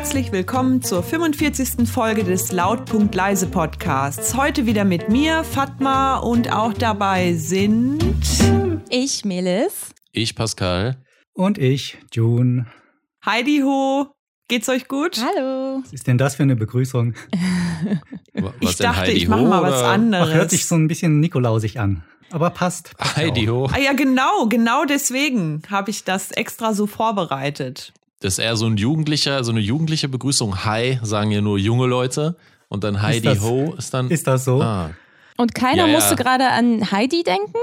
herzlich 0.00 0.32
willkommen 0.32 0.80
zur 0.80 1.02
45. 1.02 1.86
Folge 1.86 2.24
des 2.24 2.52
Lautpunkt 2.52 3.14
Leise 3.14 3.46
Podcasts. 3.46 4.34
Heute 4.34 4.64
wieder 4.64 4.86
mit 4.86 5.10
mir, 5.10 5.44
Fatma, 5.44 6.16
und 6.16 6.50
auch 6.50 6.72
dabei 6.72 7.34
sind 7.34 8.02
ich, 8.88 9.26
Melis, 9.26 9.90
ich, 10.12 10.34
Pascal 10.34 10.96
und 11.34 11.58
ich, 11.58 11.98
June. 12.14 12.64
Heidi 13.26 13.60
Ho, 13.62 14.06
geht's 14.48 14.70
euch 14.70 14.88
gut? 14.88 15.22
Hallo. 15.22 15.82
Was 15.82 15.92
ist 15.92 16.06
denn 16.06 16.16
das 16.16 16.36
für 16.36 16.44
eine 16.44 16.56
Begrüßung? 16.56 17.12
Was 18.32 18.54
ich 18.60 18.76
dachte, 18.76 19.00
Heidi 19.00 19.12
ich 19.12 19.28
mache 19.28 19.42
mal 19.42 19.62
was 19.62 19.82
anderes. 19.82 20.30
Ach, 20.30 20.34
hört 20.34 20.50
sich 20.50 20.64
so 20.64 20.76
ein 20.76 20.88
bisschen 20.88 21.20
nikolausig 21.20 21.78
an. 21.78 22.04
Aber 22.30 22.48
passt. 22.48 22.96
passt 22.96 23.16
Heidi 23.18 23.44
Ho. 23.46 23.68
Ah 23.70 23.78
ja, 23.78 23.92
genau, 23.92 24.46
genau 24.48 24.86
deswegen 24.86 25.60
habe 25.68 25.90
ich 25.90 26.04
das 26.04 26.30
extra 26.30 26.72
so 26.72 26.86
vorbereitet. 26.86 27.92
Das 28.20 28.34
ist 28.34 28.38
eher 28.38 28.56
so 28.56 28.66
ein 28.66 28.76
jugendlicher, 28.76 29.42
so 29.44 29.50
eine 29.50 29.60
jugendliche 29.60 30.06
Begrüßung. 30.06 30.64
Hi, 30.66 31.00
sagen 31.02 31.30
ja 31.30 31.40
nur 31.40 31.58
junge 31.58 31.86
Leute. 31.86 32.36
Und 32.68 32.84
dann 32.84 33.00
Heidi 33.00 33.28
ist 33.28 33.36
das, 33.36 33.40
Ho 33.42 33.74
ist 33.76 33.94
dann. 33.94 34.10
Ist 34.10 34.26
das 34.26 34.44
so? 34.44 34.60
Ah. 34.60 34.90
Und 35.38 35.54
keiner 35.54 35.86
ja, 35.86 35.94
musste 35.94 36.16
gerade 36.16 36.48
an 36.50 36.92
Heidi 36.92 37.22
denken? 37.22 37.56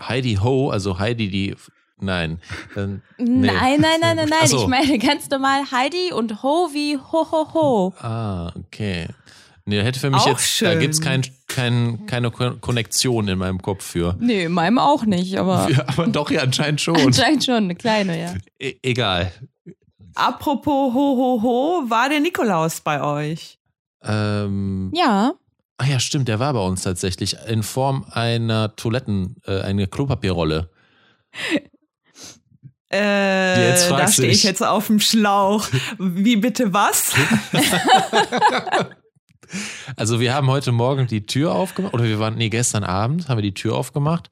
Heidi 0.00 0.36
Ho, 0.36 0.70
also 0.70 1.00
Heidi, 1.00 1.28
die. 1.28 1.56
Nein. 1.98 2.38
Dann, 2.76 3.02
nee. 3.18 3.48
Nein, 3.48 3.80
nein, 3.80 3.98
nein, 4.00 4.16
nein, 4.16 4.28
nein. 4.28 4.46
So. 4.46 4.62
Ich 4.62 4.66
meine 4.68 4.96
ganz 4.98 5.28
normal 5.28 5.72
Heidi 5.72 6.12
und 6.12 6.42
Ho 6.44 6.68
wie 6.72 6.96
Ho 6.96 7.26
Ho 7.32 7.54
Ho. 7.54 7.94
Ah, 7.98 8.52
okay. 8.54 9.08
Nee, 9.64 9.82
hätte 9.82 9.98
für 9.98 10.10
mich 10.10 10.20
auch 10.20 10.28
jetzt, 10.28 10.46
schön. 10.46 10.68
da 10.68 10.74
gibt 10.76 10.94
es 10.94 11.00
kein, 11.00 11.22
kein, 11.48 12.06
keine 12.06 12.30
Konnektion 12.30 13.26
in 13.26 13.38
meinem 13.38 13.60
Kopf 13.60 13.84
für. 13.84 14.14
Nee, 14.20 14.44
in 14.44 14.52
meinem 14.52 14.78
auch 14.78 15.04
nicht, 15.04 15.36
aber. 15.36 15.68
Ja, 15.76 15.84
aber 15.88 16.06
doch, 16.06 16.30
ja, 16.30 16.42
anscheinend 16.42 16.80
schon. 16.80 16.96
Anscheinend 16.96 17.44
schon, 17.44 17.64
eine 17.64 17.74
kleine, 17.74 18.20
ja. 18.20 18.34
E 18.60 18.74
egal. 18.84 19.32
Apropos 20.16 20.94
ho 20.94 21.16
ho 21.16 21.42
ho, 21.42 21.90
war 21.90 22.08
der 22.08 22.20
Nikolaus 22.20 22.80
bei 22.80 23.02
euch? 23.02 23.58
Ähm, 24.02 24.90
ja. 24.94 25.34
Ach 25.76 25.86
ja, 25.86 26.00
stimmt, 26.00 26.28
der 26.28 26.38
war 26.38 26.54
bei 26.54 26.60
uns 26.60 26.82
tatsächlich 26.82 27.36
in 27.46 27.62
Form 27.62 28.06
einer 28.10 28.74
Toiletten, 28.76 29.36
äh, 29.46 29.60
eine 29.60 29.86
Klopapierrolle. 29.86 30.70
Äh, 32.88 33.74
da 33.88 34.06
stehe 34.06 34.30
ich 34.30 34.44
jetzt 34.44 34.62
auf 34.62 34.86
dem 34.86 35.00
Schlauch. 35.00 35.66
Wie 35.98 36.36
bitte 36.36 36.72
was? 36.72 37.14
also 39.96 40.20
wir 40.20 40.32
haben 40.32 40.46
heute 40.46 40.70
Morgen 40.70 41.08
die 41.08 41.26
Tür 41.26 41.52
aufgemacht, 41.52 41.94
oder 41.94 42.04
wir 42.04 42.20
waren, 42.20 42.36
nee, 42.36 42.48
gestern 42.48 42.84
Abend 42.84 43.28
haben 43.28 43.38
wir 43.38 43.42
die 43.42 43.54
Tür 43.54 43.74
aufgemacht 43.74 44.30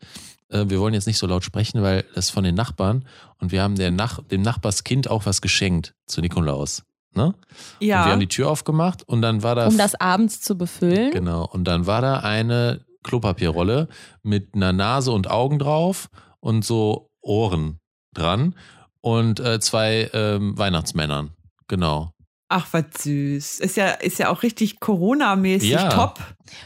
äh, 0.48 0.64
wir 0.68 0.80
wollen 0.80 0.94
jetzt 0.94 1.06
nicht 1.06 1.18
so 1.18 1.26
laut 1.26 1.44
sprechen, 1.44 1.82
weil 1.82 2.04
das 2.14 2.26
ist 2.26 2.30
von 2.30 2.44
den 2.44 2.54
Nachbarn 2.54 3.04
und 3.38 3.52
wir 3.52 3.62
haben 3.62 3.74
Nach 3.74 4.22
dem 4.22 4.42
Nachbarskind 4.42 5.08
auch 5.08 5.26
was 5.26 5.40
geschenkt 5.40 5.94
zu 6.06 6.20
Nikolaus. 6.20 6.82
Ne? 7.14 7.34
Ja. 7.80 8.00
Und 8.00 8.06
wir 8.06 8.12
haben 8.12 8.20
die 8.20 8.28
Tür 8.28 8.50
aufgemacht 8.50 9.02
und 9.06 9.22
dann 9.22 9.42
war 9.42 9.54
da. 9.54 9.68
Um 9.68 9.78
das 9.78 9.94
abends 9.94 10.40
zu 10.40 10.56
befüllen. 10.56 11.12
Genau. 11.12 11.46
Und 11.46 11.64
dann 11.64 11.86
war 11.86 12.00
da 12.00 12.18
eine 12.20 12.84
Klopapierrolle 13.04 13.88
mit 14.22 14.54
einer 14.54 14.72
Nase 14.72 15.12
und 15.12 15.30
Augen 15.30 15.58
drauf 15.58 16.08
und 16.40 16.64
so 16.64 17.10
Ohren 17.20 17.78
dran 18.14 18.54
und 19.00 19.38
äh, 19.40 19.60
zwei 19.60 20.10
ähm, 20.12 20.58
Weihnachtsmännern. 20.58 21.30
Genau. 21.68 22.13
Ach, 22.56 22.68
was 22.70 22.84
süß. 23.02 23.58
Ist 23.58 23.76
ja, 23.76 23.88
ist 23.88 24.20
ja 24.20 24.28
auch 24.28 24.44
richtig 24.44 24.78
Corona-mäßig 24.78 25.70
ja. 25.70 25.88
top. 25.88 26.20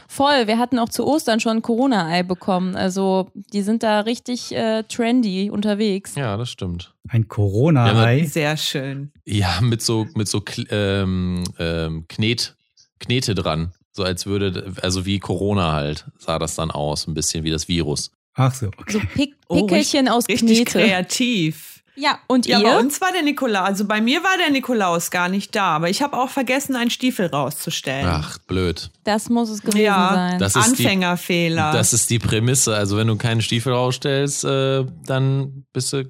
Voll. 0.07 0.45
Wir 0.45 0.59
hatten 0.59 0.77
auch 0.77 0.89
zu 0.89 1.03
Ostern 1.07 1.39
schon 1.39 1.57
ein 1.57 1.61
Corona-Ei 1.63 2.21
bekommen. 2.21 2.75
Also, 2.75 3.31
die 3.33 3.63
sind 3.63 3.81
da 3.81 4.01
richtig 4.01 4.51
äh, 4.51 4.83
trendy 4.83 5.49
unterwegs. 5.49 6.13
Ja, 6.13 6.37
das 6.37 6.51
stimmt. 6.51 6.93
Ein 7.07 7.27
Corona-Ei? 7.27 8.19
Ja, 8.19 8.25
Sehr 8.27 8.57
schön. 8.57 9.11
Ja, 9.25 9.61
mit 9.61 9.81
so, 9.81 10.05
mit 10.13 10.27
so 10.27 10.43
ähm, 10.69 11.43
ähm, 11.57 12.05
Knet, 12.07 12.55
Knete 12.99 13.33
dran. 13.33 13.73
So 13.91 14.03
als 14.03 14.27
würde, 14.27 14.71
also 14.83 15.07
wie 15.07 15.17
Corona 15.17 15.73
halt, 15.73 16.05
sah 16.19 16.37
das 16.37 16.53
dann 16.53 16.69
aus. 16.69 17.07
Ein 17.07 17.15
bisschen 17.15 17.43
wie 17.43 17.49
das 17.49 17.67
Virus. 17.67 18.11
Ach 18.35 18.53
so, 18.53 18.67
okay. 18.67 18.91
So 18.91 18.99
Pick 18.99 19.35
Pickelchen 19.49 20.07
oh, 20.07 20.11
aus 20.11 20.25
Knete. 20.25 20.43
Richtig 20.43 20.65
kreativ. 20.67 21.78
Ja, 21.99 22.19
und 22.27 22.45
ja, 22.45 22.59
ihr? 22.59 22.63
bei 22.63 22.79
uns 22.79 23.01
war 23.01 23.11
der 23.11 23.23
Nikolaus, 23.23 23.67
also 23.67 23.85
bei 23.85 23.99
mir 23.99 24.23
war 24.23 24.37
der 24.37 24.51
Nikolaus 24.51 25.11
gar 25.11 25.27
nicht 25.27 25.55
da, 25.55 25.75
aber 25.75 25.89
ich 25.89 26.01
habe 26.01 26.17
auch 26.17 26.29
vergessen, 26.29 26.75
einen 26.75 26.89
Stiefel 26.89 27.27
rauszustellen. 27.27 28.07
Ach, 28.07 28.37
blöd. 28.39 28.89
Das 29.03 29.29
muss 29.29 29.49
es 29.49 29.61
gewesen 29.61 29.81
ja, 29.81 30.13
sein. 30.13 30.39
Das 30.39 30.55
Anfängerfehler. 30.55 31.71
Die, 31.71 31.77
das 31.77 31.93
ist 31.93 32.09
die 32.09 32.19
Prämisse. 32.19 32.75
Also 32.75 32.95
wenn 32.95 33.07
du 33.07 33.17
keinen 33.17 33.41
Stiefel 33.41 33.73
rausstellst, 33.73 34.45
äh, 34.45 34.85
dann 35.05 35.65
bist 35.73 35.91
du, 35.91 36.05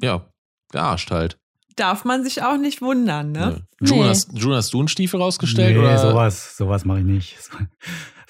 ja, 0.00 0.26
gearscht 0.70 1.10
halt. 1.10 1.38
Darf 1.76 2.04
man 2.04 2.22
sich 2.22 2.42
auch 2.42 2.58
nicht 2.58 2.82
wundern, 2.82 3.32
ne? 3.32 3.62
Nee. 3.80 3.88
June, 3.88 4.08
hast, 4.08 4.30
June, 4.34 4.56
hast 4.56 4.74
du 4.74 4.78
einen 4.78 4.88
Stiefel 4.88 5.20
rausgestellt? 5.20 5.74
Nee, 5.74 5.82
oder? 5.82 5.98
sowas, 5.98 6.56
sowas 6.56 6.84
mache 6.84 6.98
ich 6.98 7.06
nicht. 7.06 7.36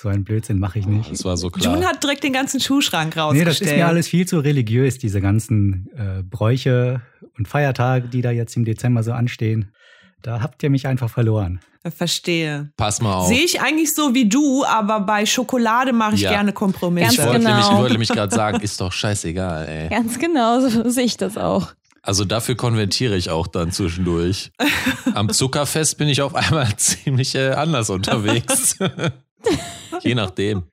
So 0.02 0.08
einen 0.08 0.24
Blödsinn 0.24 0.58
mache 0.58 0.80
ich 0.80 0.86
nicht. 0.88 1.12
Das 1.12 1.24
war 1.24 1.36
so 1.36 1.48
klar. 1.48 1.76
June 1.76 1.86
hat 1.86 2.02
direkt 2.02 2.24
den 2.24 2.32
ganzen 2.32 2.58
Schuhschrank 2.58 3.16
rausgestellt. 3.16 3.34
Nee, 3.36 3.44
das 3.44 3.60
ist 3.60 3.76
mir 3.76 3.86
alles 3.86 4.08
viel 4.08 4.26
zu 4.26 4.40
religiös, 4.40 4.98
diese 4.98 5.20
ganzen 5.20 5.88
äh, 5.96 6.24
Bräuche 6.24 7.02
und 7.38 7.46
Feiertage, 7.46 8.08
die 8.08 8.20
da 8.20 8.32
jetzt 8.32 8.56
im 8.56 8.64
Dezember 8.64 9.04
so 9.04 9.12
anstehen. 9.12 9.70
Da 10.20 10.40
habt 10.40 10.60
ihr 10.64 10.70
mich 10.70 10.88
einfach 10.88 11.08
verloren. 11.08 11.60
Verstehe. 11.88 12.72
Pass 12.76 13.00
mal 13.00 13.14
auf. 13.14 13.28
Sehe 13.28 13.44
ich 13.44 13.60
eigentlich 13.60 13.94
so 13.94 14.12
wie 14.12 14.28
du, 14.28 14.64
aber 14.64 14.98
bei 14.98 15.24
Schokolade 15.24 15.92
mache 15.92 16.16
ich 16.16 16.22
ja. 16.22 16.30
gerne 16.30 16.52
Kompromisse. 16.52 17.06
Ganz 17.06 17.18
ich 17.18 17.24
wollte 17.24 17.38
genau. 17.38 17.50
nämlich, 17.50 17.66
ich 17.68 17.76
wollte 17.76 17.92
nämlich 17.92 18.08
gerade 18.08 18.34
sagen, 18.34 18.60
ist 18.60 18.80
doch 18.80 18.92
scheißegal, 18.92 19.68
ey. 19.68 19.88
Ganz 19.88 20.18
genau, 20.18 20.58
so 20.68 20.90
sehe 20.90 21.04
ich 21.04 21.16
das 21.16 21.38
auch. 21.38 21.74
Also 22.02 22.24
dafür 22.24 22.56
konvertiere 22.56 23.14
ich 23.14 23.30
auch 23.30 23.46
dann 23.46 23.70
zwischendurch. 23.70 24.50
Am 25.14 25.28
Zuckerfest 25.28 25.96
bin 25.96 26.08
ich 26.08 26.22
auf 26.22 26.34
einmal 26.34 26.66
ziemlich 26.76 27.36
äh, 27.36 27.50
anders 27.50 27.88
unterwegs. 27.88 28.76
Je 30.02 30.14
nachdem. 30.14 30.64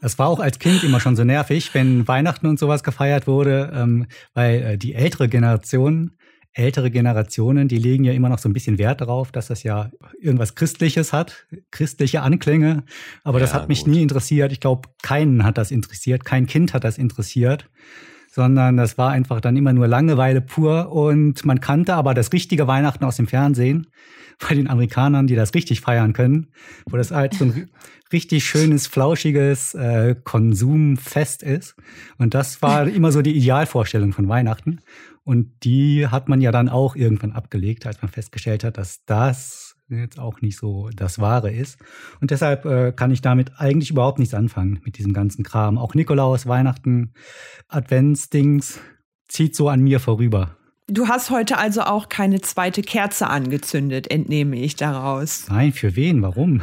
Es 0.00 0.18
war 0.18 0.28
auch 0.28 0.40
als 0.40 0.58
Kind 0.58 0.82
immer 0.82 1.00
schon 1.00 1.16
so 1.16 1.24
nervig, 1.24 1.72
wenn 1.72 2.06
Weihnachten 2.08 2.46
und 2.46 2.58
sowas 2.58 2.82
gefeiert 2.82 3.26
wurde, 3.26 3.72
ähm, 3.74 4.06
weil 4.34 4.62
äh, 4.62 4.78
die 4.78 4.94
ältere 4.94 5.28
Generation, 5.28 6.16
ältere 6.52 6.90
Generationen, 6.90 7.68
die 7.68 7.78
legen 7.78 8.04
ja 8.04 8.12
immer 8.12 8.28
noch 8.28 8.38
so 8.38 8.48
ein 8.48 8.52
bisschen 8.52 8.78
Wert 8.78 9.00
darauf, 9.00 9.32
dass 9.32 9.46
das 9.48 9.62
ja 9.62 9.90
irgendwas 10.20 10.54
Christliches 10.54 11.12
hat, 11.12 11.46
christliche 11.70 12.22
Anklänge. 12.22 12.84
Aber 13.22 13.38
ja, 13.38 13.44
das 13.44 13.54
hat 13.54 13.68
mich 13.68 13.84
gut. 13.84 13.94
nie 13.94 14.02
interessiert. 14.02 14.52
Ich 14.52 14.60
glaube, 14.60 14.88
keinen 15.02 15.44
hat 15.44 15.58
das 15.58 15.70
interessiert, 15.70 16.24
kein 16.24 16.46
Kind 16.46 16.74
hat 16.74 16.84
das 16.84 16.98
interessiert 16.98 17.68
sondern 18.34 18.76
das 18.76 18.98
war 18.98 19.10
einfach 19.10 19.40
dann 19.40 19.56
immer 19.56 19.72
nur 19.72 19.86
Langeweile 19.86 20.40
pur 20.40 20.90
und 20.90 21.44
man 21.44 21.60
kannte 21.60 21.94
aber 21.94 22.14
das 22.14 22.32
richtige 22.32 22.66
Weihnachten 22.66 23.04
aus 23.04 23.16
dem 23.16 23.28
Fernsehen 23.28 23.86
bei 24.48 24.56
den 24.56 24.68
Amerikanern, 24.68 25.28
die 25.28 25.36
das 25.36 25.54
richtig 25.54 25.80
feiern 25.80 26.14
können, 26.14 26.48
wo 26.90 26.96
das 26.96 27.12
halt 27.12 27.34
so 27.34 27.44
ein 27.44 27.70
richtig 28.12 28.44
schönes, 28.44 28.88
flauschiges 28.88 29.74
äh, 29.74 30.16
Konsumfest 30.24 31.44
ist. 31.44 31.76
Und 32.18 32.34
das 32.34 32.60
war 32.60 32.88
immer 32.88 33.12
so 33.12 33.22
die 33.22 33.36
Idealvorstellung 33.36 34.12
von 34.12 34.28
Weihnachten. 34.28 34.80
Und 35.22 35.52
die 35.62 36.08
hat 36.08 36.28
man 36.28 36.40
ja 36.40 36.50
dann 36.50 36.68
auch 36.68 36.96
irgendwann 36.96 37.32
abgelegt, 37.32 37.86
als 37.86 38.02
man 38.02 38.10
festgestellt 38.10 38.64
hat, 38.64 38.78
dass 38.78 39.04
das 39.04 39.63
jetzt 39.88 40.18
auch 40.18 40.40
nicht 40.40 40.58
so 40.58 40.90
das 40.94 41.18
Wahre 41.18 41.52
ist. 41.52 41.78
Und 42.20 42.30
deshalb 42.30 42.64
äh, 42.64 42.92
kann 42.92 43.10
ich 43.10 43.20
damit 43.20 43.52
eigentlich 43.58 43.90
überhaupt 43.90 44.18
nichts 44.18 44.34
anfangen 44.34 44.80
mit 44.84 44.98
diesem 44.98 45.12
ganzen 45.12 45.44
Kram. 45.44 45.78
Auch 45.78 45.94
Nikolaus, 45.94 46.46
Weihnachten, 46.46 47.12
Adventsdings 47.68 48.80
zieht 49.28 49.54
so 49.56 49.68
an 49.68 49.80
mir 49.80 50.00
vorüber. 50.00 50.56
Du 50.86 51.08
hast 51.08 51.30
heute 51.30 51.56
also 51.56 51.82
auch 51.82 52.08
keine 52.08 52.40
zweite 52.42 52.82
Kerze 52.82 53.28
angezündet, 53.28 54.10
entnehme 54.10 54.56
ich 54.56 54.76
daraus. 54.76 55.46
Nein, 55.48 55.72
für 55.72 55.96
wen? 55.96 56.20
Warum? 56.20 56.60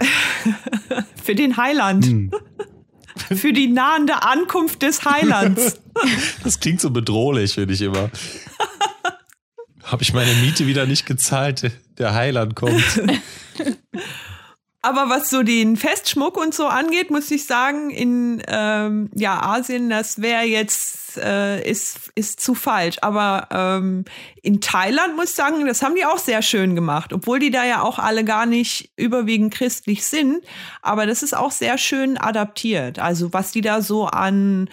für 1.22 1.34
den 1.34 1.56
Heiland. 1.56 2.06
Hm. 2.06 2.30
für 3.36 3.52
die 3.52 3.68
nahende 3.68 4.22
Ankunft 4.22 4.82
des 4.82 5.04
Heilands. 5.04 5.80
Das 6.42 6.58
klingt 6.58 6.80
so 6.80 6.90
bedrohlich, 6.90 7.54
finde 7.54 7.74
ich 7.74 7.82
immer. 7.82 8.10
Habe 9.90 10.04
ich 10.04 10.12
meine 10.12 10.32
Miete 10.34 10.68
wieder 10.68 10.86
nicht 10.86 11.04
gezahlt? 11.04 11.72
Der 11.98 12.14
Heiland 12.14 12.54
kommt. 12.54 13.02
Aber 14.82 15.10
was 15.10 15.28
so 15.28 15.42
den 15.42 15.76
Festschmuck 15.76 16.38
und 16.38 16.54
so 16.54 16.66
angeht, 16.66 17.10
muss 17.10 17.30
ich 17.30 17.44
sagen, 17.44 17.90
in 17.90 18.40
ähm, 18.46 19.10
ja, 19.14 19.42
Asien, 19.42 19.90
das 19.90 20.22
wäre 20.22 20.44
jetzt, 20.44 21.18
äh, 21.18 21.68
ist, 21.68 22.10
ist 22.14 22.40
zu 22.40 22.54
falsch. 22.54 22.96
Aber 23.02 23.48
ähm, 23.50 24.04
in 24.42 24.60
Thailand 24.62 25.16
muss 25.16 25.30
ich 25.30 25.34
sagen, 25.34 25.66
das 25.66 25.82
haben 25.82 25.96
die 25.96 26.06
auch 26.06 26.18
sehr 26.18 26.40
schön 26.40 26.74
gemacht, 26.76 27.12
obwohl 27.12 27.40
die 27.40 27.50
da 27.50 27.64
ja 27.64 27.82
auch 27.82 27.98
alle 27.98 28.24
gar 28.24 28.46
nicht 28.46 28.92
überwiegend 28.96 29.52
christlich 29.52 30.06
sind. 30.06 30.42
Aber 30.80 31.04
das 31.04 31.22
ist 31.22 31.36
auch 31.36 31.50
sehr 31.50 31.76
schön 31.76 32.16
adaptiert. 32.16 33.00
Also 33.00 33.34
was 33.34 33.50
die 33.50 33.60
da 33.60 33.82
so 33.82 34.06
an 34.06 34.70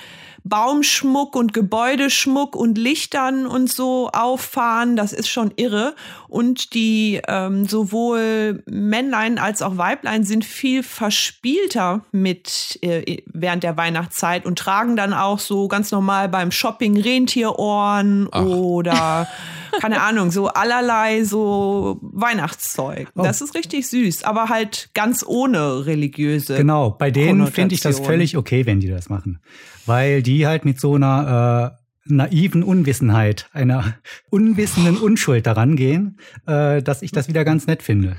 Baumschmuck 0.50 1.36
und 1.36 1.54
Gebäudeschmuck 1.54 2.56
und 2.56 2.78
Lichtern 2.78 3.46
und 3.46 3.72
so 3.72 4.10
auffahren, 4.10 4.96
das 4.96 5.14
ist 5.14 5.30
schon 5.30 5.52
irre. 5.56 5.96
Und 6.28 6.74
die 6.74 7.22
ähm, 7.28 7.68
sowohl 7.68 8.64
Männlein 8.66 9.40
als 9.40 9.62
auch 9.62 9.78
Weiblein 9.78 10.24
sind 10.24 10.46
viel 10.46 10.84
verspielter 10.84 12.06
mit 12.12 12.80
äh, 12.82 13.24
während 13.28 13.64
der 13.64 13.78
Weihnachtszeit 13.78 14.46
und 14.46 14.60
tragen 14.60 14.96
dann 14.96 15.14
auch 15.14 15.40
so 15.40 15.68
ganz 15.68 15.92
normal 15.92 16.30
beim 16.30 16.52
Shopping 16.52 17.00
Rentierohren 17.00 18.28
Ach. 18.32 18.46
oder 18.46 19.28
keine 19.80 20.02
Ahnung, 20.02 20.32
so 20.32 20.48
allerlei 20.48 21.24
so 21.24 22.00
Weihnachtszeug. 22.02 23.10
Oh. 23.16 23.24
Das 23.24 23.42
ist 23.42 23.56
richtig 23.56 23.88
süß, 23.88 24.24
aber 24.24 24.50
halt 24.50 24.90
ganz 24.94 25.24
ohne 25.26 25.86
religiöse. 25.86 26.58
Genau, 26.58 26.92
bei 26.92 27.12
denen 27.12 27.48
finde 27.48 27.76
ich 27.76 27.82
das 27.82 28.00
völlig 28.00 28.38
okay, 28.38 28.66
wenn 28.66 28.80
die 28.80 28.88
das 28.88 29.10
machen. 29.10 29.40
Weil 29.86 30.22
die 30.22 30.46
halt 30.48 30.66
mit 30.66 30.80
so 30.80 30.96
einer 30.96 31.74
äh, 31.78 31.88
naiven 32.14 32.64
Unwissenheit, 32.64 33.50
einer 33.54 33.96
unwissenden 34.30 34.98
Unschuld 34.98 35.46
daran 35.46 35.76
gehen, 35.76 36.20
äh, 36.46 36.82
dass 36.82 37.02
ich 37.02 37.12
das 37.12 37.28
wieder 37.28 37.46
ganz 37.46 37.68
nett 37.68 37.84
finde. 37.84 38.18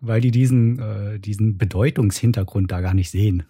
Weil 0.00 0.20
die 0.20 0.30
diesen, 0.30 0.78
äh, 0.78 1.18
diesen 1.18 1.58
Bedeutungshintergrund 1.58 2.72
da 2.72 2.80
gar 2.80 2.94
nicht 2.94 3.10
sehen. 3.10 3.44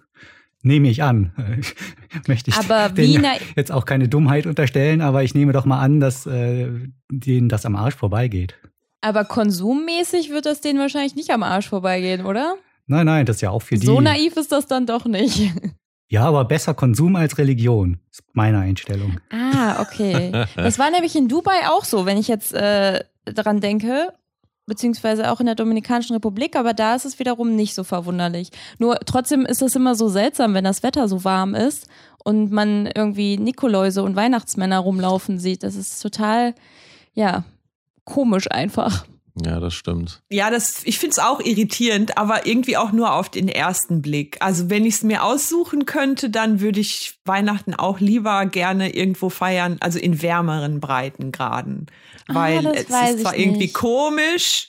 Nehme 0.63 0.89
ich 0.89 1.03
an. 1.03 1.33
Möchte 2.27 2.51
ich 2.51 2.57
Aber 2.57 2.91
wie 2.97 3.21
jetzt 3.57 3.73
auch 3.73 3.85
keine 3.85 4.09
Dummheit 4.09 4.47
unterstellen, 4.47 5.01
aber 5.01 5.23
ich 5.25 5.35
nehme 5.35 5.53
doch 5.53 5.65
mal 5.65 5.81
an, 5.81 6.01
dass 6.01 6.27
äh, 6.27 6.69
denen 7.11 7.49
das 7.49 7.67
am 7.67 7.77
Arsch 7.77 7.97
vorbeigeht. 7.97 8.55
Aber 9.01 9.25
konsummäßig 9.25 10.31
wird 10.31 10.47
das 10.47 10.61
denen 10.61 10.79
wahrscheinlich 10.79 11.17
nicht 11.17 11.31
am 11.31 11.43
Arsch 11.43 11.69
vorbeigehen, 11.69 12.25
oder? 12.25 12.55
Nein, 12.87 13.07
nein, 13.07 13.27
das 13.27 13.37
ist 13.37 13.43
ja 13.43 13.51
auch 13.51 13.63
für 13.63 13.75
die. 13.75 13.87
So 13.87 14.01
naiv 14.01 14.37
ist 14.37 14.53
das 14.53 14.67
dann 14.67 14.87
doch 14.87 15.05
nicht. 15.05 15.53
Ja, 16.09 16.25
aber 16.25 16.45
besser 16.45 16.75
Konsum 16.75 17.17
als 17.17 17.39
Religion, 17.39 17.99
ist 18.11 18.23
meine 18.35 18.59
Einstellung. 18.59 19.19
Ah, 19.31 19.81
okay. 19.81 20.31
Das 20.57 20.79
war 20.79 20.91
nämlich 20.91 21.17
in 21.17 21.27
Dubai 21.27 21.67
auch 21.71 21.85
so, 21.85 22.05
wenn 22.05 22.19
ich 22.19 22.29
jetzt 22.29 22.53
äh, 22.53 23.03
daran 23.25 23.63
denke, 23.63 24.13
beziehungsweise 24.67 25.31
auch 25.31 25.41
in 25.41 25.47
der 25.47 25.55
Dominikanischen 25.55 26.15
Republik, 26.15 26.57
aber 26.57 26.75
da 26.75 26.95
ist 26.95 27.05
es 27.05 27.19
wiederum 27.19 27.57
nicht 27.57 27.75
so 27.75 27.85
verwunderlich. 27.85 28.51
Nur 28.79 28.99
trotzdem 29.01 29.45
ist 29.45 29.63
es 29.63 29.75
immer 29.75 29.95
so 29.95 30.09
seltsam, 30.09 30.55
wenn 30.55 30.65
das 30.65 30.83
Wetter 30.83 31.09
so 31.09 31.25
warm 31.25 31.55
ist 31.55 31.89
und 32.25 32.53
man 32.53 32.87
irgendwie 32.87 33.37
Nikoläuse 33.37 34.03
und 34.03 34.17
Weihnachtsmänner 34.17 34.79
rumlaufen 34.79 35.39
sieht. 35.39 35.63
Das 35.63 35.75
ist 35.75 36.01
total, 36.01 36.55
ja, 37.15 37.45
komisch 38.05 38.51
einfach. 38.51 39.05
Ja, 39.35 39.61
das 39.61 39.73
stimmt. 39.73 40.21
Ja, 40.31 40.51
das, 40.51 40.83
ich 40.85 40.99
finde 40.99 41.13
es 41.13 41.19
auch 41.19 41.41
irritierend, 41.41 42.19
aber 42.19 42.47
irgendwie 42.47 42.77
auch 42.77 42.93
nur 42.93 43.15
auf 43.15 43.31
den 43.31 43.49
ersten 43.49 44.03
Blick. 44.03 44.37
Also 44.41 44.69
wenn 44.69 44.85
ich 44.85 44.97
es 44.97 45.03
mir 45.03 45.25
aussuchen 45.25 45.87
könnte, 45.87 46.29
dann 46.29 46.61
würde 46.61 46.81
ich 46.81 47.19
Weihnachten 47.25 47.75
auch 47.75 47.99
lieber 47.99 48.45
gerne 48.45 48.95
irgendwo 48.95 49.31
feiern, 49.31 49.79
also 49.81 49.99
in 49.99 50.21
wärmeren 50.21 50.81
Breitengraden. 50.81 51.87
Ah, 52.29 52.35
Weil 52.35 52.63
das 52.63 52.75
es 52.75 52.81
ist 53.15 53.21
zwar 53.23 53.35
ich 53.35 53.41
irgendwie 53.41 53.59
nicht. 53.65 53.75
komisch, 53.75 54.69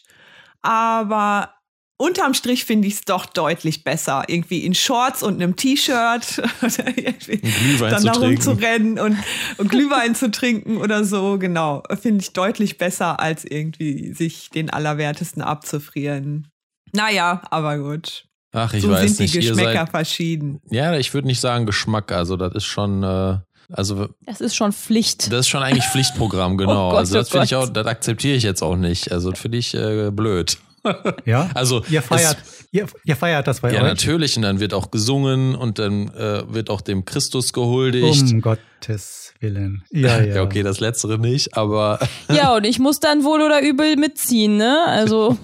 aber 0.62 1.54
unterm 1.98 2.34
Strich 2.34 2.66
finde 2.66 2.88
ich 2.88 2.96
es 2.96 3.02
doch 3.06 3.26
deutlich 3.26 3.84
besser. 3.84 4.24
Irgendwie 4.28 4.66
in 4.66 4.74
Shorts 4.74 5.24
und 5.24 5.36
einem 5.36 5.56
T-Shirt 5.56 6.42
oder 6.62 6.88
irgendwie 6.98 7.38
Glühwein 7.38 7.92
dann 7.92 8.00
zu 8.02 8.06
da 8.08 8.12
trinken. 8.14 8.26
rumzurennen 8.50 9.00
und, 9.00 9.18
und 9.58 9.70
Glühwein 9.70 10.16
zu 10.16 10.32
trinken 10.32 10.78
oder 10.78 11.04
so, 11.04 11.38
genau. 11.38 11.84
Finde 12.02 12.22
ich 12.22 12.34
deutlich 12.34 12.78
besser, 12.78 13.20
als 13.20 13.46
irgendwie 13.46 14.14
sich 14.14 14.50
den 14.50 14.70
Allerwertesten 14.70 15.42
abzufrieren. 15.42 16.48
Naja, 16.92 17.42
aber 17.50 17.78
gut. 17.78 18.26
Ach, 18.56 18.72
ich 18.74 18.84
so 18.84 18.90
weiß 18.92 19.18
sind 19.18 19.20
die 19.20 19.24
nicht. 19.24 19.36
Ihr 19.36 19.42
Geschmäcker 19.54 19.80
seid, 19.80 19.90
verschieden. 19.90 20.62
ja, 20.70 20.96
ich 20.96 21.14
würde 21.14 21.28
nicht 21.28 21.40
sagen 21.40 21.66
Geschmack. 21.66 22.12
Also, 22.12 22.38
das 22.38 22.54
ist 22.54 22.66
schon, 22.66 23.02
äh, 23.02 23.38
also, 23.72 24.10
Das 24.26 24.42
ist 24.42 24.56
schon 24.56 24.72
Pflicht. 24.74 25.32
das 25.32 25.42
ist 25.42 25.48
schon 25.50 25.64
eigentlich 25.64 25.86
Pflichtprogramm, 25.86 26.58
genau. 26.58 26.88
Oh 26.88 26.92
Gott, 26.92 27.00
also, 27.00 27.16
das 27.16 27.30
oh 27.30 27.32
finde 27.32 27.46
ich 27.46 27.56
auch, 27.56 27.70
das 27.70 27.88
akzeptiere 27.88 28.36
ich 28.36 28.44
jetzt 28.44 28.62
auch 28.62 28.76
nicht. 28.76 29.12
Also, 29.12 29.32
das 29.32 29.40
finde 29.40 29.58
ich 29.58 29.74
äh, 29.74 30.12
blöd. 30.12 30.58
Ja? 31.26 31.50
Also, 31.54 31.82
Ihr 31.90 32.02
feiert, 32.02 32.38
ihr, 32.72 32.88
ihr 33.06 33.16
feiert 33.16 33.48
das 33.48 33.62
bei 33.62 33.72
Ja, 33.72 33.82
euch? 33.82 33.88
natürlich. 33.88 34.36
Und 34.38 34.44
dann 34.44 34.60
wird 34.60 34.74
auch 34.74 34.92
gesungen 34.92 35.56
und 35.56 35.80
dann 35.80 36.10
äh, 36.10 36.44
wird 36.54 36.70
auch 36.70 36.82
dem 36.82 37.06
Christus 37.06 37.54
gehuldigt. 37.54 38.32
Um 38.34 38.42
Gottes 38.42 39.34
Willen. 39.40 39.84
Ja, 39.92 40.20
ja. 40.22 40.36
Ja, 40.36 40.42
okay, 40.44 40.64
das 40.64 40.80
letztere 40.80 41.18
nicht, 41.20 41.56
aber 41.58 42.00
Ja, 42.34 42.56
und 42.56 42.66
ich 42.66 42.80
muss 42.80 43.00
dann 43.00 43.24
wohl 43.24 43.42
oder 43.42 43.62
übel 43.62 43.96
mitziehen, 43.96 44.58
ne? 44.58 44.84
Also, 44.88 45.38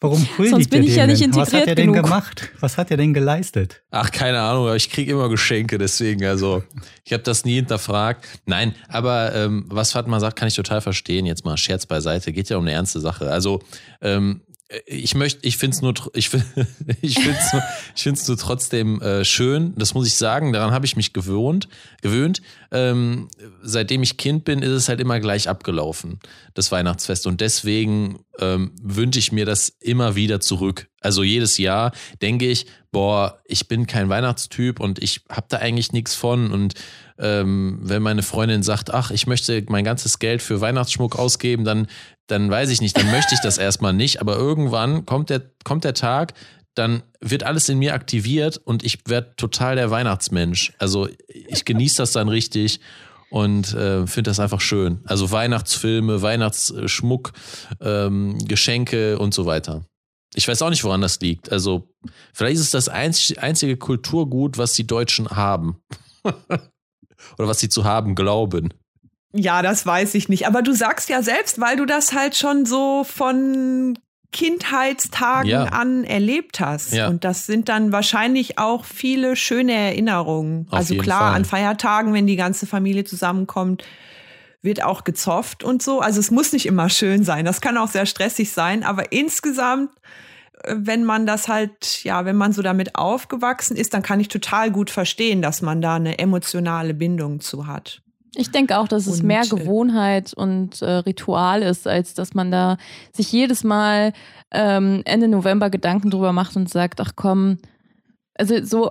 Warum 0.00 0.26
huldigt 0.36 0.50
Sonst 0.50 0.70
bin 0.70 0.82
ich 0.82 0.96
ja 0.96 1.06
nicht 1.06 1.22
denn? 1.22 1.30
Was 1.32 1.52
hat 1.52 1.60
integriert 1.62 1.68
er 1.68 1.74
denn 1.76 1.92
genug. 1.92 2.04
gemacht? 2.06 2.50
Was 2.58 2.76
hat 2.76 2.90
er 2.90 2.96
denn 2.96 3.14
geleistet? 3.14 3.82
ach, 3.92 4.10
keine 4.10 4.40
Ahnung, 4.40 4.64
aber 4.64 4.74
ich 4.74 4.90
kriege 4.90 5.12
immer 5.12 5.28
Geschenke, 5.28 5.78
deswegen, 5.78 6.24
also 6.24 6.64
ich 7.04 7.12
habe 7.12 7.22
das 7.22 7.44
nie 7.44 7.54
hinterfragt. 7.54 8.26
Nein, 8.46 8.74
aber 8.88 9.32
ähm, 9.34 9.64
was 9.68 9.92
Fatma 9.92 10.18
sagt, 10.18 10.36
kann 10.36 10.48
ich 10.48 10.54
total 10.54 10.80
verstehen. 10.80 11.24
Jetzt 11.24 11.44
mal 11.44 11.56
Scherz 11.56 11.86
beiseite, 11.86 12.32
geht 12.32 12.48
ja 12.48 12.56
um 12.56 12.64
eine 12.64 12.72
ernste 12.72 12.98
Sache. 12.98 13.30
Also 13.30 13.60
ähm, 14.00 14.40
ich 14.86 15.14
möchte, 15.14 15.46
ich 15.46 15.56
finde 15.56 15.74
es 15.76 15.82
nur, 15.82 15.94
ich 16.14 16.28
finde 16.28 16.46
ich 17.02 17.18
find's 17.18 17.52
nur, 17.52 17.62
ich 17.94 18.02
find's 18.02 18.28
nur 18.28 18.36
trotzdem 18.36 19.00
äh, 19.00 19.24
schön. 19.24 19.74
Das 19.76 19.94
muss 19.94 20.06
ich 20.06 20.14
sagen. 20.14 20.52
Daran 20.52 20.72
habe 20.72 20.86
ich 20.86 20.96
mich 20.96 21.12
gewohnt, 21.12 21.68
gewöhnt. 22.00 22.42
Ähm, 22.70 23.28
seitdem 23.62 24.02
ich 24.02 24.16
Kind 24.16 24.44
bin, 24.44 24.62
ist 24.62 24.70
es 24.70 24.88
halt 24.88 25.00
immer 25.00 25.20
gleich 25.20 25.48
abgelaufen, 25.48 26.20
das 26.54 26.72
Weihnachtsfest. 26.72 27.26
Und 27.26 27.40
deswegen 27.40 28.20
ähm, 28.38 28.72
wünsche 28.82 29.18
ich 29.18 29.32
mir 29.32 29.44
das 29.44 29.68
immer 29.80 30.16
wieder 30.16 30.40
zurück. 30.40 30.88
Also 31.00 31.22
jedes 31.22 31.58
Jahr 31.58 31.92
denke 32.22 32.48
ich, 32.48 32.66
boah, 32.92 33.40
ich 33.44 33.68
bin 33.68 33.86
kein 33.86 34.08
Weihnachtstyp 34.08 34.80
und 34.80 35.02
ich 35.02 35.22
habe 35.28 35.46
da 35.48 35.58
eigentlich 35.58 35.92
nichts 35.92 36.14
von. 36.14 36.50
Und 36.50 36.74
ähm, 37.18 37.78
wenn 37.82 38.02
meine 38.02 38.22
Freundin 38.22 38.62
sagt, 38.62 38.92
ach, 38.92 39.10
ich 39.10 39.26
möchte 39.26 39.64
mein 39.68 39.84
ganzes 39.84 40.18
Geld 40.18 40.42
für 40.42 40.60
Weihnachtsschmuck 40.60 41.18
ausgeben, 41.18 41.64
dann, 41.64 41.88
dann 42.32 42.50
weiß 42.50 42.70
ich 42.70 42.80
nicht, 42.80 42.96
dann 42.96 43.10
möchte 43.10 43.34
ich 43.34 43.40
das 43.40 43.58
erstmal 43.58 43.92
nicht. 43.92 44.20
Aber 44.20 44.36
irgendwann 44.36 45.04
kommt 45.06 45.30
der, 45.30 45.42
kommt 45.64 45.84
der 45.84 45.94
Tag, 45.94 46.34
dann 46.74 47.02
wird 47.20 47.42
alles 47.42 47.68
in 47.68 47.78
mir 47.78 47.94
aktiviert 47.94 48.56
und 48.56 48.82
ich 48.82 49.00
werde 49.06 49.34
total 49.36 49.76
der 49.76 49.90
Weihnachtsmensch. 49.90 50.72
Also 50.78 51.08
ich 51.28 51.64
genieße 51.64 51.98
das 51.98 52.12
dann 52.12 52.28
richtig 52.28 52.80
und 53.30 53.74
äh, 53.74 54.06
finde 54.06 54.30
das 54.30 54.40
einfach 54.40 54.60
schön. 54.60 55.00
Also 55.04 55.30
Weihnachtsfilme, 55.30 56.22
Weihnachtsschmuck, 56.22 57.32
ähm, 57.80 58.38
Geschenke 58.46 59.18
und 59.18 59.34
so 59.34 59.44
weiter. 59.44 59.84
Ich 60.34 60.48
weiß 60.48 60.62
auch 60.62 60.70
nicht, 60.70 60.84
woran 60.84 61.02
das 61.02 61.20
liegt. 61.20 61.52
Also 61.52 61.90
vielleicht 62.32 62.56
ist 62.56 62.62
es 62.62 62.70
das 62.70 62.88
einzig, 62.88 63.42
einzige 63.42 63.76
Kulturgut, 63.76 64.56
was 64.56 64.72
die 64.72 64.86
Deutschen 64.86 65.28
haben. 65.28 65.82
Oder 66.24 67.48
was 67.48 67.60
sie 67.60 67.68
zu 67.68 67.84
haben 67.84 68.14
glauben. 68.14 68.72
Ja, 69.32 69.62
das 69.62 69.86
weiß 69.86 70.14
ich 70.14 70.28
nicht. 70.28 70.46
Aber 70.46 70.62
du 70.62 70.72
sagst 70.72 71.08
ja 71.08 71.22
selbst, 71.22 71.60
weil 71.60 71.76
du 71.76 71.86
das 71.86 72.12
halt 72.12 72.36
schon 72.36 72.66
so 72.66 73.04
von 73.04 73.98
Kindheitstagen 74.32 75.50
Ja. 75.50 75.64
an 75.64 76.04
erlebt 76.04 76.60
hast. 76.60 76.92
Ja. 76.92 77.08
Und 77.08 77.24
das 77.24 77.46
sind 77.46 77.68
dann 77.68 77.92
wahrscheinlich 77.92 78.58
auch 78.58 78.84
viele 78.84 79.36
schöne 79.36 79.72
Erinnerungen. 79.72 80.66
Auf 80.70 80.78
also 80.78 80.96
klar, 80.96 81.20
Fall. 81.20 81.34
an 81.34 81.44
Feiertagen, 81.44 82.12
wenn 82.14 82.26
die 82.26 82.36
ganze 82.36 82.66
Familie 82.66 83.04
zusammenkommt, 83.04 83.84
wird 84.62 84.82
auch 84.84 85.04
gezofft 85.04 85.64
und 85.64 85.82
so. 85.82 86.00
Also 86.00 86.20
es 86.20 86.30
muss 86.30 86.52
nicht 86.52 86.66
immer 86.66 86.88
schön 86.88 87.24
sein. 87.24 87.44
Das 87.44 87.60
kann 87.60 87.76
auch 87.76 87.88
sehr 87.88 88.06
stressig 88.06 88.52
sein. 88.52 88.84
Aber 88.84 89.12
insgesamt, 89.12 89.90
äh, 90.62 90.74
wenn 90.78 91.04
man 91.04 91.26
das 91.26 91.48
halt, 91.48 92.04
ja, 92.04 92.24
wenn 92.24 92.36
man 92.36 92.52
so 92.52 92.62
damit 92.62 92.94
aufgewachsen 92.96 93.76
ist, 93.76 93.92
dann 93.92 94.02
kann 94.02 94.20
ich 94.20 94.28
total 94.28 94.70
gut 94.70 94.88
verstehen, 94.90 95.42
dass 95.42 95.62
man 95.62 95.82
da 95.82 95.96
eine 95.96 96.18
emotionale 96.18 96.94
Bindung 96.94 97.40
zu 97.40 97.66
hat. 97.66 98.02
Ich 98.34 98.50
denke 98.50 98.78
auch, 98.78 98.88
dass 98.88 99.06
es 99.06 99.20
Und, 99.20 99.26
mehr 99.26 99.42
äh, 99.42 99.48
Gewohnheit 99.48 100.32
und 100.32 100.80
äh, 100.82 100.90
Ritual 100.90 101.62
ist, 101.62 101.86
als 101.86 102.14
dass 102.14 102.34
man 102.34 102.50
da 102.50 102.78
sich 103.12 103.30
jedes 103.30 103.64
Mal 103.64 104.12
ähm, 104.50 105.02
Ende 105.04 105.28
November 105.28 105.70
Gedanken 105.70 106.10
drüber 106.10 106.32
macht 106.32 106.56
und 106.56 106.68
sagt, 106.68 107.00
ach 107.00 107.12
komm, 107.16 107.58
also 108.34 108.64
so 108.64 108.90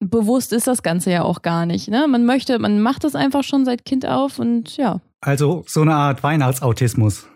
bewusst 0.00 0.52
ist 0.52 0.66
das 0.66 0.82
Ganze 0.82 1.10
ja 1.10 1.22
auch 1.22 1.42
gar 1.42 1.66
nicht. 1.66 1.88
Ne? 1.88 2.06
Man 2.08 2.26
möchte, 2.26 2.58
man 2.58 2.80
macht 2.80 3.04
das 3.04 3.14
einfach 3.14 3.42
schon 3.42 3.64
seit 3.64 3.84
Kind 3.84 4.06
auf 4.06 4.38
und 4.38 4.76
ja. 4.76 5.00
Also 5.20 5.64
so 5.66 5.80
eine 5.80 5.94
Art 5.94 6.22
Weihnachtsautismus. 6.22 7.26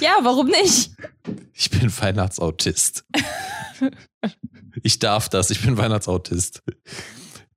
Ja, 0.00 0.10
warum 0.22 0.48
nicht? 0.48 0.90
Ich 1.52 1.70
bin 1.70 1.90
Weihnachtsautist. 1.96 3.04
ich 4.82 4.98
darf 4.98 5.28
das, 5.28 5.50
ich 5.50 5.62
bin 5.62 5.76
Weihnachtsautist. 5.78 6.62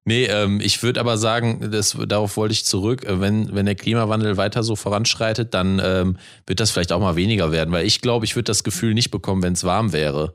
Nee, 0.07 0.23
ähm, 0.27 0.61
ich 0.61 0.83
würde 0.83 1.01
aber 1.01 1.17
sagen, 1.17 1.69
das, 1.69 1.97
darauf 2.07 2.37
wollte 2.37 2.53
ich 2.53 2.63
zurück, 2.63 3.03
äh, 3.03 3.19
wenn, 3.19 3.53
wenn 3.53 3.65
der 3.65 3.75
Klimawandel 3.75 4.37
weiter 4.37 4.63
so 4.63 4.77
voranschreitet, 4.77 5.53
dann 5.53 5.81
ähm, 5.83 6.15
wird 6.45 6.61
das 6.61 6.71
vielleicht 6.71 6.93
auch 6.93 7.01
mal 7.01 7.17
weniger 7.17 7.51
werden, 7.51 7.73
weil 7.73 7.85
ich 7.85 7.99
glaube, 7.99 8.23
ich 8.23 8.37
würde 8.37 8.45
das 8.45 8.63
Gefühl 8.63 8.93
nicht 8.93 9.11
bekommen, 9.11 9.43
wenn 9.43 9.51
es 9.51 9.65
warm 9.65 9.91
wäre. 9.91 10.33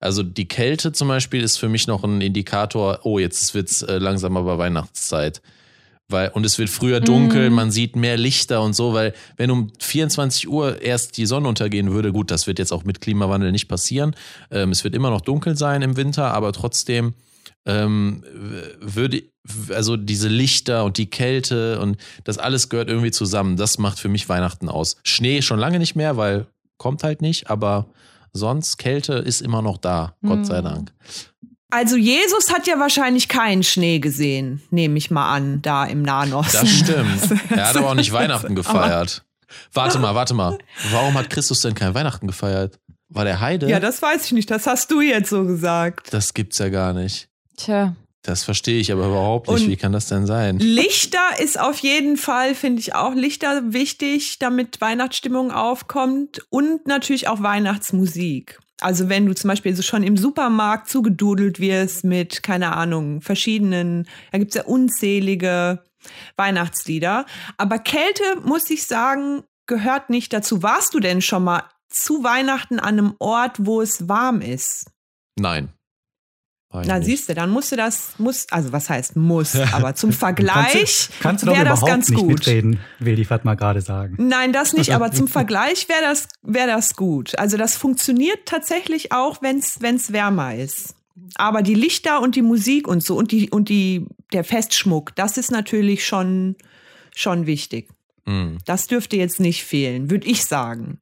Also 0.00 0.22
die 0.22 0.46
Kälte 0.46 0.92
zum 0.92 1.08
Beispiel 1.08 1.42
ist 1.42 1.56
für 1.56 1.70
mich 1.70 1.86
noch 1.86 2.04
ein 2.04 2.20
Indikator, 2.20 3.00
oh, 3.04 3.18
jetzt 3.18 3.54
wird's 3.54 3.80
äh, 3.80 3.96
langsam 3.96 4.36
aber 4.36 4.58
Weihnachtszeit. 4.58 5.40
Weil, 6.10 6.28
und 6.34 6.44
es 6.44 6.58
wird 6.58 6.68
früher 6.68 7.00
dunkel, 7.00 7.48
Mhm. 7.48 7.56
man 7.56 7.70
sieht 7.70 7.96
mehr 7.96 8.18
Lichter 8.18 8.60
und 8.60 8.74
so, 8.74 8.92
weil 8.92 9.14
wenn 9.38 9.50
um 9.50 9.72
24 9.78 10.46
Uhr 10.46 10.82
erst 10.82 11.16
die 11.16 11.24
Sonne 11.24 11.48
untergehen 11.48 11.90
würde, 11.90 12.12
gut, 12.12 12.30
das 12.30 12.46
wird 12.46 12.58
jetzt 12.58 12.70
auch 12.70 12.84
mit 12.84 13.00
Klimawandel 13.00 13.50
nicht 13.50 13.66
passieren. 13.66 14.14
Ähm, 14.50 14.72
es 14.72 14.84
wird 14.84 14.94
immer 14.94 15.08
noch 15.08 15.22
dunkel 15.22 15.56
sein 15.56 15.80
im 15.80 15.96
Winter, 15.96 16.34
aber 16.34 16.52
trotzdem 16.52 17.14
ähm, 17.66 18.24
würde, 18.80 19.24
also 19.70 19.96
diese 19.96 20.28
Lichter 20.28 20.84
und 20.84 20.98
die 20.98 21.10
Kälte 21.10 21.80
und 21.80 21.96
das 22.24 22.38
alles 22.38 22.68
gehört 22.68 22.88
irgendwie 22.88 23.10
zusammen. 23.10 23.56
Das 23.56 23.78
macht 23.78 23.98
für 23.98 24.08
mich 24.08 24.28
Weihnachten 24.28 24.68
aus. 24.68 24.96
Schnee 25.04 25.42
schon 25.42 25.58
lange 25.58 25.78
nicht 25.78 25.96
mehr, 25.96 26.16
weil 26.16 26.46
kommt 26.78 27.02
halt 27.02 27.22
nicht, 27.22 27.50
aber 27.50 27.86
sonst 28.32 28.76
Kälte 28.78 29.14
ist 29.14 29.40
immer 29.42 29.62
noch 29.62 29.78
da, 29.78 30.14
Gott 30.24 30.46
sei 30.46 30.60
Mhm. 30.60 30.64
Dank. 30.64 30.92
Also 31.70 31.96
Jesus 31.96 32.52
hat 32.52 32.66
ja 32.68 32.78
wahrscheinlich 32.78 33.28
keinen 33.28 33.64
Schnee 33.64 33.98
gesehen, 33.98 34.62
nehme 34.70 34.96
ich 34.98 35.10
mal 35.10 35.34
an, 35.34 35.62
da 35.62 35.84
im 35.84 36.02
Nahen 36.02 36.32
Osten. 36.32 36.58
Das 36.60 36.70
stimmt. 36.70 37.40
Er 37.50 37.68
hat 37.68 37.76
aber 37.76 37.90
auch 37.90 37.94
nicht 37.94 38.12
Weihnachten 38.12 38.54
gefeiert. 38.54 39.24
Warte 39.72 39.98
mal, 39.98 40.14
warte 40.14 40.34
mal. 40.34 40.58
Warum 40.92 41.14
hat 41.14 41.28
Christus 41.30 41.60
denn 41.62 41.74
kein 41.74 41.94
Weihnachten 41.94 42.26
gefeiert? 42.28 42.78
War 43.08 43.24
der 43.24 43.40
Heide? 43.40 43.68
Ja, 43.68 43.80
das 43.80 44.00
weiß 44.02 44.26
ich 44.26 44.32
nicht. 44.32 44.50
Das 44.50 44.66
hast 44.66 44.90
du 44.90 45.00
jetzt 45.00 45.30
so 45.30 45.44
gesagt. 45.44 46.12
Das 46.12 46.34
gibt's 46.34 46.58
ja 46.58 46.68
gar 46.68 46.92
nicht. 46.92 47.28
Tja. 47.56 47.96
Das 48.22 48.42
verstehe 48.42 48.80
ich 48.80 48.90
aber 48.90 49.06
überhaupt 49.06 49.48
nicht. 49.48 49.62
Und 49.62 49.68
Wie 49.68 49.76
kann 49.76 49.92
das 49.92 50.08
denn 50.08 50.26
sein? 50.26 50.58
Lichter 50.58 51.38
ist 51.38 51.60
auf 51.60 51.78
jeden 51.78 52.16
Fall, 52.16 52.56
finde 52.56 52.80
ich 52.80 52.94
auch 52.94 53.14
Lichter 53.14 53.72
wichtig, 53.72 54.40
damit 54.40 54.80
Weihnachtsstimmung 54.80 55.52
aufkommt 55.52 56.40
und 56.50 56.88
natürlich 56.88 57.28
auch 57.28 57.40
Weihnachtsmusik. 57.42 58.58
Also 58.80 59.08
wenn 59.08 59.26
du 59.26 59.34
zum 59.34 59.48
Beispiel 59.48 59.74
so 59.76 59.82
schon 59.82 60.02
im 60.02 60.16
Supermarkt 60.16 60.88
zugedudelt 60.88 61.60
wirst 61.60 62.04
mit, 62.04 62.42
keine 62.42 62.76
Ahnung, 62.76 63.22
verschiedenen, 63.22 64.08
da 64.32 64.38
gibt's 64.38 64.56
ja 64.56 64.64
unzählige 64.64 65.84
Weihnachtslieder. 66.36 67.26
Aber 67.56 67.78
Kälte, 67.78 68.24
muss 68.42 68.68
ich 68.70 68.86
sagen, 68.86 69.44
gehört 69.66 70.10
nicht 70.10 70.32
dazu. 70.32 70.62
Warst 70.62 70.94
du 70.94 71.00
denn 71.00 71.22
schon 71.22 71.44
mal 71.44 71.62
zu 71.88 72.24
Weihnachten 72.24 72.80
an 72.80 72.98
einem 72.98 73.14
Ort, 73.18 73.64
wo 73.64 73.80
es 73.80 74.08
warm 74.08 74.40
ist? 74.40 74.90
Nein. 75.38 75.70
Na, 76.72 77.00
siehst 77.00 77.28
du, 77.28 77.34
dann 77.34 77.50
musst 77.50 77.72
du 77.72 77.76
das, 77.76 78.14
muss, 78.18 78.46
also 78.50 78.72
was 78.72 78.90
heißt 78.90 79.16
muss, 79.16 79.54
aber 79.72 79.94
zum 79.94 80.10
Kannst 80.10 80.20
Vergleich 80.20 81.08
du, 81.08 81.14
kannst 81.20 81.42
du 81.42 81.46
doch 81.46 81.54
wäre 81.54 81.64
das 81.64 81.84
ganz 81.84 82.08
nicht 82.10 82.18
gut. 82.18 82.28
mitreden, 82.28 82.80
will 82.98 83.16
die 83.16 83.24
Fatma 83.24 83.54
gerade 83.54 83.80
sagen. 83.80 84.16
Nein, 84.18 84.52
das 84.52 84.72
nicht, 84.72 84.94
aber 84.94 85.12
zum 85.12 85.28
Vergleich 85.28 85.88
wäre 85.88 86.02
das, 86.02 86.28
wäre 86.42 86.66
das 86.66 86.96
gut. 86.96 87.38
Also 87.38 87.56
das 87.56 87.76
funktioniert 87.76 88.40
tatsächlich 88.46 89.12
auch, 89.12 89.40
wenn 89.42 89.58
es 89.58 90.12
wärmer 90.12 90.54
ist. 90.56 90.94
Aber 91.36 91.62
die 91.62 91.74
Lichter 91.74 92.20
und 92.20 92.36
die 92.36 92.42
Musik 92.42 92.88
und 92.88 93.02
so 93.02 93.16
und 93.16 93.32
die, 93.32 93.50
und 93.50 93.68
die, 93.68 94.06
der 94.32 94.44
Festschmuck, 94.44 95.14
das 95.14 95.38
ist 95.38 95.50
natürlich 95.50 96.06
schon, 96.06 96.56
schon 97.14 97.46
wichtig. 97.46 97.88
Hm. 98.26 98.58
Das 98.64 98.86
dürfte 98.86 99.16
jetzt 99.16 99.40
nicht 99.40 99.64
fehlen, 99.64 100.10
würde 100.10 100.26
ich 100.26 100.44
sagen. 100.44 101.00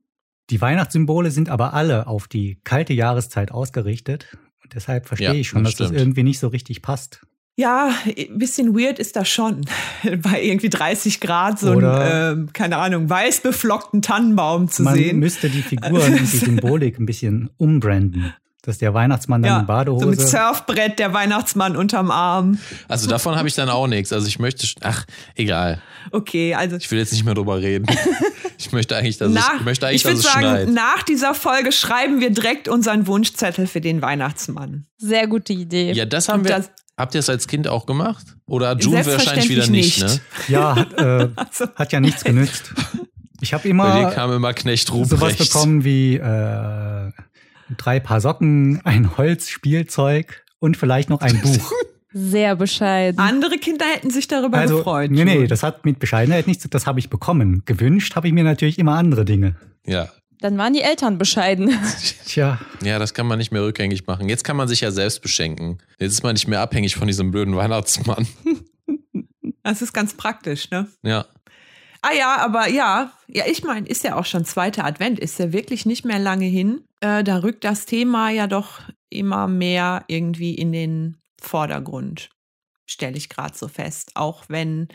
Die 0.50 0.60
Weihnachtssymbole 0.60 1.30
sind 1.30 1.48
aber 1.48 1.72
alle 1.72 2.06
auf 2.06 2.28
die 2.28 2.60
kalte 2.64 2.92
Jahreszeit 2.92 3.50
ausgerichtet. 3.50 4.36
Und 4.64 4.74
deshalb 4.74 5.06
verstehe 5.06 5.28
Ja, 5.28 5.34
ich 5.34 5.46
schon, 5.48 5.62
das 5.62 5.72
dass 5.74 5.78
das 5.78 5.86
stimmt. 5.88 6.00
irgendwie 6.00 6.22
nicht 6.24 6.38
so 6.40 6.48
richtig 6.48 6.82
passt. 6.82 7.20
Ja, 7.56 7.90
ein 8.16 8.38
bisschen 8.38 8.74
weird 8.76 8.98
ist 8.98 9.14
das 9.14 9.28
schon. 9.28 9.60
Bei 10.22 10.42
irgendwie 10.42 10.70
30 10.70 11.20
Grad 11.20 11.60
so 11.60 11.70
einen, 11.70 12.40
ähm, 12.42 12.48
keine 12.52 12.78
Ahnung, 12.78 13.08
weiß 13.08 13.42
beflockten 13.42 14.02
Tannenbaum 14.02 14.68
zu 14.68 14.82
Man 14.82 14.94
sehen. 14.94 15.20
müsste 15.20 15.48
die 15.48 15.62
Figuren 15.62 15.94
und 16.14 16.20
die 16.20 16.24
Symbolik 16.38 16.98
ein 16.98 17.06
bisschen 17.06 17.50
umbranden. 17.56 18.34
Dass 18.64 18.78
der 18.78 18.94
Weihnachtsmann 18.94 19.42
dann 19.42 19.48
in 19.50 19.54
ja, 19.56 19.60
so 19.60 19.66
Badehose. 19.66 20.06
mit 20.06 20.20
Surfbrett, 20.20 20.98
der 20.98 21.12
Weihnachtsmann 21.12 21.76
unterm 21.76 22.10
Arm. 22.10 22.58
Also 22.88 23.08
davon 23.08 23.36
habe 23.36 23.46
ich 23.46 23.54
dann 23.54 23.68
auch 23.68 23.86
nichts. 23.86 24.12
Also 24.12 24.26
ich 24.26 24.38
möchte, 24.38 24.66
ach, 24.82 25.04
egal. 25.34 25.82
Okay, 26.12 26.54
also 26.54 26.76
Ich 26.76 26.90
will 26.90 26.98
jetzt 26.98 27.12
nicht 27.12 27.24
mehr 27.24 27.34
drüber 27.34 27.60
reden. 27.60 27.86
Ich 28.56 28.70
möchte 28.70 28.96
eigentlich, 28.96 29.18
dass 29.18 29.32
nach, 29.32 29.54
es, 29.54 29.58
ich 29.60 29.64
möchte 29.66 29.86
eigentlich, 29.86 30.04
ich 30.04 30.10
dass 30.10 30.18
es 30.20 30.24
sagen, 30.24 30.40
schneit. 30.46 30.68
nach 30.70 31.02
dieser 31.02 31.34
Folge 31.34 31.72
schreiben 31.72 32.20
wir 32.20 32.30
direkt 32.30 32.68
unseren 32.68 33.06
Wunschzettel 33.08 33.66
für 33.66 33.80
den 33.80 34.00
Weihnachtsmann. 34.00 34.86
Sehr 34.96 35.26
gute 35.26 35.52
Idee. 35.52 35.92
Ja, 35.92 36.06
das 36.06 36.28
haben 36.28 36.40
Und 36.42 36.48
wir. 36.48 36.56
das- 36.58 36.70
habt 36.96 37.14
ihr 37.14 37.18
es 37.18 37.28
als 37.28 37.48
Kind 37.48 37.66
auch 37.66 37.84
gemacht? 37.84 38.24
Oder 38.46 38.76
June 38.78 39.04
wahrscheinlich 39.04 39.48
wieder 39.50 39.64
Selbstverständlich 39.64 39.70
nicht, 39.70 39.98
ne? 39.98 40.04
nicht. 40.06 40.48
ja, 40.48 40.76
hat, 40.76 40.92
äh, 40.94 41.28
Also, 41.36 41.66
hat 41.74 41.92
ja 41.92 41.98
nichts 42.00 42.22
genützt. 42.22 42.72
Ich 43.40 43.52
habe 43.52 43.64
Bei 43.64 43.68
dir 43.68 43.70
immer 44.02 44.10
kam 44.12 44.32
immer 44.32 44.54
Knecht 44.54 44.86
sowas 44.86 45.10
Ruprecht. 45.12 45.38
bekommen 45.52 45.84
wie 45.84 46.14
äh, 46.16 47.10
drei 47.76 48.00
Paar 48.00 48.20
Socken, 48.20 48.80
ein 48.84 49.16
Holzspielzeug 49.16 50.44
und 50.58 50.76
vielleicht 50.76 51.10
noch 51.10 51.20
ein 51.20 51.40
Buch. 51.40 51.72
Sehr 52.16 52.54
bescheiden. 52.54 53.18
andere 53.18 53.58
Kinder 53.58 53.84
hätten 53.86 54.10
sich 54.10 54.28
darüber 54.28 54.58
Also, 54.58 54.76
gefreut. 54.78 55.10
nee, 55.10 55.24
nee, 55.24 55.46
das 55.48 55.64
hat 55.64 55.84
mit 55.84 55.98
Bescheidenheit 55.98 56.46
nichts, 56.46 56.64
das 56.70 56.86
habe 56.86 57.00
ich 57.00 57.10
bekommen. 57.10 57.62
Gewünscht 57.64 58.14
habe 58.14 58.28
ich 58.28 58.32
mir 58.32 58.44
natürlich 58.44 58.78
immer 58.78 58.94
andere 58.94 59.24
Dinge. 59.24 59.56
Ja. 59.84 60.08
Dann 60.40 60.56
waren 60.58 60.74
die 60.74 60.82
Eltern 60.82 61.18
bescheiden. 61.18 61.72
Tja, 62.26 62.60
Ja, 62.84 62.98
das 63.00 63.14
kann 63.14 63.26
man 63.26 63.38
nicht 63.38 63.50
mehr 63.50 63.62
rückgängig 63.64 64.06
machen. 64.06 64.28
Jetzt 64.28 64.44
kann 64.44 64.56
man 64.56 64.68
sich 64.68 64.80
ja 64.82 64.92
selbst 64.92 65.22
beschenken. 65.22 65.78
Jetzt 65.98 66.12
ist 66.12 66.22
man 66.22 66.34
nicht 66.34 66.46
mehr 66.46 66.60
abhängig 66.60 66.94
von 66.94 67.06
diesem 67.08 67.30
blöden 67.32 67.56
Weihnachtsmann. 67.56 68.26
Das 69.64 69.80
ist 69.82 69.92
ganz 69.92 70.14
praktisch, 70.14 70.70
ne? 70.70 70.86
Ja. 71.02 71.24
Ah 72.06 72.12
ja, 72.12 72.36
aber 72.36 72.68
ja, 72.68 73.12
ja, 73.28 73.46
ich 73.46 73.64
meine, 73.64 73.88
ist 73.88 74.04
ja 74.04 74.16
auch 74.16 74.26
schon 74.26 74.44
zweiter 74.44 74.84
Advent, 74.84 75.18
ist 75.18 75.38
ja 75.38 75.54
wirklich 75.54 75.86
nicht 75.86 76.04
mehr 76.04 76.18
lange 76.18 76.44
hin. 76.44 76.84
Äh, 77.00 77.24
da 77.24 77.38
rückt 77.38 77.64
das 77.64 77.86
Thema 77.86 78.28
ja 78.28 78.46
doch 78.46 78.82
immer 79.08 79.48
mehr 79.48 80.04
irgendwie 80.06 80.54
in 80.54 80.70
den 80.70 81.16
Vordergrund, 81.40 82.28
stelle 82.84 83.16
ich 83.16 83.30
gerade 83.30 83.56
so 83.56 83.68
fest. 83.68 84.10
Auch 84.16 84.44
wenn 84.48 84.88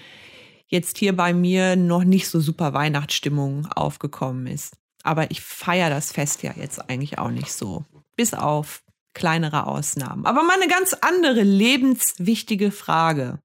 jetzt 0.68 1.00
hier 1.00 1.16
bei 1.16 1.34
mir 1.34 1.76
noch 1.76 2.04
nicht 2.04 2.28
so 2.28 2.40
super 2.40 2.74
Weihnachtsstimmung 2.74 3.66
aufgekommen 3.66 4.46
ist. 4.46 4.78
Aber 5.02 5.32
ich 5.32 5.42
feiere 5.42 5.90
das 5.90 6.12
Fest 6.12 6.44
ja 6.44 6.54
jetzt 6.56 6.92
eigentlich 6.92 7.18
auch 7.18 7.32
nicht 7.32 7.52
so. 7.52 7.86
Bis 8.18 8.36
auf 8.36 8.84
kleinere 9.16 9.66
Ausnahmen. 9.66 10.28
Aber 10.28 10.44
mal 10.44 10.62
eine 10.62 10.72
ganz 10.72 10.94
andere 10.94 11.42
lebenswichtige 11.42 12.70
Frage. 12.70 13.40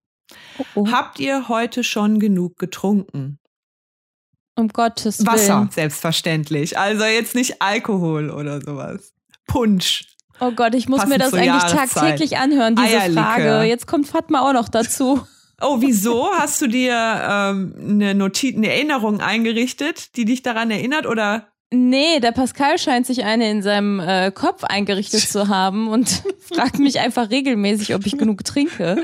Oh, 0.58 0.64
oh. 0.74 0.86
Habt 0.90 1.18
ihr 1.18 1.48
heute 1.48 1.82
schon 1.82 2.18
genug 2.20 2.58
getrunken? 2.58 3.38
Um 4.56 4.68
Gottes 4.68 5.26
Wasser, 5.26 5.58
Willen. 5.60 5.70
selbstverständlich. 5.70 6.78
Also 6.78 7.04
jetzt 7.04 7.34
nicht 7.34 7.60
Alkohol 7.60 8.30
oder 8.30 8.60
sowas. 8.60 9.12
Punsch. 9.46 10.04
Oh 10.40 10.50
Gott, 10.52 10.74
ich 10.74 10.88
muss 10.88 10.98
Passend 11.00 11.12
mir 11.12 11.18
das 11.18 11.34
eigentlich 11.34 11.46
Jahreszeit. 11.46 11.90
tagtäglich 11.90 12.36
anhören, 12.38 12.76
diese 12.76 12.88
Eierlikör. 13.00 13.22
Frage. 13.22 13.62
Jetzt 13.68 13.86
kommt 13.86 14.06
Fatma 14.08 14.48
auch 14.48 14.52
noch 14.52 14.68
dazu. 14.68 15.20
Oh, 15.60 15.76
wieso? 15.80 16.28
Hast 16.36 16.60
du 16.60 16.66
dir 16.66 16.92
ähm, 16.92 17.74
eine 17.78 18.14
Notiz, 18.16 18.56
eine 18.56 18.68
Erinnerung 18.70 19.20
eingerichtet, 19.20 20.16
die 20.16 20.24
dich 20.24 20.42
daran 20.42 20.70
erinnert? 20.72 21.06
Oder 21.06 21.46
Nee, 21.70 22.18
der 22.20 22.32
Pascal 22.32 22.76
scheint 22.76 23.06
sich 23.06 23.24
eine 23.24 23.48
in 23.50 23.62
seinem 23.62 24.00
äh, 24.00 24.32
Kopf 24.32 24.64
eingerichtet 24.64 25.20
zu 25.30 25.46
haben 25.48 25.88
und 25.88 26.22
fragt 26.52 26.80
mich 26.80 26.98
einfach 26.98 27.30
regelmäßig, 27.30 27.94
ob 27.94 28.04
ich 28.04 28.18
genug 28.18 28.44
trinke. 28.44 29.02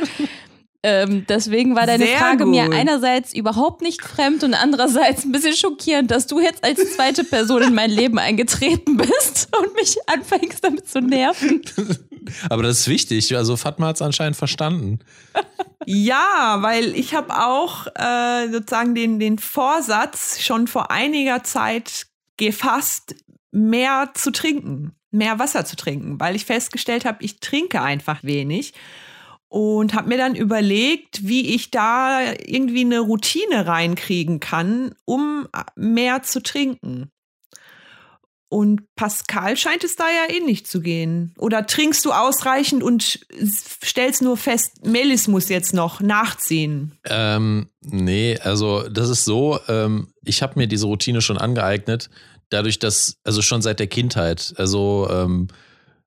Ähm, 0.83 1.27
deswegen 1.29 1.77
war 1.77 1.87
deine 1.87 2.07
Sehr 2.07 2.17
Frage 2.17 2.47
mir 2.47 2.65
gut. 2.65 2.75
einerseits 2.75 3.35
überhaupt 3.35 3.83
nicht 3.83 4.03
fremd 4.03 4.43
und 4.45 4.55
andererseits 4.55 5.25
ein 5.25 5.33
bisschen 5.33 5.55
schockierend, 5.55 6.11
dass 6.11 6.27
du 6.27 6.41
jetzt 6.41 6.65
als 6.65 6.95
zweite 6.95 7.23
Person 7.23 7.63
in 7.63 7.75
mein 7.75 7.91
Leben 7.91 8.19
eingetreten 8.19 8.97
bist 8.97 9.49
und 9.59 9.75
mich 9.75 9.97
anfängst 10.07 10.65
damit 10.65 10.89
zu 10.89 11.03
nerven. 11.03 11.61
Aber 12.49 12.63
das 12.63 12.81
ist 12.81 12.89
wichtig. 12.89 13.37
Also 13.37 13.57
Fatma 13.57 13.89
hat 13.89 13.97
es 13.97 14.03
anscheinend 14.03 14.37
verstanden. 14.37 15.01
ja, 15.85 16.59
weil 16.61 16.95
ich 16.97 17.15
habe 17.15 17.37
auch 17.37 17.87
äh, 17.95 18.51
sozusagen 18.51 18.95
den, 18.95 19.19
den 19.19 19.39
Vorsatz 19.39 20.41
schon 20.41 20.67
vor 20.67 20.91
einiger 20.91 21.45
Zeit 21.45 22.07
gefasst, 22.39 23.15
mehr 23.51 24.13
zu 24.15 24.31
trinken, 24.31 24.93
mehr 25.11 25.39
Wasser 25.39 25.67
zu 25.67 25.77
trinken, 25.77 26.19
weil 26.21 26.37
ich 26.37 26.47
festgestellt 26.47 27.05
habe, 27.05 27.23
ich 27.23 27.41
trinke 27.41 27.83
einfach 27.83 28.23
wenig. 28.23 28.73
Und 29.51 29.95
habe 29.95 30.09
mir 30.09 30.17
dann 30.17 30.37
überlegt, 30.37 31.27
wie 31.27 31.55
ich 31.55 31.73
da 31.73 32.33
irgendwie 32.47 32.85
eine 32.85 33.01
Routine 33.01 33.67
reinkriegen 33.67 34.39
kann, 34.39 34.95
um 35.05 35.49
mehr 35.75 36.23
zu 36.23 36.41
trinken. 36.41 37.11
Und 38.49 38.83
Pascal 38.97 39.57
scheint 39.57 39.85
es 39.85 39.95
da 39.95 40.05
ja 40.05 40.33
ähnlich 40.35 40.67
zu 40.67 40.81
gehen. 40.81 41.35
Oder 41.39 41.67
trinkst 41.67 42.05
du 42.05 42.13
ausreichend 42.13 42.83
und 42.83 43.21
stellst 43.85 44.23
nur 44.23 44.37
fest, 44.37 44.85
Melis 44.85 45.29
muss 45.29 45.49
jetzt 45.49 45.75
noch 45.75 46.01
nachziehen? 46.01 46.99
Ähm, 47.05 47.69
nee, 47.81 48.39
also 48.41 48.89
das 48.89 49.09
ist 49.09 49.25
so, 49.25 49.59
ähm, 49.69 50.13
ich 50.25 50.43
habe 50.43 50.59
mir 50.59 50.67
diese 50.67 50.87
Routine 50.87 51.23
schon 51.23 51.39
angeeignet, 51.39 52.11
dadurch, 52.51 52.81
dass, 52.81 53.19
also 53.23 53.43
schon 53.43 53.63
seit 53.63 53.81
der 53.81 53.87
Kindheit. 53.87 54.53
Also 54.57 55.09
ähm, 55.11 55.49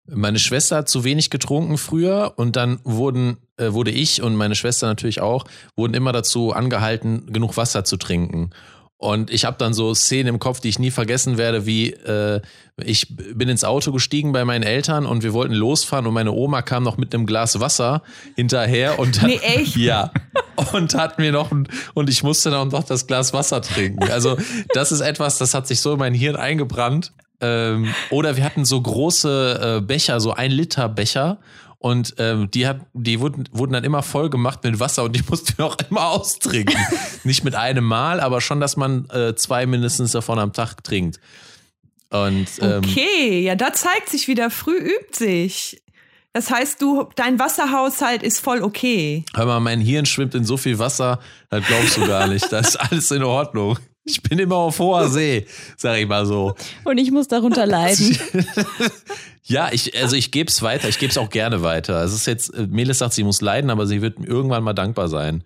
meine 0.05 0.39
Schwester 0.39 0.77
hat 0.77 0.89
zu 0.89 1.03
wenig 1.03 1.29
getrunken 1.29 1.77
früher 1.77 2.33
und 2.35 2.55
dann 2.55 2.79
wurden, 2.83 3.37
äh, 3.57 3.71
wurde 3.71 3.91
ich 3.91 4.21
und 4.21 4.35
meine 4.35 4.55
Schwester 4.55 4.87
natürlich 4.87 5.21
auch, 5.21 5.45
wurden 5.75 5.93
immer 5.93 6.11
dazu 6.11 6.51
angehalten, 6.51 7.31
genug 7.31 7.55
Wasser 7.57 7.83
zu 7.85 7.97
trinken. 7.97 8.51
Und 8.97 9.31
ich 9.31 9.43
habe 9.43 9.57
dann 9.57 9.73
so 9.73 9.93
Szenen 9.93 10.27
im 10.35 10.39
Kopf, 10.39 10.61
die 10.61 10.69
ich 10.69 10.79
nie 10.79 10.91
vergessen 10.91 11.37
werde, 11.37 11.65
wie 11.65 11.91
äh, 11.91 12.39
ich 12.81 13.15
bin 13.17 13.49
ins 13.49 13.65
Auto 13.65 13.91
gestiegen 13.91 14.31
bei 14.31 14.45
meinen 14.45 14.63
Eltern 14.63 15.05
und 15.05 15.23
wir 15.23 15.33
wollten 15.33 15.53
losfahren 15.53 16.07
und 16.07 16.13
meine 16.13 16.31
Oma 16.31 16.61
kam 16.61 16.83
noch 16.83 16.95
mit 16.95 17.13
einem 17.13 17.25
Glas 17.25 17.59
Wasser 17.59 18.01
hinterher 18.35 18.99
und 18.99 19.21
hat, 19.21 19.27
Nee, 19.27 19.39
echt? 19.43 19.75
ja 19.75 20.11
und 20.73 20.95
hat 20.95 21.19
mir 21.19 21.31
noch 21.31 21.51
ein, 21.51 21.67
und 21.93 22.09
ich 22.09 22.23
musste 22.23 22.49
dann 22.49 22.69
noch 22.69 22.83
das 22.83 23.07
Glas 23.07 23.33
Wasser 23.33 23.61
trinken. 23.61 24.03
Also 24.09 24.37
das 24.73 24.91
ist 24.91 25.01
etwas, 25.01 25.37
das 25.37 25.53
hat 25.53 25.67
sich 25.67 25.81
so 25.81 25.93
in 25.93 25.99
mein 25.99 26.13
Hirn 26.13 26.35
eingebrannt. 26.35 27.11
Ähm, 27.43 27.93
oder 28.09 28.37
wir 28.37 28.43
hatten 28.43 28.63
so 28.63 28.81
große 28.81 29.77
äh, 29.79 29.81
Becher, 29.81 30.19
so 30.19 30.33
ein 30.33 30.51
Liter 30.51 30.87
Becher. 30.89 31.39
Und 31.77 32.15
ähm, 32.17 32.49
die, 32.49 32.65
hat, 32.65 32.79
die 32.93 33.19
wurden, 33.19 33.43
wurden 33.51 33.73
dann 33.73 33.83
immer 33.83 34.03
voll 34.03 34.29
gemacht 34.29 34.63
mit 34.63 34.79
Wasser 34.79 35.03
und 35.03 35.13
die 35.13 35.21
mussten 35.29 35.57
wir 35.57 35.65
auch 35.65 35.77
immer 35.89 36.07
austrinken. 36.07 36.79
Nicht 37.25 37.43
mit 37.43 37.55
einem 37.55 37.83
Mal, 37.83 38.21
aber 38.21 38.39
schon, 38.39 38.61
dass 38.61 38.77
man 38.77 39.09
äh, 39.09 39.35
zwei 39.35 39.65
mindestens 39.65 40.13
davon 40.13 40.39
am 40.39 40.53
Tag 40.53 40.81
trinkt. 40.85 41.19
Und 42.09 42.47
ähm, 42.61 42.77
Okay, 42.77 43.41
ja, 43.41 43.55
da 43.55 43.73
zeigt 43.73 44.07
sich 44.07 44.29
wieder, 44.29 44.49
früh 44.49 44.77
übt 44.77 45.17
sich. 45.17 45.83
Das 46.31 46.49
heißt, 46.49 46.81
du, 46.81 47.09
dein 47.15 47.37
Wasserhaushalt 47.37 48.23
ist 48.23 48.39
voll 48.39 48.63
okay. 48.63 49.25
Hör 49.35 49.45
mal, 49.45 49.59
mein 49.59 49.81
Hirn 49.81 50.05
schwimmt 50.05 50.33
in 50.35 50.45
so 50.45 50.57
viel 50.57 50.79
Wasser, 50.79 51.19
das 51.49 51.65
glaubst 51.65 51.97
du 51.97 52.07
gar 52.07 52.27
nicht. 52.27 52.51
Das 52.51 52.69
ist 52.69 52.75
alles 52.77 53.11
in 53.11 53.23
Ordnung. 53.23 53.77
Ich 54.05 54.21
bin 54.21 54.37
immer 54.37 54.57
auf 54.57 54.79
hoher 54.79 55.07
See, 55.07 55.47
sag 55.77 55.97
ich 55.97 56.07
mal 56.07 56.25
so. 56.25 56.55
Und 56.83 56.97
ich 56.97 57.11
muss 57.11 57.29
darunter 57.29 57.65
leiden. 57.65 58.17
ja, 59.43 59.69
ich, 59.71 59.97
also 59.99 60.15
ich 60.15 60.31
gebe 60.31 60.49
es 60.49 60.61
weiter, 60.61 60.89
ich 60.89 60.99
gebe 60.99 61.09
es 61.09 61.17
auch 61.17 61.29
gerne 61.29 61.63
weiter. 61.63 62.03
Es 62.03 62.13
ist 62.13 62.27
jetzt, 62.27 62.53
äh, 62.53 62.67
Melis 62.67 62.99
sagt, 62.99 63.13
sie 63.13 63.23
muss 63.23 63.39
leiden, 63.39 63.69
aber 63.69 63.87
sie 63.87 64.01
wird 64.01 64.19
irgendwann 64.19 64.63
mal 64.63 64.73
dankbar 64.73 65.07
sein. 65.07 65.43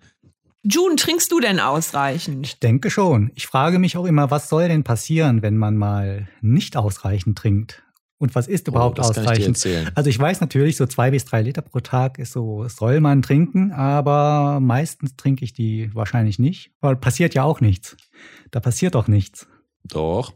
June, 0.64 0.96
trinkst 0.96 1.30
du 1.30 1.38
denn 1.38 1.60
ausreichend? 1.60 2.44
Ich 2.44 2.58
denke 2.58 2.90
schon. 2.90 3.30
Ich 3.36 3.46
frage 3.46 3.78
mich 3.78 3.96
auch 3.96 4.06
immer, 4.06 4.30
was 4.32 4.48
soll 4.48 4.66
denn 4.66 4.82
passieren, 4.82 5.40
wenn 5.40 5.56
man 5.56 5.76
mal 5.76 6.28
nicht 6.40 6.76
ausreichend 6.76 7.38
trinkt? 7.38 7.84
Und 8.18 8.34
was 8.34 8.48
ist 8.48 8.66
überhaupt 8.66 8.98
oh, 8.98 9.02
das 9.02 9.10
ausreichend? 9.10 9.62
Kann 9.62 9.72
ich 9.72 9.84
dir 9.84 9.92
also 9.94 10.10
ich 10.10 10.18
weiß 10.18 10.40
natürlich, 10.40 10.76
so 10.76 10.86
zwei 10.86 11.12
bis 11.12 11.24
drei 11.24 11.42
Liter 11.42 11.62
pro 11.62 11.78
Tag 11.78 12.18
ist 12.18 12.32
so, 12.32 12.66
soll 12.66 13.00
man 13.00 13.22
trinken, 13.22 13.70
aber 13.70 14.58
meistens 14.60 15.14
trinke 15.16 15.44
ich 15.44 15.52
die 15.52 15.94
wahrscheinlich 15.94 16.40
nicht, 16.40 16.72
weil 16.80 16.96
passiert 16.96 17.34
ja 17.34 17.44
auch 17.44 17.60
nichts. 17.60 17.96
Da 18.50 18.60
passiert 18.60 18.94
doch 18.94 19.08
nichts. 19.08 19.46
Doch. 19.84 20.34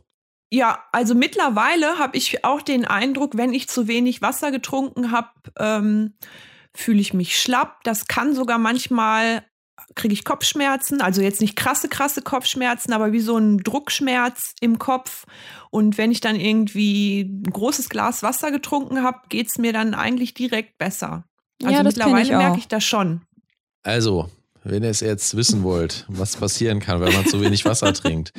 Ja, 0.50 0.84
also 0.92 1.14
mittlerweile 1.14 1.98
habe 1.98 2.16
ich 2.16 2.44
auch 2.44 2.60
den 2.60 2.84
Eindruck, 2.84 3.36
wenn 3.36 3.54
ich 3.54 3.68
zu 3.68 3.88
wenig 3.88 4.20
Wasser 4.20 4.50
getrunken 4.50 5.10
habe, 5.10 5.30
ähm, 5.58 6.14
fühle 6.74 7.00
ich 7.00 7.14
mich 7.14 7.40
schlapp. 7.40 7.82
Das 7.84 8.06
kann 8.06 8.34
sogar 8.34 8.58
manchmal 8.58 9.44
kriege 9.94 10.14
ich 10.14 10.24
Kopfschmerzen, 10.24 11.00
also 11.00 11.22
jetzt 11.22 11.40
nicht 11.40 11.56
krasse, 11.56 11.88
krasse 11.88 12.22
Kopfschmerzen, 12.22 12.92
aber 12.92 13.12
wie 13.12 13.20
so 13.20 13.36
ein 13.36 13.58
Druckschmerz 13.58 14.54
im 14.60 14.78
Kopf. 14.78 15.24
Und 15.70 15.98
wenn 15.98 16.12
ich 16.12 16.20
dann 16.20 16.36
irgendwie 16.36 17.22
ein 17.22 17.50
großes 17.50 17.88
Glas 17.88 18.22
Wasser 18.22 18.50
getrunken 18.50 19.02
habe, 19.02 19.20
geht 19.28 19.48
es 19.48 19.58
mir 19.58 19.72
dann 19.72 19.94
eigentlich 19.94 20.34
direkt 20.34 20.78
besser. 20.78 21.24
Also 21.62 21.76
ja, 21.76 21.82
mittlerweile 21.82 22.36
merke 22.36 22.58
ich 22.58 22.68
das 22.68 22.84
schon. 22.84 23.22
Also, 23.82 24.30
wenn 24.64 24.82
ihr 24.82 24.90
es 24.90 25.00
jetzt 25.00 25.36
wissen 25.36 25.62
wollt, 25.62 26.04
was 26.08 26.36
passieren 26.36 26.80
kann, 26.80 27.00
wenn 27.00 27.12
man 27.12 27.26
zu 27.26 27.40
wenig 27.40 27.64
Wasser 27.64 27.92
trinkt. 27.94 28.32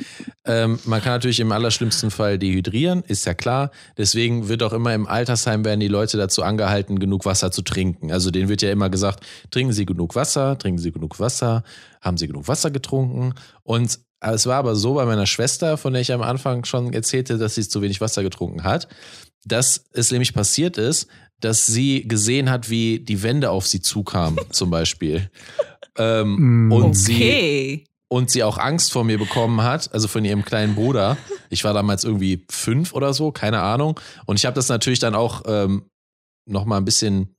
Ähm, 0.44 0.78
man 0.84 1.02
kann 1.02 1.12
natürlich 1.12 1.40
im 1.40 1.52
allerschlimmsten 1.52 2.10
Fall 2.10 2.38
dehydrieren, 2.38 3.02
ist 3.06 3.26
ja 3.26 3.34
klar. 3.34 3.70
Deswegen 3.98 4.48
wird 4.48 4.62
auch 4.62 4.72
immer 4.72 4.94
im 4.94 5.06
Altersheim 5.06 5.64
werden 5.64 5.80
die 5.80 5.88
Leute 5.88 6.16
dazu 6.16 6.42
angehalten, 6.42 6.98
genug 6.98 7.24
Wasser 7.24 7.50
zu 7.50 7.62
trinken. 7.62 8.10
Also 8.12 8.30
denen 8.30 8.48
wird 8.48 8.62
ja 8.62 8.70
immer 8.70 8.90
gesagt, 8.90 9.24
trinken 9.50 9.72
Sie 9.72 9.86
genug 9.86 10.14
Wasser, 10.14 10.58
trinken 10.58 10.80
Sie 10.80 10.92
genug 10.92 11.20
Wasser, 11.20 11.62
haben 12.00 12.16
Sie 12.16 12.26
genug 12.26 12.48
Wasser 12.48 12.70
getrunken. 12.70 13.34
Und 13.62 13.98
es 14.20 14.46
war 14.46 14.56
aber 14.56 14.74
so 14.74 14.94
bei 14.94 15.04
meiner 15.04 15.26
Schwester, 15.26 15.76
von 15.76 15.92
der 15.92 16.02
ich 16.02 16.12
am 16.12 16.22
Anfang 16.22 16.64
schon 16.64 16.92
erzählte, 16.92 17.36
dass 17.36 17.56
sie 17.56 17.68
zu 17.68 17.82
wenig 17.82 18.00
Wasser 18.00 18.22
getrunken 18.22 18.64
hat, 18.64 18.88
dass 19.44 19.84
es 19.92 20.10
nämlich 20.10 20.32
passiert 20.32 20.78
ist, 20.78 21.08
dass 21.40 21.66
sie 21.66 22.08
gesehen 22.08 22.50
hat, 22.50 22.70
wie 22.70 23.00
die 23.00 23.22
Wände 23.22 23.50
auf 23.50 23.66
sie 23.66 23.82
zukamen, 23.82 24.40
zum 24.50 24.70
Beispiel. 24.70 25.30
Ähm, 25.96 26.68
mm. 26.68 26.72
und 26.72 26.82
okay. 26.84 26.94
sie 26.94 27.84
und 28.08 28.30
sie 28.30 28.44
auch 28.44 28.58
Angst 28.58 28.92
vor 28.92 29.04
mir 29.04 29.18
bekommen 29.18 29.62
hat, 29.62 29.92
also 29.92 30.06
von 30.08 30.24
ihrem 30.24 30.44
kleinen 30.44 30.74
Bruder. 30.74 31.16
Ich 31.50 31.64
war 31.64 31.74
damals 31.74 32.04
irgendwie 32.04 32.44
fünf 32.50 32.92
oder 32.92 33.12
so, 33.12 33.32
keine 33.32 33.60
Ahnung. 33.60 33.98
Und 34.26 34.36
ich 34.36 34.46
habe 34.46 34.54
das 34.54 34.68
natürlich 34.68 34.98
dann 34.98 35.14
auch 35.14 35.42
ähm, 35.46 35.84
noch 36.46 36.64
mal 36.64 36.76
ein 36.76 36.84
bisschen, 36.84 37.34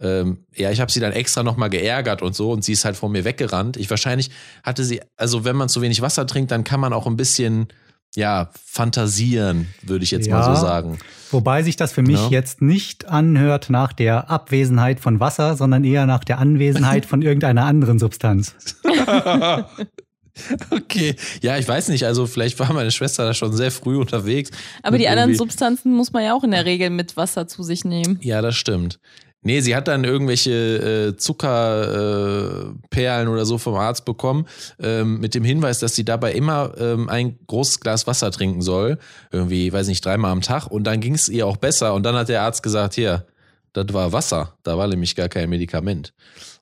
ähm, 0.00 0.44
ja, 0.54 0.70
ich 0.70 0.80
habe 0.80 0.92
sie 0.92 1.00
dann 1.00 1.12
extra 1.12 1.42
noch 1.42 1.56
mal 1.56 1.68
geärgert 1.68 2.22
und 2.22 2.34
so. 2.34 2.52
Und 2.52 2.64
sie 2.64 2.72
ist 2.72 2.84
halt 2.84 2.96
vor 2.96 3.08
mir 3.08 3.24
weggerannt. 3.24 3.76
Ich 3.76 3.88
wahrscheinlich 3.90 4.30
hatte 4.62 4.84
sie, 4.84 5.00
also 5.16 5.44
wenn 5.44 5.56
man 5.56 5.68
zu 5.68 5.80
wenig 5.80 6.02
Wasser 6.02 6.26
trinkt, 6.26 6.50
dann 6.50 6.64
kann 6.64 6.80
man 6.80 6.92
auch 6.92 7.06
ein 7.06 7.16
bisschen 7.16 7.68
ja, 8.16 8.50
fantasieren, 8.64 9.68
würde 9.82 10.04
ich 10.04 10.10
jetzt 10.10 10.26
ja, 10.26 10.38
mal 10.38 10.54
so 10.54 10.60
sagen. 10.60 10.98
Wobei 11.30 11.62
sich 11.62 11.76
das 11.76 11.92
für 11.92 12.02
mich 12.02 12.18
ja. 12.18 12.28
jetzt 12.30 12.62
nicht 12.62 13.06
anhört 13.06 13.68
nach 13.70 13.92
der 13.92 14.30
Abwesenheit 14.30 14.98
von 15.00 15.20
Wasser, 15.20 15.56
sondern 15.56 15.84
eher 15.84 16.06
nach 16.06 16.24
der 16.24 16.38
Anwesenheit 16.38 17.04
von 17.04 17.20
irgendeiner 17.22 17.64
anderen 17.64 17.98
Substanz. 17.98 18.54
okay, 20.70 21.16
ja, 21.42 21.58
ich 21.58 21.68
weiß 21.68 21.88
nicht, 21.88 22.04
also 22.06 22.26
vielleicht 22.26 22.58
war 22.58 22.72
meine 22.72 22.90
Schwester 22.90 23.24
da 23.24 23.34
schon 23.34 23.52
sehr 23.52 23.70
früh 23.70 23.98
unterwegs. 23.98 24.50
Aber 24.82 24.96
die 24.96 25.08
anderen 25.08 25.34
Substanzen 25.34 25.92
muss 25.92 26.12
man 26.12 26.24
ja 26.24 26.34
auch 26.34 26.44
in 26.44 26.52
der 26.52 26.64
Regel 26.64 26.90
mit 26.90 27.16
Wasser 27.16 27.46
zu 27.46 27.62
sich 27.62 27.84
nehmen. 27.84 28.18
Ja, 28.22 28.40
das 28.40 28.56
stimmt. 28.56 28.98
Nee, 29.42 29.60
sie 29.60 29.76
hat 29.76 29.86
dann 29.86 30.02
irgendwelche 30.02 31.12
äh, 31.12 31.16
Zuckerperlen 31.16 33.28
äh, 33.28 33.30
oder 33.30 33.46
so 33.46 33.56
vom 33.56 33.76
Arzt 33.76 34.04
bekommen, 34.04 34.46
ähm, 34.80 35.20
mit 35.20 35.34
dem 35.34 35.44
Hinweis, 35.44 35.78
dass 35.78 35.94
sie 35.94 36.04
dabei 36.04 36.32
immer 36.32 36.72
ähm, 36.76 37.08
ein 37.08 37.38
großes 37.46 37.78
Glas 37.78 38.08
Wasser 38.08 38.32
trinken 38.32 38.62
soll. 38.62 38.98
Irgendwie, 39.30 39.72
weiß 39.72 39.86
nicht, 39.86 40.04
dreimal 40.04 40.32
am 40.32 40.40
Tag. 40.40 40.66
Und 40.66 40.84
dann 40.84 41.00
ging 41.00 41.14
es 41.14 41.28
ihr 41.28 41.46
auch 41.46 41.56
besser. 41.56 41.94
Und 41.94 42.02
dann 42.02 42.16
hat 42.16 42.28
der 42.28 42.42
Arzt 42.42 42.64
gesagt, 42.64 42.94
hier, 42.94 43.26
das 43.72 43.86
war 43.92 44.12
Wasser. 44.12 44.58
Da 44.64 44.76
war 44.76 44.88
nämlich 44.88 45.14
gar 45.14 45.28
kein 45.28 45.48
Medikament. 45.48 46.14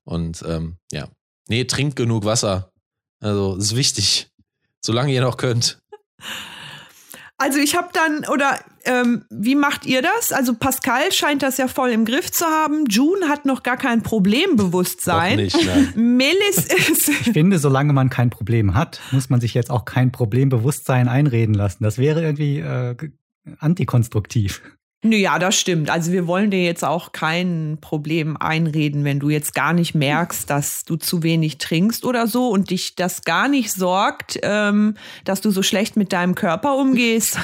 Und 0.05 0.45
ähm, 0.47 0.77
ja. 0.93 1.09
Nee, 1.49 1.65
trinkt 1.65 1.97
genug 1.97 2.25
Wasser. 2.25 2.73
Also, 3.21 3.57
ist 3.57 3.75
wichtig. 3.75 4.29
Solange 4.85 5.13
ihr 5.13 5.23
noch 5.23 5.39
könnt. 5.39 5.79
Also 7.39 7.59
ich 7.59 7.77
habe 7.77 7.89
dann, 7.93 8.25
oder 8.33 8.59
ähm, 8.85 9.25
wie 9.29 9.57
macht 9.57 9.85
ihr 9.85 10.01
das? 10.01 10.33
Also 10.33 10.55
Pascal 10.55 11.13
scheint 11.13 11.43
das 11.43 11.59
ja 11.59 11.69
voll 11.69 11.91
im 11.91 12.07
Griff 12.07 12.33
zu 12.33 12.47
haben. 12.47 12.87
June 12.87 13.29
hat 13.29 13.45
noch 13.45 13.63
gar 13.63 13.77
kein 13.77 14.03
Problembewusstsein. 14.03 15.37
Nicht, 15.37 15.57
nein. 15.67 15.93
Melis 16.17 16.67
ist. 16.67 17.09
Ich 17.27 17.33
finde, 17.33 17.59
solange 17.59 17.93
man 17.93 18.09
kein 18.09 18.31
Problem 18.31 18.75
hat, 18.75 19.01
muss 19.11 19.29
man 19.29 19.41
sich 19.41 19.53
jetzt 19.53 19.71
auch 19.71 19.85
kein 19.85 20.13
Problembewusstsein 20.13 21.09
einreden 21.09 21.55
lassen. 21.55 21.85
Das 21.85 21.99
wäre 21.99 22.23
irgendwie 22.23 22.61
äh, 22.61 22.97
antikonstruktiv. 23.59 24.63
Ja, 25.13 25.39
das 25.39 25.59
stimmt. 25.59 25.91
Also 25.91 26.13
wir 26.13 26.27
wollen 26.27 26.51
dir 26.51 26.63
jetzt 26.63 26.85
auch 26.85 27.13
kein 27.13 27.79
Problem 27.81 28.37
einreden, 28.37 29.05
wenn 29.05 29.21
du 29.21 29.31
jetzt 29.31 29.55
gar 29.55 29.73
nicht 29.73 29.95
merkst, 29.95 30.49
dass 30.49 30.85
du 30.85 30.97
zu 30.97 31.23
wenig 31.23 31.59
trinkst 31.59 32.05
oder 32.05 32.27
so 32.27 32.49
und 32.49 32.71
dich 32.71 32.95
das 32.97 33.23
gar 33.23 33.49
nicht 33.49 33.73
sorgt, 33.73 34.39
ähm, 34.43 34.97
dass 35.25 35.41
du 35.41 35.51
so 35.51 35.63
schlecht 35.63 35.97
mit 35.97 36.13
deinem 36.13 36.35
Körper 36.35 36.77
umgehst. 36.77 37.39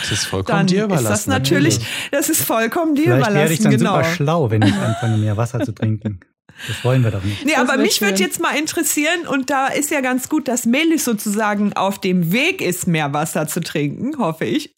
Das 0.00 0.10
ist 0.12 0.24
vollkommen 0.26 0.58
Dann 0.58 0.66
dir 0.66 0.84
überlassen. 0.84 1.06
Ist 1.06 1.12
das 1.12 1.26
natürlich, 1.26 1.78
das 2.10 2.28
ist 2.28 2.42
vollkommen 2.42 2.94
dir 2.94 3.04
Vielleicht 3.04 3.18
überlassen. 3.18 3.34
werde 3.36 3.52
ich 3.52 3.60
dann 3.60 3.76
genau. 3.76 3.96
super 3.96 4.04
schlau, 4.04 4.50
wenn 4.50 4.62
ich 4.62 4.74
anfange, 4.74 5.18
mehr 5.18 5.36
Wasser 5.36 5.60
zu 5.60 5.72
trinken. 5.72 6.20
Das 6.68 6.84
wollen 6.84 7.02
wir 7.02 7.10
doch 7.10 7.22
nicht. 7.22 7.44
Nee, 7.44 7.52
das 7.52 7.68
aber 7.68 7.80
mich 7.80 8.00
würde 8.00 8.18
jetzt 8.20 8.40
mal 8.40 8.56
interessieren, 8.56 9.26
und 9.26 9.50
da 9.50 9.66
ist 9.68 9.90
ja 9.90 10.00
ganz 10.00 10.28
gut, 10.28 10.48
dass 10.48 10.66
Melis 10.66 11.04
sozusagen 11.04 11.72
auf 11.72 12.00
dem 12.00 12.32
Weg 12.32 12.60
ist, 12.60 12.86
mehr 12.86 13.12
Wasser 13.12 13.46
zu 13.46 13.60
trinken, 13.60 14.18
hoffe 14.18 14.44
ich. 14.44 14.74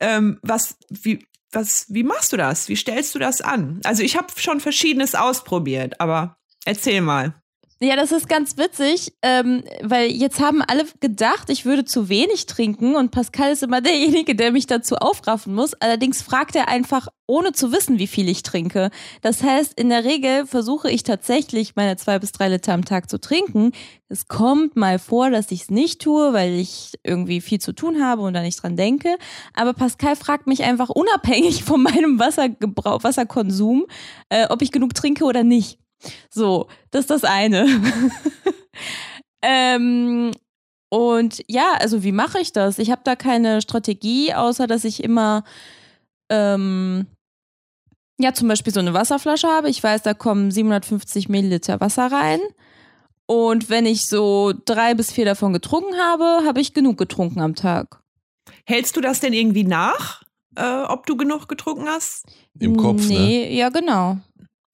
Ähm, 0.00 0.38
was, 0.42 0.76
wie, 0.90 1.26
was, 1.52 1.86
wie 1.88 2.02
machst 2.02 2.32
du 2.32 2.36
das? 2.36 2.68
Wie 2.68 2.76
stellst 2.76 3.14
du 3.14 3.18
das 3.18 3.40
an? 3.40 3.80
Also 3.84 4.02
ich 4.02 4.16
habe 4.16 4.28
schon 4.36 4.60
verschiedenes 4.60 5.14
ausprobiert, 5.14 6.00
aber 6.00 6.36
erzähl 6.64 7.00
mal. 7.00 7.34
Ja, 7.80 7.96
das 7.96 8.12
ist 8.12 8.28
ganz 8.28 8.56
witzig, 8.56 9.12
ähm, 9.22 9.64
weil 9.82 10.08
jetzt 10.10 10.38
haben 10.40 10.62
alle 10.62 10.84
gedacht, 11.00 11.50
ich 11.50 11.64
würde 11.64 11.84
zu 11.84 12.08
wenig 12.08 12.46
trinken 12.46 12.94
und 12.94 13.10
Pascal 13.10 13.52
ist 13.52 13.64
immer 13.64 13.80
derjenige, 13.80 14.36
der 14.36 14.52
mich 14.52 14.66
dazu 14.66 14.94
aufraffen 14.96 15.54
muss. 15.54 15.74
Allerdings 15.74 16.22
fragt 16.22 16.54
er 16.54 16.68
einfach, 16.68 17.08
ohne 17.26 17.52
zu 17.52 17.72
wissen, 17.72 17.98
wie 17.98 18.06
viel 18.06 18.28
ich 18.28 18.44
trinke. 18.44 18.90
Das 19.22 19.42
heißt, 19.42 19.74
in 19.74 19.88
der 19.88 20.04
Regel 20.04 20.46
versuche 20.46 20.88
ich 20.88 21.02
tatsächlich 21.02 21.74
meine 21.74 21.96
zwei 21.96 22.20
bis 22.20 22.30
drei 22.30 22.48
Liter 22.48 22.74
am 22.74 22.84
Tag 22.84 23.10
zu 23.10 23.18
trinken. 23.18 23.72
Es 24.08 24.28
kommt 24.28 24.76
mal 24.76 25.00
vor, 25.00 25.30
dass 25.30 25.50
ich 25.50 25.62
es 25.62 25.70
nicht 25.70 26.00
tue, 26.00 26.32
weil 26.32 26.52
ich 26.52 26.92
irgendwie 27.02 27.40
viel 27.40 27.60
zu 27.60 27.72
tun 27.72 28.02
habe 28.02 28.22
und 28.22 28.34
da 28.34 28.42
nicht 28.42 28.62
dran 28.62 28.76
denke. 28.76 29.16
Aber 29.52 29.72
Pascal 29.72 30.14
fragt 30.14 30.46
mich 30.46 30.62
einfach 30.62 30.90
unabhängig 30.90 31.64
von 31.64 31.82
meinem 31.82 32.20
Wassergebrauch, 32.20 33.02
Wasserkonsum, 33.02 33.86
äh, 34.28 34.46
ob 34.48 34.62
ich 34.62 34.70
genug 34.70 34.94
trinke 34.94 35.24
oder 35.24 35.42
nicht. 35.42 35.80
So, 36.30 36.68
das 36.90 37.02
ist 37.02 37.10
das 37.10 37.24
eine. 37.24 37.66
ähm, 39.42 40.32
und 40.90 41.42
ja, 41.48 41.72
also 41.80 42.04
wie 42.04 42.12
mache 42.12 42.38
ich 42.40 42.52
das? 42.52 42.78
Ich 42.78 42.90
habe 42.90 43.02
da 43.04 43.16
keine 43.16 43.60
Strategie, 43.60 44.32
außer 44.32 44.66
dass 44.66 44.84
ich 44.84 45.02
immer 45.02 45.44
ähm, 46.30 47.06
ja 48.18 48.32
zum 48.32 48.48
Beispiel 48.48 48.72
so 48.72 48.80
eine 48.80 48.94
Wasserflasche 48.94 49.48
habe. 49.48 49.68
Ich 49.68 49.82
weiß, 49.82 50.02
da 50.02 50.14
kommen 50.14 50.50
750 50.50 51.28
Milliliter 51.28 51.80
Wasser 51.80 52.10
rein. 52.10 52.40
Und 53.26 53.70
wenn 53.70 53.86
ich 53.86 54.06
so 54.06 54.52
drei 54.66 54.94
bis 54.94 55.10
vier 55.10 55.24
davon 55.24 55.52
getrunken 55.52 55.96
habe, 55.96 56.46
habe 56.46 56.60
ich 56.60 56.74
genug 56.74 56.98
getrunken 56.98 57.40
am 57.40 57.54
Tag. 57.54 58.02
Hältst 58.66 58.96
du 58.96 59.00
das 59.00 59.20
denn 59.20 59.32
irgendwie 59.32 59.64
nach, 59.64 60.22
äh, 60.56 60.82
ob 60.82 61.06
du 61.06 61.16
genug 61.16 61.48
getrunken 61.48 61.86
hast? 61.86 62.26
Im 62.58 62.76
Kopf, 62.76 63.08
ne? 63.08 63.14
nee, 63.14 63.46
ne? 63.46 63.54
ja, 63.54 63.70
genau. 63.70 64.18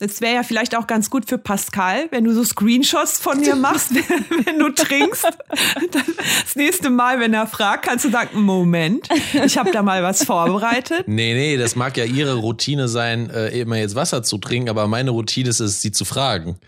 Das 0.02 0.22
wäre 0.22 0.36
ja 0.36 0.42
vielleicht 0.42 0.74
auch 0.74 0.86
ganz 0.86 1.10
gut 1.10 1.28
für 1.28 1.36
Pascal, 1.36 2.08
wenn 2.10 2.24
du 2.24 2.32
so 2.32 2.42
Screenshots 2.42 3.20
von 3.20 3.38
mir 3.38 3.54
machst, 3.54 3.90
wenn 4.46 4.58
du 4.58 4.70
trinkst. 4.70 5.24
das 5.26 6.56
nächste 6.56 6.88
Mal, 6.88 7.20
wenn 7.20 7.34
er 7.34 7.46
fragt, 7.46 7.84
kannst 7.84 8.06
du 8.06 8.10
sagen, 8.10 8.40
Moment, 8.40 9.06
ich 9.44 9.58
habe 9.58 9.70
da 9.72 9.82
mal 9.82 10.02
was 10.02 10.24
vorbereitet. 10.24 11.06
Nee, 11.06 11.34
nee, 11.34 11.58
das 11.58 11.76
mag 11.76 11.98
ja 11.98 12.04
ihre 12.04 12.36
Routine 12.36 12.88
sein, 12.88 13.28
äh, 13.28 13.48
immer 13.60 13.76
jetzt 13.76 13.94
Wasser 13.94 14.22
zu 14.22 14.38
trinken, 14.38 14.70
aber 14.70 14.86
meine 14.86 15.10
Routine 15.10 15.50
ist 15.50 15.60
es, 15.60 15.82
sie 15.82 15.92
zu 15.92 16.06
fragen. 16.06 16.58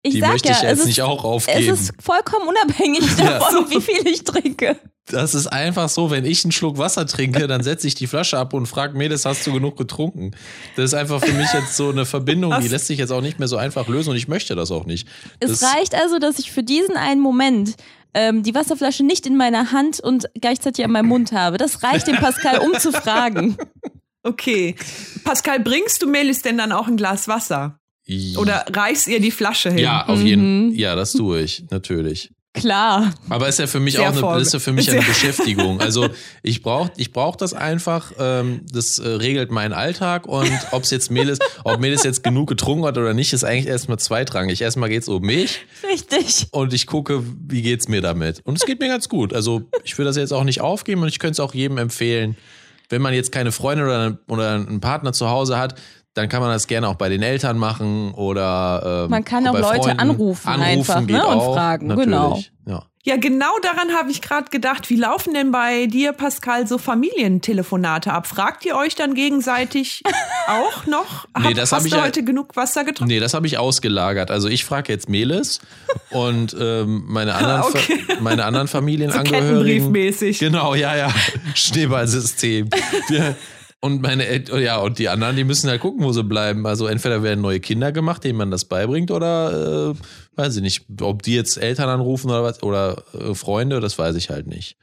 Ich 0.00 0.14
Die 0.14 0.20
sag 0.20 0.32
möchte 0.32 0.48
ja, 0.48 0.54
ich 0.54 0.62
jetzt 0.62 0.78
ist, 0.80 0.86
nicht 0.86 1.02
auch 1.02 1.24
aufgeben. 1.24 1.70
Es 1.70 1.80
ist 1.80 1.92
vollkommen 2.00 2.48
unabhängig 2.48 3.04
davon, 3.18 3.66
ja. 3.66 3.70
wie 3.70 3.82
viel 3.82 4.06
ich 4.06 4.24
trinke. 4.24 4.78
Das 5.10 5.34
ist 5.34 5.46
einfach 5.46 5.88
so, 5.88 6.10
wenn 6.10 6.24
ich 6.24 6.44
einen 6.44 6.52
Schluck 6.52 6.78
Wasser 6.78 7.06
trinke, 7.06 7.46
dann 7.46 7.62
setze 7.62 7.86
ich 7.86 7.94
die 7.94 8.06
Flasche 8.06 8.38
ab 8.38 8.52
und 8.54 8.66
frage 8.66 8.96
Medes, 8.96 9.24
hast 9.24 9.46
du 9.46 9.52
genug 9.52 9.76
getrunken? 9.76 10.32
Das 10.76 10.86
ist 10.86 10.94
einfach 10.94 11.22
für 11.24 11.32
mich 11.32 11.52
jetzt 11.52 11.76
so 11.76 11.90
eine 11.90 12.04
Verbindung, 12.06 12.54
die 12.60 12.68
lässt 12.68 12.86
sich 12.86 12.98
jetzt 12.98 13.10
auch 13.10 13.22
nicht 13.22 13.38
mehr 13.38 13.48
so 13.48 13.56
einfach 13.56 13.88
lösen 13.88 14.10
und 14.10 14.16
ich 14.16 14.28
möchte 14.28 14.54
das 14.54 14.70
auch 14.70 14.84
nicht. 14.86 15.08
Es 15.40 15.60
Das- 15.60 15.74
reicht 15.74 15.94
also, 15.94 16.18
dass 16.18 16.38
ich 16.38 16.52
für 16.52 16.62
diesen 16.62 16.96
einen 16.96 17.20
Moment 17.20 17.76
ähm, 18.14 18.42
die 18.42 18.54
Wasserflasche 18.54 19.04
nicht 19.04 19.26
in 19.26 19.36
meiner 19.36 19.70
Hand 19.72 20.00
und 20.00 20.26
gleichzeitig 20.40 20.84
an 20.84 20.90
meinem 20.92 21.08
Mund 21.08 21.32
habe. 21.32 21.58
Das 21.58 21.82
reicht 21.82 22.06
dem 22.06 22.16
Pascal, 22.16 22.58
um 22.58 22.78
zu 22.78 22.92
fragen. 22.92 23.56
Okay. 24.24 24.74
Pascal, 25.24 25.60
bringst 25.60 26.02
du 26.02 26.06
Melis 26.08 26.42
denn 26.42 26.58
dann 26.58 26.72
auch 26.72 26.88
ein 26.88 26.96
Glas 26.96 27.28
Wasser? 27.28 27.78
Oder 28.36 28.66
reichst 28.72 29.06
ihr 29.06 29.20
die 29.20 29.30
Flasche 29.30 29.70
hin? 29.70 29.78
Ja, 29.78 30.06
auf 30.06 30.20
jeden 30.20 30.74
Ja, 30.74 30.96
das 30.96 31.12
tue 31.12 31.40
ich, 31.40 31.64
natürlich. 31.70 32.30
Klar. 32.60 33.12
Aber 33.28 33.48
ist 33.48 33.58
ja 33.58 33.66
für 33.66 33.80
mich 33.80 33.94
Sehr 33.94 34.10
auch 34.10 34.32
eine, 34.32 34.42
ist 34.42 34.52
ja 34.52 34.58
für 34.58 34.72
mich 34.72 34.90
eine 34.90 35.02
Beschäftigung. 35.02 35.80
Also 35.88 36.08
ich 36.42 36.62
brauche 36.62 36.90
ich 36.96 37.12
brauch 37.12 37.36
das 37.36 37.54
einfach. 37.54 38.12
Ähm, 38.18 38.60
das 38.70 38.98
äh, 38.98 39.08
regelt 39.08 39.50
meinen 39.50 39.72
Alltag 39.72 40.26
und 40.26 40.50
ob 40.72 40.82
es 40.82 40.90
jetzt 40.90 41.10
Melis, 41.10 41.38
ob 41.64 41.80
Melis 41.80 42.02
jetzt 42.02 42.22
genug 42.22 42.48
getrunken 42.48 42.84
hat 42.84 42.98
oder 42.98 43.14
nicht, 43.14 43.32
ist 43.32 43.44
eigentlich 43.44 43.66
erstmal 43.66 43.98
zweitrangig. 43.98 44.60
Erstmal 44.60 44.88
geht's 44.88 45.08
um 45.08 45.22
mich 45.22 45.60
Richtig. 45.90 46.48
und 46.50 46.74
ich 46.74 46.86
gucke, 46.86 47.22
wie 47.48 47.62
geht's 47.62 47.88
mir 47.88 48.02
damit. 48.02 48.40
Und 48.44 48.58
es 48.58 48.66
geht 48.66 48.80
mir 48.80 48.88
ganz 48.88 49.08
gut. 49.08 49.32
Also 49.32 49.62
ich 49.84 49.96
will 49.96 50.04
das 50.04 50.16
jetzt 50.16 50.32
auch 50.32 50.44
nicht 50.44 50.60
aufgeben 50.60 51.02
und 51.02 51.08
ich 51.08 51.18
könnte 51.18 51.32
es 51.32 51.40
auch 51.40 51.54
jedem 51.54 51.78
empfehlen, 51.78 52.36
wenn 52.88 53.02
man 53.02 53.14
jetzt 53.14 53.32
keine 53.32 53.52
Freundin 53.52 53.86
oder, 53.86 54.18
oder 54.28 54.54
einen 54.54 54.80
Partner 54.80 55.12
zu 55.12 55.28
Hause 55.28 55.58
hat, 55.58 55.74
dann 56.14 56.28
kann 56.28 56.40
man 56.40 56.50
das 56.50 56.66
gerne 56.66 56.88
auch 56.88 56.96
bei 56.96 57.08
den 57.08 57.22
Eltern 57.22 57.58
machen 57.58 58.12
oder 58.14 59.04
ähm, 59.04 59.10
Man 59.10 59.24
kann 59.24 59.46
auch 59.46 59.52
bei 59.52 59.60
Leute 59.60 59.82
Freunden. 59.82 60.00
anrufen 60.00 60.48
einfach, 60.48 60.98
geht 61.00 61.10
ne, 61.10 61.26
und 61.26 61.38
auch, 61.38 61.54
fragen, 61.54 61.86
natürlich. 61.88 62.06
genau. 62.08 62.38
Ja. 62.66 62.82
Ja, 63.04 63.16
genau 63.16 63.52
daran 63.62 63.92
habe 63.96 64.10
ich 64.10 64.20
gerade 64.20 64.50
gedacht. 64.50 64.90
Wie 64.90 64.96
laufen 64.96 65.32
denn 65.32 65.50
bei 65.50 65.86
dir, 65.86 66.12
Pascal, 66.12 66.66
so 66.66 66.76
Familientelefonate 66.76 68.12
ab? 68.12 68.26
Fragt 68.26 68.66
ihr 68.66 68.76
euch 68.76 68.96
dann 68.96 69.14
gegenseitig 69.14 70.02
auch 70.46 70.84
noch? 70.84 71.26
Nee, 71.40 71.54
das 71.54 71.72
hab 71.72 71.78
hast 71.78 71.86
ich 71.86 71.92
du 71.92 71.98
ja- 71.98 72.04
heute 72.04 72.22
genug 72.24 72.54
Wasser 72.56 72.84
getrunken? 72.84 73.10
Nee, 73.12 73.20
das 73.20 73.32
habe 73.32 73.46
ich 73.46 73.56
ausgelagert. 73.56 74.30
Also 74.30 74.48
ich 74.48 74.64
frage 74.66 74.92
jetzt 74.92 75.08
Melis 75.08 75.60
und 76.10 76.54
ähm, 76.60 77.04
meine, 77.06 77.34
anderen 77.36 77.62
Fa- 77.62 77.68
Okay. 77.78 77.98
meine 78.20 78.44
anderen 78.44 78.66
So 78.66 78.72
Familienangehörigen. 78.72 79.48
Kettenbriefmäßig. 79.48 80.38
Genau, 80.40 80.74
ja, 80.74 80.94
ja. 80.96 81.08
Schneeballsystem. 81.54 82.68
Wir, 83.08 83.36
und 83.80 84.02
meine 84.02 84.26
El 84.26 84.60
ja, 84.60 84.78
und 84.78 84.98
die 84.98 85.08
anderen, 85.08 85.36
die 85.36 85.44
müssen 85.44 85.70
halt 85.70 85.80
gucken, 85.80 86.04
wo 86.04 86.12
sie 86.12 86.24
bleiben. 86.24 86.66
Also 86.66 86.86
entweder 86.86 87.22
werden 87.22 87.40
neue 87.40 87.60
Kinder 87.60 87.92
gemacht, 87.92 88.24
denen 88.24 88.38
man 88.38 88.50
das 88.50 88.64
beibringt, 88.64 89.10
oder 89.10 89.92
äh, 89.92 89.94
weiß 90.36 90.56
ich 90.56 90.62
nicht, 90.62 90.86
ob 91.00 91.22
die 91.22 91.34
jetzt 91.34 91.56
Eltern 91.58 91.88
anrufen 91.88 92.30
oder 92.30 92.42
was, 92.42 92.62
oder 92.62 93.04
äh, 93.14 93.34
Freunde, 93.34 93.80
das 93.80 93.98
weiß 93.98 94.16
ich 94.16 94.30
halt 94.30 94.48
nicht. 94.48 94.76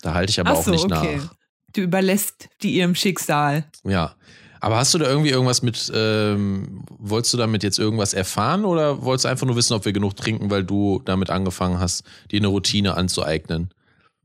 Da 0.00 0.14
halte 0.14 0.30
ich 0.30 0.40
aber 0.40 0.50
Ach 0.50 0.56
auch 0.56 0.64
so, 0.64 0.70
nicht 0.70 0.84
okay. 0.84 1.16
nach. 1.16 1.34
Du 1.74 1.82
überlässt 1.82 2.48
die 2.62 2.74
ihrem 2.74 2.94
Schicksal. 2.94 3.64
Ja. 3.84 4.14
Aber 4.60 4.76
hast 4.76 4.94
du 4.94 4.98
da 4.98 5.08
irgendwie 5.08 5.30
irgendwas 5.30 5.62
mit, 5.62 5.90
ähm, 5.92 6.84
wolltest 6.88 7.34
du 7.34 7.38
damit 7.38 7.64
jetzt 7.64 7.80
irgendwas 7.80 8.14
erfahren 8.14 8.64
oder 8.64 9.02
wolltest 9.02 9.24
du 9.24 9.28
einfach 9.28 9.46
nur 9.46 9.56
wissen, 9.56 9.74
ob 9.74 9.84
wir 9.84 9.92
genug 9.92 10.16
trinken, 10.16 10.50
weil 10.50 10.62
du 10.62 11.02
damit 11.04 11.30
angefangen 11.30 11.80
hast, 11.80 12.04
dir 12.30 12.38
eine 12.38 12.46
Routine 12.46 12.96
anzueignen? 12.96 13.70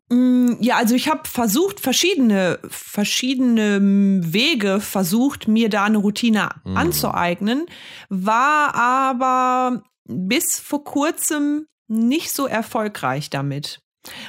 Mm, 0.10 0.56
Ja, 0.62 0.78
also 0.78 0.96
ich 0.96 1.10
habe 1.10 1.28
versucht, 1.28 1.80
verschiedene, 1.80 2.60
verschiedene 2.70 3.80
Wege 4.34 4.80
versucht, 4.80 5.48
mir 5.48 5.70
da 5.70 5.84
eine 5.86 5.98
Routine 5.98 6.50
Mhm. 6.64 6.78
anzueignen, 6.78 7.66
war 8.10 8.74
aber 8.76 9.84
bis 10.06 10.60
vor 10.60 10.84
kurzem 10.84 11.68
nicht 11.88 12.32
so 12.32 12.48
erfolgreich 12.48 13.30
damit. 13.30 13.80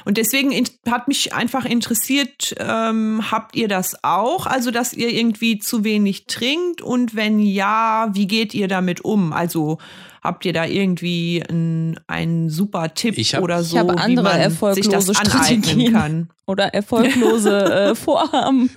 Und 0.03 0.17
deswegen 0.17 0.51
hat 0.89 1.07
mich 1.07 1.33
einfach 1.33 1.63
interessiert, 1.63 2.53
ähm, 2.59 3.31
habt 3.31 3.55
ihr 3.55 3.69
das 3.69 4.03
auch? 4.03 4.45
Also, 4.45 4.71
dass 4.71 4.93
ihr 4.93 5.09
irgendwie 5.09 5.57
zu 5.59 5.85
wenig 5.85 6.25
trinkt? 6.27 6.81
Und 6.81 7.15
wenn 7.15 7.39
ja, 7.39 8.09
wie 8.13 8.27
geht 8.27 8.53
ihr 8.53 8.67
damit 8.67 9.05
um? 9.05 9.31
Also, 9.31 9.77
habt 10.21 10.45
ihr 10.45 10.53
da 10.53 10.65
irgendwie 10.65 11.43
einen, 11.47 11.99
einen 12.07 12.49
super 12.49 12.93
Tipp 12.93 13.17
Ich 13.17 13.35
hab- 13.35 13.43
oder 13.43 13.61
Ich 13.61 13.67
so, 13.69 13.77
habe 13.79 13.93
wie 13.93 13.97
andere 13.97 14.23
man 14.23 14.33
sich 14.73 14.87
das 14.89 15.07
erfolglose 15.07 15.15
Strategien. 15.15 15.93
kann? 15.93 16.29
Oder 16.47 16.73
erfolglose 16.73 17.63
äh, 17.91 17.95
Vorhaben. 17.95 18.71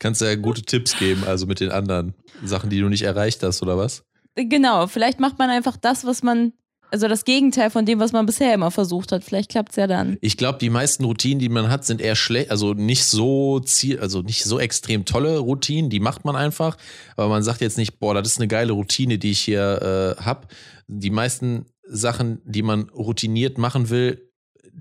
Kannst 0.00 0.20
du 0.20 0.24
ja 0.24 0.34
gute 0.34 0.62
Tipps 0.62 0.98
geben, 0.98 1.22
also 1.24 1.46
mit 1.46 1.60
den 1.60 1.70
anderen 1.70 2.14
Sachen, 2.44 2.68
die 2.68 2.80
du 2.80 2.88
nicht 2.88 3.02
erreicht 3.02 3.42
hast, 3.44 3.62
oder 3.62 3.78
was? 3.78 4.02
Genau, 4.34 4.86
vielleicht 4.88 5.20
macht 5.20 5.38
man 5.38 5.48
einfach 5.48 5.76
das, 5.76 6.04
was 6.04 6.24
man, 6.24 6.52
also 6.90 7.06
das 7.06 7.24
Gegenteil 7.24 7.70
von 7.70 7.86
dem, 7.86 8.00
was 8.00 8.10
man 8.12 8.26
bisher 8.26 8.52
immer 8.52 8.72
versucht 8.72 9.12
hat. 9.12 9.22
Vielleicht 9.22 9.50
klappt's 9.50 9.76
ja 9.76 9.86
dann. 9.86 10.16
Ich 10.20 10.36
glaube, 10.36 10.58
die 10.58 10.68
meisten 10.70 11.04
Routinen, 11.04 11.38
die 11.38 11.48
man 11.48 11.70
hat, 11.70 11.84
sind 11.84 12.00
eher 12.00 12.16
schlecht, 12.16 12.50
also 12.50 12.74
nicht 12.74 13.04
so 13.04 13.60
ziel, 13.60 14.00
also 14.00 14.22
nicht 14.22 14.42
so 14.42 14.58
extrem 14.58 15.04
tolle 15.04 15.38
Routinen, 15.38 15.90
die 15.90 16.00
macht 16.00 16.24
man 16.24 16.34
einfach, 16.34 16.76
aber 17.16 17.28
man 17.28 17.44
sagt 17.44 17.60
jetzt 17.60 17.78
nicht, 17.78 18.00
boah, 18.00 18.14
das 18.14 18.26
ist 18.32 18.38
eine 18.38 18.48
geile 18.48 18.72
Routine, 18.72 19.18
die 19.18 19.30
ich 19.30 19.40
hier 19.40 20.16
äh, 20.18 20.22
hab. 20.24 20.48
Die 20.86 21.10
meisten 21.10 21.66
Sachen, 21.84 22.40
die 22.44 22.62
man 22.62 22.88
routiniert 22.90 23.58
machen 23.58 23.90
will, 23.90 24.30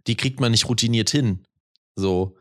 die 0.08 0.16
kriegt 0.16 0.40
man 0.40 0.52
nicht 0.52 0.68
routiniert 0.70 1.10
hin. 1.10 1.40
So. 1.96 2.36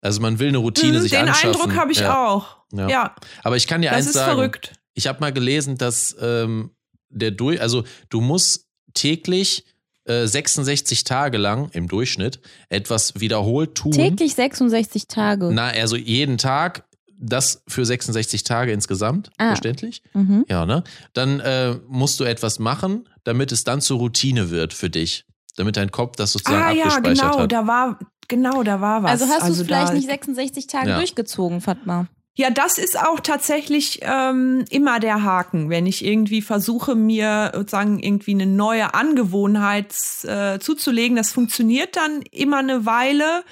Also 0.00 0.20
man 0.20 0.38
will 0.38 0.48
eine 0.48 0.58
Routine 0.58 0.98
Mhm, 0.98 1.02
sich 1.02 1.12
Den 1.12 1.28
anschaffen. 1.28 1.50
Eindruck 1.60 1.76
habe 1.76 1.92
ich 1.92 1.98
ja. 2.00 2.26
auch. 2.26 2.58
Ja. 2.72 2.88
Ja, 2.88 3.14
Aber 3.42 3.56
ich 3.56 3.66
kann 3.66 3.82
dir 3.82 3.90
das 3.90 3.98
eins 3.98 4.06
ist 4.06 4.12
sagen. 4.14 4.32
verrückt. 4.36 4.72
Ich 4.94 5.06
habe 5.06 5.20
mal 5.20 5.32
gelesen, 5.32 5.78
dass 5.78 6.16
ähm, 6.20 6.70
der 7.08 7.30
durch, 7.30 7.60
also 7.60 7.84
du 8.08 8.20
musst 8.20 8.68
täglich 8.94 9.64
äh, 10.04 10.26
66 10.26 11.04
Tage 11.04 11.38
lang 11.38 11.70
im 11.72 11.86
Durchschnitt 11.88 12.40
etwas 12.68 13.20
wiederholt 13.20 13.74
tun. 13.76 13.92
Täglich 13.92 14.34
66 14.34 15.06
Tage. 15.06 15.50
Na, 15.52 15.68
also 15.68 15.96
jeden 15.96 16.38
Tag, 16.38 16.84
das 17.22 17.62
für 17.68 17.84
66 17.86 18.44
Tage 18.44 18.72
insgesamt, 18.72 19.30
Ah. 19.38 19.48
verständlich? 19.48 20.02
Mhm. 20.12 20.44
Ja, 20.48 20.66
ne? 20.66 20.82
Dann 21.14 21.40
äh, 21.40 21.76
musst 21.88 22.18
du 22.20 22.24
etwas 22.24 22.58
machen, 22.58 23.08
damit 23.24 23.52
es 23.52 23.64
dann 23.64 23.80
zur 23.80 23.98
Routine 23.98 24.50
wird 24.50 24.74
für 24.74 24.90
dich. 24.90 25.24
Damit 25.56 25.76
dein 25.76 25.90
Kopf 25.90 26.16
das 26.16 26.32
sozusagen 26.32 26.62
Ah 26.62 26.72
ja, 26.72 26.84
abgespeichert 26.86 27.30
genau, 27.32 27.38
hat. 27.40 27.52
da 27.52 27.66
war, 27.66 27.98
genau, 28.28 28.62
da 28.62 28.80
war 28.80 29.02
was. 29.02 29.10
Also 29.20 29.26
hast 29.32 29.48
du 29.48 29.52
es 29.52 29.62
vielleicht 29.62 29.92
nicht 29.94 30.06
66 30.08 30.66
Tage 30.66 30.90
Ja. 30.90 30.96
durchgezogen, 30.96 31.60
Fatma? 31.60 32.06
Ja, 32.34 32.48
das 32.48 32.78
ist 32.78 32.98
auch 32.98 33.20
tatsächlich 33.20 34.00
ähm, 34.00 34.64
immer 34.70 34.98
der 35.00 35.22
Haken, 35.22 35.68
wenn 35.68 35.84
ich 35.84 36.02
irgendwie 36.02 36.40
versuche, 36.40 36.94
mir 36.94 37.52
sozusagen 37.54 37.98
irgendwie 37.98 38.30
eine 38.32 38.46
neue 38.46 38.94
Angewohnheit 38.94 39.94
äh, 40.24 40.58
zuzulegen. 40.58 41.16
Das 41.16 41.30
funktioniert 41.32 41.94
dann 41.96 42.22
immer 42.30 42.56
eine 42.58 42.86
Weile, 42.86 43.44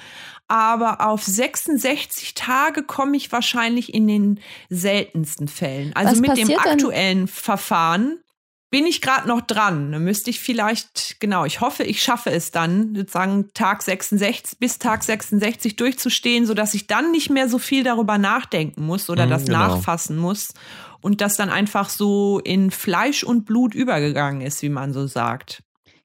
aber 0.50 1.06
auf 1.06 1.22
66 1.22 2.34
Tage 2.34 2.82
komme 2.82 3.16
ich 3.16 3.30
wahrscheinlich 3.30 3.94
in 3.94 4.08
den 4.08 4.40
seltensten 4.68 5.46
Fällen. 5.46 5.92
Also 5.94 6.12
Was 6.12 6.20
mit 6.20 6.36
dem 6.36 6.58
aktuellen 6.58 7.28
Verfahren 7.28 8.18
bin 8.70 8.84
ich 8.86 9.00
gerade 9.00 9.28
noch 9.28 9.40
dran. 9.40 9.92
Da 9.92 9.98
müsste 9.98 10.30
ich 10.30 10.40
vielleicht, 10.40 11.20
genau, 11.20 11.44
ich 11.44 11.60
hoffe, 11.60 11.84
ich 11.84 12.02
schaffe 12.02 12.30
es 12.30 12.50
dann, 12.50 12.94
sozusagen 12.94 13.50
Tag 13.54 13.82
66 13.82 14.58
bis 14.58 14.78
Tag 14.78 15.04
66 15.04 15.76
durchzustehen, 15.76 16.46
sodass 16.46 16.74
ich 16.74 16.86
dann 16.88 17.10
nicht 17.12 17.30
mehr 17.30 17.48
so 17.48 17.58
viel 17.58 17.84
darüber 17.84 18.18
nachdenken 18.18 18.84
muss 18.86 19.08
oder 19.08 19.26
Mhm, 19.26 19.30
das 19.30 19.44
genau. 19.46 19.58
nachfassen 19.58 20.16
muss 20.16 20.54
und 21.00 21.20
das 21.20 21.36
dann 21.36 21.50
einfach 21.50 21.88
so 21.88 22.40
in 22.40 22.70
Fleisch 22.72 23.22
und 23.22 23.44
Blut 23.44 23.74
übergegangen 23.74 24.40
ist, 24.40 24.62
wie 24.62 24.68
man 24.68 24.92
so 24.92 25.06
sagt. 25.06 25.62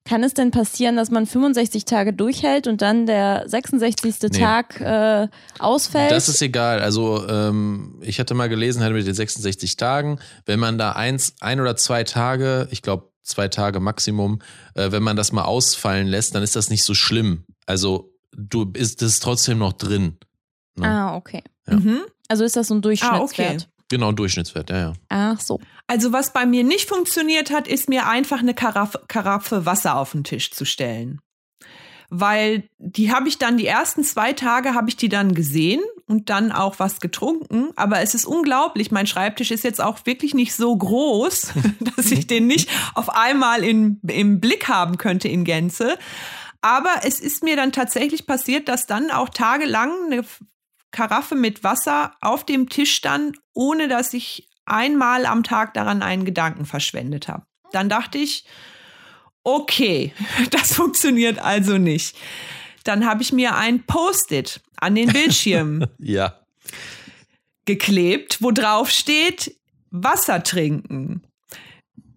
Kann 0.08 0.24
es 0.24 0.36
denn 0.36 0.52
passieren, 0.52 0.96
dass 0.96 1.10
man 1.10 1.26
65 1.26 1.86
Tage 1.86 2.14
durchhält 2.14 2.68
und 2.68 2.84
dann 2.84 3.08
der 3.08 3.44
66. 3.48 4.16
Nee. 4.22 4.40
Tag 4.40 4.80
äh, 4.80 5.28
ausfällt? 5.58 6.12
Das 6.12 6.30
ist 6.30 6.44
egal. 6.44 6.80
Also 6.80 7.28
ähm, 7.28 8.00
ich 8.02 8.20
hatte 8.20 8.36
mal 8.36 8.48
gelesen, 8.48 8.84
halt 8.84 8.94
mit 8.94 9.08
den 9.08 9.16
66 9.16 9.78
Tagen, 9.78 10.20
wenn 10.46 10.60
man 10.60 10.78
da 10.78 10.92
eins, 10.92 11.34
ein 11.42 11.60
oder 11.60 11.76
zwei 11.76 12.04
Tage, 12.04 12.68
ich 12.70 12.84
glaube 12.84 13.10
zwei 13.24 13.48
Tage 13.48 13.80
Maximum, 13.80 14.44
äh, 14.76 14.92
wenn 14.92 15.02
man 15.02 15.18
das 15.18 15.32
mal 15.32 15.46
ausfallen 15.46 16.06
lässt, 16.06 16.36
dann 16.36 16.44
ist 16.44 16.56
das 16.56 16.70
nicht 16.70 16.84
so 16.84 16.94
schlimm. 16.94 17.44
Also 17.66 18.14
du 18.32 18.68
bist 18.68 19.02
es 19.02 19.20
trotzdem 19.20 19.58
noch 19.58 19.74
drin. 19.74 20.20
Ne? 20.76 20.88
ah, 20.88 21.16
okay. 21.16 21.42
Ja. 21.68 21.78
Mhm. 21.78 22.02
Also 22.28 22.44
ist 22.44 22.56
das 22.56 22.68
so 22.68 22.76
ein 22.76 22.82
Durchschnittswert? 22.84 23.22
Ah, 23.22 23.56
okay. 23.56 23.58
Genau, 23.90 24.12
Durchschnittswert, 24.12 24.70
ja, 24.70 24.78
ja. 24.78 24.94
Ach 25.10 25.40
so. 25.40 25.60
Also 25.88 26.12
was 26.12 26.34
bei 26.34 26.46
mir 26.46 26.64
nicht 26.64 26.90
funktioniert 26.90 27.52
hat, 27.52 27.68
ist 27.68 27.88
mir 27.88 28.08
einfach 28.08 28.40
eine 28.40 28.56
Karaffe, 28.56 29.02
Karaffe 29.08 29.66
Wasser 29.66 29.98
auf 29.98 30.14
den 30.14 30.24
Tisch 30.24 30.52
zu 30.52 30.66
stellen. 30.66 31.22
Weil 32.10 32.70
die 32.78 33.12
habe 33.12 33.28
ich 33.28 33.38
dann, 33.38 33.58
die 33.58 33.68
ersten 33.68 34.04
zwei 34.04 34.34
Tage 34.34 34.74
habe 34.74 34.90
ich 34.90 34.96
die 34.96 35.10
dann 35.10 35.34
gesehen 35.34 35.82
und 36.08 36.30
dann 36.30 36.52
auch 36.52 36.80
was 36.80 37.00
getrunken. 37.00 37.70
Aber 37.76 38.02
es 38.02 38.16
ist 38.16 38.26
unglaublich, 38.26 38.92
mein 38.92 39.08
Schreibtisch 39.08 39.52
ist 39.52 39.64
jetzt 39.64 39.82
auch 39.82 40.00
wirklich 40.06 40.34
nicht 40.34 40.56
so 40.56 40.76
groß, 40.76 41.54
dass 41.96 42.12
ich 42.12 42.28
den 42.28 42.48
nicht 42.48 42.70
auf 42.96 43.10
einmal 43.10 43.64
in, 43.64 44.00
im 44.08 44.40
Blick 44.40 44.68
haben 44.68 44.98
könnte 44.98 45.28
in 45.28 45.44
Gänze. 45.44 45.98
Aber 46.62 47.02
es 47.04 47.20
ist 47.20 47.44
mir 47.44 47.56
dann 47.56 47.72
tatsächlich 47.72 48.26
passiert, 48.26 48.68
dass 48.68 48.88
dann 48.88 49.12
auch 49.12 49.30
tagelang 49.30 49.92
eine 50.08 50.24
Karaffe 50.96 51.36
mit 51.36 51.64
Wasser 51.64 52.16
auf 52.22 52.46
dem 52.46 52.70
Tisch 52.70 52.94
stand, 52.96 53.38
ohne 53.54 53.90
dass 53.90 54.14
ich 54.14 54.48
einmal 54.66 55.26
am 55.26 55.44
Tag 55.44 55.74
daran 55.74 56.02
einen 56.02 56.24
Gedanken 56.24 56.66
verschwendet 56.66 57.28
habe. 57.28 57.44
Dann 57.74 57.90
dachte 57.90 58.18
ich, 58.18 58.46
okay, 59.44 60.14
das 60.52 60.74
funktioniert 60.74 61.40
also 61.40 61.78
nicht. 61.78 62.16
Dann 62.86 63.06
habe 63.06 63.22
ich 63.24 63.34
mir 63.34 63.56
ein 63.56 63.84
Post-it 63.86 64.62
an 64.78 64.96
den 64.96 65.12
Bildschirm 65.12 65.86
Ja. 66.00 66.40
geklebt, 67.66 68.38
wo 68.42 68.52
drauf 68.52 68.90
steht 68.90 69.56
Wasser 69.92 70.44
trinken. 70.44 71.24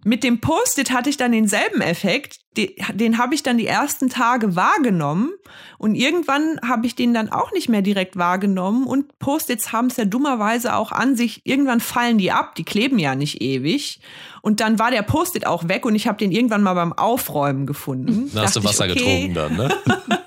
Mit 0.04 0.22
dem 0.22 0.40
Post-it 0.40 0.92
hatte 0.92 1.10
ich 1.10 1.16
dann 1.16 1.32
denselben 1.32 1.80
Effekt. 1.80 2.38
Den, 2.56 2.70
den 2.94 3.18
habe 3.18 3.34
ich 3.34 3.42
dann 3.42 3.58
die 3.58 3.66
ersten 3.66 4.08
Tage 4.08 4.56
wahrgenommen 4.56 5.32
und 5.76 5.94
irgendwann 5.94 6.58
habe 6.66 6.86
ich 6.86 6.96
den 6.96 7.14
dann 7.14 7.30
auch 7.30 7.52
nicht 7.52 7.68
mehr 7.68 7.82
direkt 7.82 8.16
wahrgenommen 8.16 8.86
und 8.86 9.18
Post-its 9.18 9.70
haben 9.72 9.88
es 9.88 9.96
ja 9.96 10.06
dummerweise 10.06 10.74
auch 10.74 10.90
an 10.90 11.14
sich. 11.14 11.42
Irgendwann 11.44 11.80
fallen 11.80 12.18
die 12.18 12.32
ab, 12.32 12.54
die 12.54 12.64
kleben 12.64 12.98
ja 12.98 13.14
nicht 13.14 13.40
ewig. 13.40 14.00
Und 14.42 14.60
dann 14.60 14.78
war 14.78 14.90
der 14.90 15.02
Post-it 15.02 15.46
auch 15.46 15.68
weg 15.68 15.84
und 15.84 15.94
ich 15.94 16.08
habe 16.08 16.18
den 16.18 16.32
irgendwann 16.32 16.62
mal 16.62 16.74
beim 16.74 16.92
Aufräumen 16.92 17.66
gefunden. 17.66 18.30
Dann 18.32 18.44
hast 18.44 18.56
du 18.56 18.64
Wasser 18.64 18.86
ich, 18.86 18.92
okay, 18.92 19.28
getrunken 19.28 19.34
dann, 19.34 19.56
ne? 19.56 19.76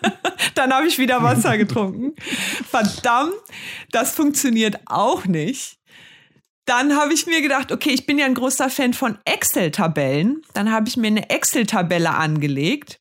dann 0.56 0.74
habe 0.74 0.88
ich 0.88 1.00
wieder 1.00 1.24
Wasser 1.24 1.58
getrunken. 1.58 2.14
Verdammt, 2.70 3.34
das 3.92 4.12
funktioniert 4.12 4.80
auch 4.86 5.26
nicht. 5.26 5.81
Dann 6.66 6.96
habe 6.96 7.14
ich 7.14 7.26
mir 7.26 7.42
gedacht, 7.42 7.72
okay, 7.72 7.90
ich 7.90 8.06
bin 8.06 8.20
ja 8.20 8.26
ein 8.26 8.36
großer 8.36 8.70
Fan 8.70 8.94
von 8.94 9.18
Excel-Tabellen. 9.26 10.44
Dann 10.54 10.72
habe 10.72 10.88
ich 10.88 10.96
mir 10.96 11.08
eine 11.08 11.30
Excel-Tabelle 11.30 12.12
angelegt 12.12 13.00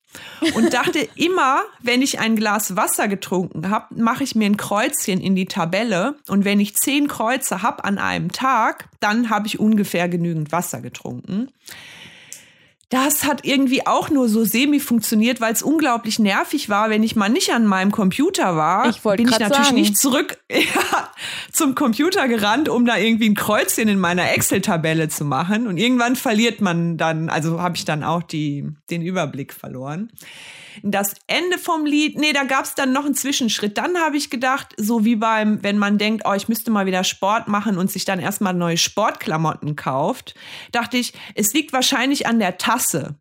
und 0.55 0.73
dachte 0.75 1.07
immer, 1.15 1.63
wenn 1.81 2.03
ich 2.03 2.19
ein 2.19 2.37
Glas 2.37 2.75
Wasser 2.77 3.07
getrunken 3.07 3.71
habe, 3.71 3.95
mache 4.01 4.25
ich 4.25 4.35
mir 4.35 4.47
ein 4.47 4.57
Kreuzchen 4.57 5.21
in 5.21 5.35
die 5.35 5.47
Tabelle. 5.47 6.17
Und 6.27 6.45
wenn 6.45 6.59
ich 6.59 6.77
zehn 6.77 7.07
Kreuze 7.07 7.63
habe 7.63 7.85
an 7.85 7.99
einem 7.99 8.33
Tag, 8.33 8.89
dann 8.99 9.29
habe 9.31 9.47
ich 9.47 9.61
ungefähr 9.61 10.09
genügend 10.09 10.53
Wasser 10.53 10.81
getrunken. 10.81 11.51
Das 12.91 13.23
hat 13.23 13.45
irgendwie 13.45 13.87
auch 13.87 14.11
nur 14.11 14.29
so 14.29 14.45
semi 14.45 14.81
funktioniert, 14.81 15.41
weil 15.41 15.53
es 15.53 15.63
unglaublich 15.63 16.19
nervig 16.19 16.69
war, 16.69 16.91
wenn 16.91 17.05
ich 17.05 17.15
mal 17.15 17.29
nicht 17.29 17.53
an 17.53 17.65
meinem 17.65 17.93
Computer 17.93 18.57
war. 18.57 18.89
Ich 18.89 19.01
bin 19.01 19.29
ich 19.29 19.39
natürlich 19.39 19.67
sagen. 19.67 19.75
nicht 19.77 19.97
zurück 19.97 20.39
ja, 20.51 21.13
zum 21.53 21.77
Computer 21.77 22.27
gerannt, 22.27 22.69
um 22.69 22.85
da 22.85 22.97
irgendwie 22.97 23.31
ein 23.31 23.37
Kreuzchen 23.37 23.87
in 23.87 24.01
meiner 24.01 24.33
Excel-Tabelle 24.33 25.09
zu 25.09 25.25
machen. 25.25 25.69
Und 25.69 25.77
irgendwann 25.77 26.17
verliert 26.17 26.61
man 26.61 26.97
dann, 26.97 27.31
also 27.31 27.63
habe 27.63 27.77
ich 27.77 27.85
dann 27.85 28.03
auch 28.03 28.25
die, 28.25 28.67
den 28.91 29.03
Überblick 29.03 29.53
verloren. 29.53 30.11
Das 30.83 31.15
Ende 31.27 31.59
vom 31.59 31.85
Lied, 31.87 32.19
nee, 32.19 32.33
da 32.33 32.45
gab 32.45 32.65
es 32.65 32.75
dann 32.75 32.93
noch 32.93 33.05
einen 33.05 33.15
Zwischenschritt. 33.15 33.79
Dann 33.79 33.99
habe 33.99 34.17
ich 34.17 34.31
gedacht, 34.31 34.75
so 34.77 35.05
wie 35.05 35.17
beim, 35.17 35.63
wenn 35.63 35.79
man 35.79 35.99
denkt, 35.99 36.25
oh, 36.27 36.35
ich 36.35 36.49
müsste 36.49 36.71
mal 36.71 36.87
wieder 36.87 37.05
Sport 37.05 37.49
machen 37.49 37.79
und 37.79 37.91
sich 37.91 38.05
dann 38.05 38.21
erstmal 38.21 38.55
neue 38.55 38.77
Sportklamotten 38.77 39.77
kauft, 39.77 40.35
dachte 40.73 40.97
ich, 40.97 41.13
es 41.35 41.53
liegt 41.53 41.73
wahrscheinlich 41.73 42.27
an 42.27 42.39
der 42.39 42.59
Tasse. 42.59 43.17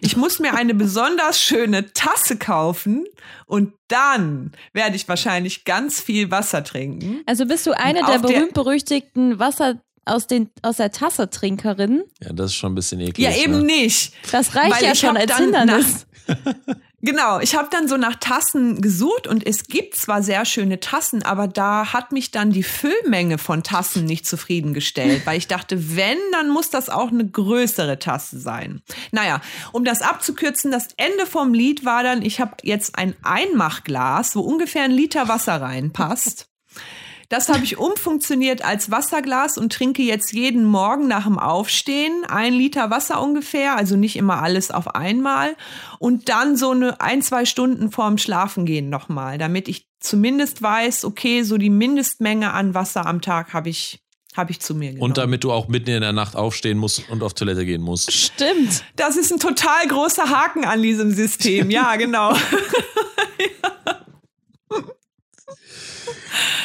Ich 0.00 0.16
muss 0.16 0.38
mir 0.38 0.54
eine 0.54 0.74
besonders 0.74 1.40
schöne 1.40 1.92
Tasse 1.92 2.36
kaufen 2.36 3.06
und 3.46 3.72
dann 3.88 4.52
werde 4.72 4.96
ich 4.96 5.08
wahrscheinlich 5.08 5.64
ganz 5.64 6.00
viel 6.00 6.30
Wasser 6.30 6.64
trinken. 6.64 7.22
Also 7.26 7.46
bist 7.46 7.66
du 7.66 7.72
eine 7.72 8.04
der 8.04 8.18
berühmt-berüchtigten 8.18 9.38
Wasser 9.38 9.80
aus, 10.04 10.26
den, 10.26 10.50
aus 10.62 10.76
der 10.76 10.92
Tasse 10.92 11.30
Trinkerinnen? 11.30 12.02
Ja, 12.20 12.32
das 12.32 12.50
ist 12.50 12.56
schon 12.56 12.72
ein 12.72 12.74
bisschen 12.74 13.00
eklig. 13.00 13.18
Ja, 13.18 13.34
eben 13.34 13.58
ne? 13.58 13.64
nicht. 13.64 14.14
Das 14.30 14.54
reicht 14.54 14.76
Weil 14.76 14.84
ja 14.84 14.94
schon 14.94 15.16
als 15.16 15.36
Hindernis. 15.36 16.06
Genau, 17.04 17.40
ich 17.40 17.56
habe 17.56 17.66
dann 17.68 17.88
so 17.88 17.96
nach 17.96 18.14
Tassen 18.14 18.80
gesucht 18.80 19.26
und 19.26 19.44
es 19.44 19.64
gibt 19.64 19.96
zwar 19.96 20.22
sehr 20.22 20.44
schöne 20.44 20.78
Tassen, 20.78 21.24
aber 21.24 21.48
da 21.48 21.92
hat 21.92 22.12
mich 22.12 22.30
dann 22.30 22.52
die 22.52 22.62
Füllmenge 22.62 23.38
von 23.38 23.64
Tassen 23.64 24.04
nicht 24.04 24.24
zufriedengestellt, 24.24 25.22
weil 25.26 25.36
ich 25.36 25.48
dachte, 25.48 25.96
wenn, 25.96 26.18
dann 26.30 26.48
muss 26.48 26.70
das 26.70 26.88
auch 26.88 27.10
eine 27.10 27.28
größere 27.28 27.98
Tasse 27.98 28.38
sein. 28.38 28.82
Naja, 29.10 29.40
um 29.72 29.84
das 29.84 30.00
abzukürzen, 30.00 30.70
das 30.70 30.88
Ende 30.96 31.26
vom 31.26 31.52
Lied 31.52 31.84
war 31.84 32.04
dann, 32.04 32.22
ich 32.22 32.40
habe 32.40 32.52
jetzt 32.62 32.96
ein 32.96 33.16
Einmachglas, 33.24 34.36
wo 34.36 34.40
ungefähr 34.40 34.84
ein 34.84 34.92
Liter 34.92 35.26
Wasser 35.26 35.60
reinpasst. 35.60 36.46
Das 37.32 37.48
habe 37.48 37.64
ich 37.64 37.78
umfunktioniert 37.78 38.62
als 38.62 38.90
Wasserglas 38.90 39.56
und 39.56 39.72
trinke 39.72 40.02
jetzt 40.02 40.34
jeden 40.34 40.66
Morgen 40.66 41.08
nach 41.08 41.24
dem 41.24 41.38
Aufstehen 41.38 42.26
ein 42.28 42.52
Liter 42.52 42.90
Wasser 42.90 43.22
ungefähr, 43.22 43.74
also 43.74 43.96
nicht 43.96 44.16
immer 44.16 44.42
alles 44.42 44.70
auf 44.70 44.94
einmal 44.94 45.56
und 45.98 46.28
dann 46.28 46.58
so 46.58 46.72
eine 46.72 47.00
ein, 47.00 47.22
zwei 47.22 47.46
Stunden 47.46 47.90
vorm 47.90 48.18
Schlafengehen 48.18 48.90
nochmal, 48.90 49.38
damit 49.38 49.68
ich 49.68 49.88
zumindest 49.98 50.60
weiß, 50.60 51.06
okay, 51.06 51.42
so 51.42 51.56
die 51.56 51.70
Mindestmenge 51.70 52.52
an 52.52 52.74
Wasser 52.74 53.06
am 53.06 53.22
Tag 53.22 53.54
habe 53.54 53.70
ich, 53.70 54.02
habe 54.36 54.50
ich 54.50 54.60
zu 54.60 54.74
mir 54.74 54.90
genommen. 54.90 55.02
Und 55.02 55.16
damit 55.16 55.42
du 55.42 55.52
auch 55.52 55.68
mitten 55.68 55.88
in 55.88 56.02
der 56.02 56.12
Nacht 56.12 56.36
aufstehen 56.36 56.76
musst 56.76 57.08
und 57.08 57.22
auf 57.22 57.32
Toilette 57.32 57.64
gehen 57.64 57.80
musst. 57.80 58.12
Stimmt. 58.12 58.84
das 58.96 59.16
ist 59.16 59.32
ein 59.32 59.40
total 59.40 59.88
großer 59.88 60.28
Haken 60.28 60.66
an 60.66 60.82
diesem 60.82 61.12
System. 61.12 61.70
Ja, 61.70 61.96
genau. 61.96 62.36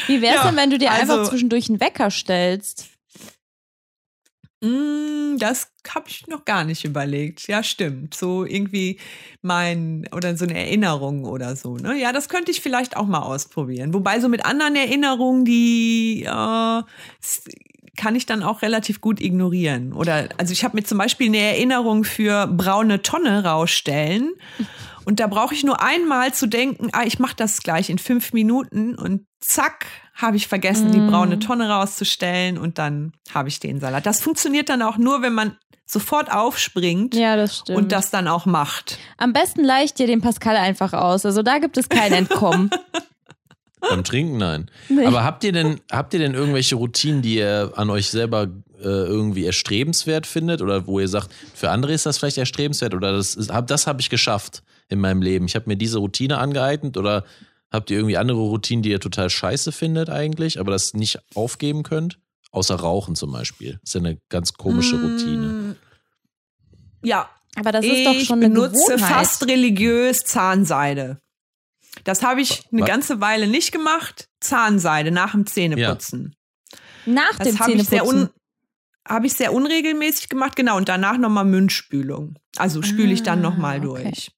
Wie 0.06 0.20
wär's 0.22 0.36
Ja, 0.36 0.46
denn, 0.46 0.56
wenn 0.56 0.70
du 0.70 0.78
dir 0.78 0.90
einfach 0.92 1.18
also- 1.18 1.30
zwischendurch 1.30 1.68
einen 1.68 1.80
Wecker 1.80 2.10
stellst? 2.10 2.86
Mm, 4.60 5.36
Das 5.38 5.68
habe 5.94 6.08
ich 6.08 6.26
noch 6.26 6.44
gar 6.44 6.64
nicht 6.64 6.84
überlegt. 6.84 7.46
Ja, 7.46 7.62
stimmt. 7.62 8.14
So 8.14 8.44
irgendwie 8.44 8.98
mein 9.40 10.08
oder 10.12 10.36
so 10.36 10.44
eine 10.46 10.58
Erinnerung 10.58 11.24
oder 11.26 11.54
so. 11.54 11.76
Ne? 11.76 11.96
Ja, 11.96 12.12
das 12.12 12.28
könnte 12.28 12.50
ich 12.50 12.60
vielleicht 12.60 12.96
auch 12.96 13.06
mal 13.06 13.20
ausprobieren. 13.22 13.94
Wobei 13.94 14.18
so 14.18 14.28
mit 14.28 14.44
anderen 14.44 14.74
Erinnerungen, 14.74 15.44
die 15.44 16.24
äh, 16.24 16.82
kann 17.98 18.14
ich 18.16 18.24
dann 18.24 18.42
auch 18.42 18.62
relativ 18.62 19.02
gut 19.02 19.20
ignorieren. 19.20 19.92
Oder 19.92 20.28
also 20.38 20.52
ich 20.52 20.64
habe 20.64 20.76
mir 20.76 20.84
zum 20.84 20.96
Beispiel 20.96 21.26
eine 21.26 21.38
Erinnerung 21.38 22.04
für 22.04 22.46
braune 22.46 23.02
Tonne 23.02 23.44
rausstellen. 23.44 24.30
Und 25.04 25.20
da 25.20 25.26
brauche 25.26 25.54
ich 25.54 25.64
nur 25.64 25.82
einmal 25.82 26.32
zu 26.32 26.46
denken, 26.46 26.88
ah, 26.92 27.02
ich 27.04 27.18
mache 27.18 27.34
das 27.36 27.62
gleich 27.62 27.90
in 27.90 27.98
fünf 27.98 28.32
Minuten 28.32 28.94
und 28.94 29.26
zack, 29.40 29.86
habe 30.14 30.36
ich 30.36 30.48
vergessen, 30.48 30.92
die 30.92 31.00
Mm. 31.00 31.06
braune 31.10 31.38
Tonne 31.38 31.68
rauszustellen 31.68 32.58
und 32.58 32.78
dann 32.78 33.12
habe 33.34 33.48
ich 33.48 33.60
den 33.60 33.80
Salat. 33.80 34.06
Das 34.06 34.20
funktioniert 34.20 34.68
dann 34.68 34.82
auch 34.82 34.96
nur, 34.98 35.22
wenn 35.22 35.32
man 35.32 35.56
sofort 35.86 36.30
aufspringt 36.30 37.14
Ja, 37.14 37.36
das 37.36 37.62
und 37.68 37.92
das 37.92 38.10
dann 38.10 38.28
auch 38.28 38.44
macht. 38.46 38.98
Am 39.16 39.32
besten 39.32 39.64
leicht 39.64 39.98
dir 39.98 40.06
den 40.06 40.20
Pascal 40.20 40.56
einfach 40.56 40.92
aus. 40.92 41.24
Also 41.24 41.42
da 41.42 41.58
gibt 41.58 41.78
es 41.78 41.88
kein 41.88 42.12
Entkommen. 42.12 42.70
Beim 43.80 44.04
Trinken 44.04 44.36
nein. 44.38 44.70
Nee. 44.88 45.06
Aber 45.06 45.24
habt 45.24 45.44
ihr 45.44 45.52
denn, 45.52 45.80
habt 45.90 46.12
ihr 46.14 46.20
denn 46.20 46.34
irgendwelche 46.34 46.74
Routinen, 46.76 47.22
die 47.22 47.36
ihr 47.36 47.72
an 47.76 47.90
euch 47.90 48.08
selber 48.10 48.48
äh, 48.80 48.82
irgendwie 48.84 49.44
erstrebenswert 49.46 50.26
findet? 50.26 50.62
Oder 50.62 50.86
wo 50.86 51.00
ihr 51.00 51.08
sagt, 51.08 51.30
für 51.54 51.70
andere 51.70 51.92
ist 51.92 52.06
das 52.06 52.18
vielleicht 52.18 52.38
erstrebenswert 52.38 52.94
oder 52.94 53.12
das, 53.12 53.34
ist, 53.34 53.52
hab, 53.52 53.66
das 53.68 53.86
habe 53.86 54.00
ich 54.00 54.10
geschafft 54.10 54.62
in 54.88 55.00
meinem 55.00 55.22
Leben. 55.22 55.46
Ich 55.46 55.54
habe 55.54 55.68
mir 55.68 55.76
diese 55.76 55.98
Routine 55.98 56.38
angeeignet 56.38 56.96
oder 56.96 57.24
habt 57.70 57.90
ihr 57.90 57.98
irgendwie 57.98 58.16
andere 58.16 58.38
Routinen, 58.38 58.82
die 58.82 58.90
ihr 58.90 59.00
total 59.00 59.30
scheiße 59.30 59.72
findet 59.72 60.10
eigentlich, 60.10 60.58
aber 60.58 60.70
das 60.72 60.94
nicht 60.94 61.18
aufgeben 61.34 61.82
könnt? 61.82 62.18
Außer 62.50 62.76
Rauchen 62.76 63.14
zum 63.14 63.30
Beispiel. 63.32 63.72
Das 63.82 63.90
ist 63.90 63.94
ja 63.94 64.00
eine 64.00 64.18
ganz 64.30 64.54
komische 64.54 64.96
Routine. 64.96 65.46
Mm, 65.46 65.76
Ja, 67.04 67.28
Aber 67.56 67.72
das 67.72 67.84
ich 67.84 67.92
ist 67.92 68.06
doch 68.06 68.14
schon 68.24 68.42
eine 68.42 68.48
benutze 68.48 68.94
Gewohnheit. 68.94 69.12
fast 69.12 69.46
religiös 69.46 70.24
Zahnseide. 70.24 71.20
Das 72.04 72.22
habe 72.22 72.40
ich 72.40 72.64
eine 72.72 72.82
Wa- 72.82 72.86
ganze 72.86 73.20
Weile 73.20 73.46
nicht 73.46 73.72
gemacht. 73.72 74.28
Zahnseide 74.40 75.10
nach 75.10 75.32
dem 75.32 75.46
Zähneputzen. 75.46 76.34
Nach 77.06 77.36
dem 77.38 77.46
Das 77.46 77.60
habe 77.60 77.72
ich, 77.72 77.88
sehr 77.88 78.04
Zähneputzen. 78.04 78.30
habe 79.06 79.26
ich 79.26 79.34
sehr 79.34 79.52
unregelmäßig 79.52 80.28
gemacht, 80.28 80.56
genau. 80.56 80.76
Und 80.76 80.88
danach 80.88 81.16
nochmal 81.18 81.44
Mundspülung. 81.44 82.38
Also 82.56 82.82
spüle 82.82 83.12
ich 83.12 83.22
dann 83.22 83.38
Ah, 83.40 83.50
nochmal 83.50 83.84
okay. 83.86 84.02
durch. 84.04 84.30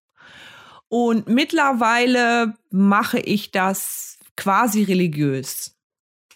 Und 0.88 1.28
mittlerweile 1.28 2.54
mache 2.70 3.18
ich 3.20 3.50
das 3.50 4.18
quasi 4.36 4.82
religiös. 4.82 5.76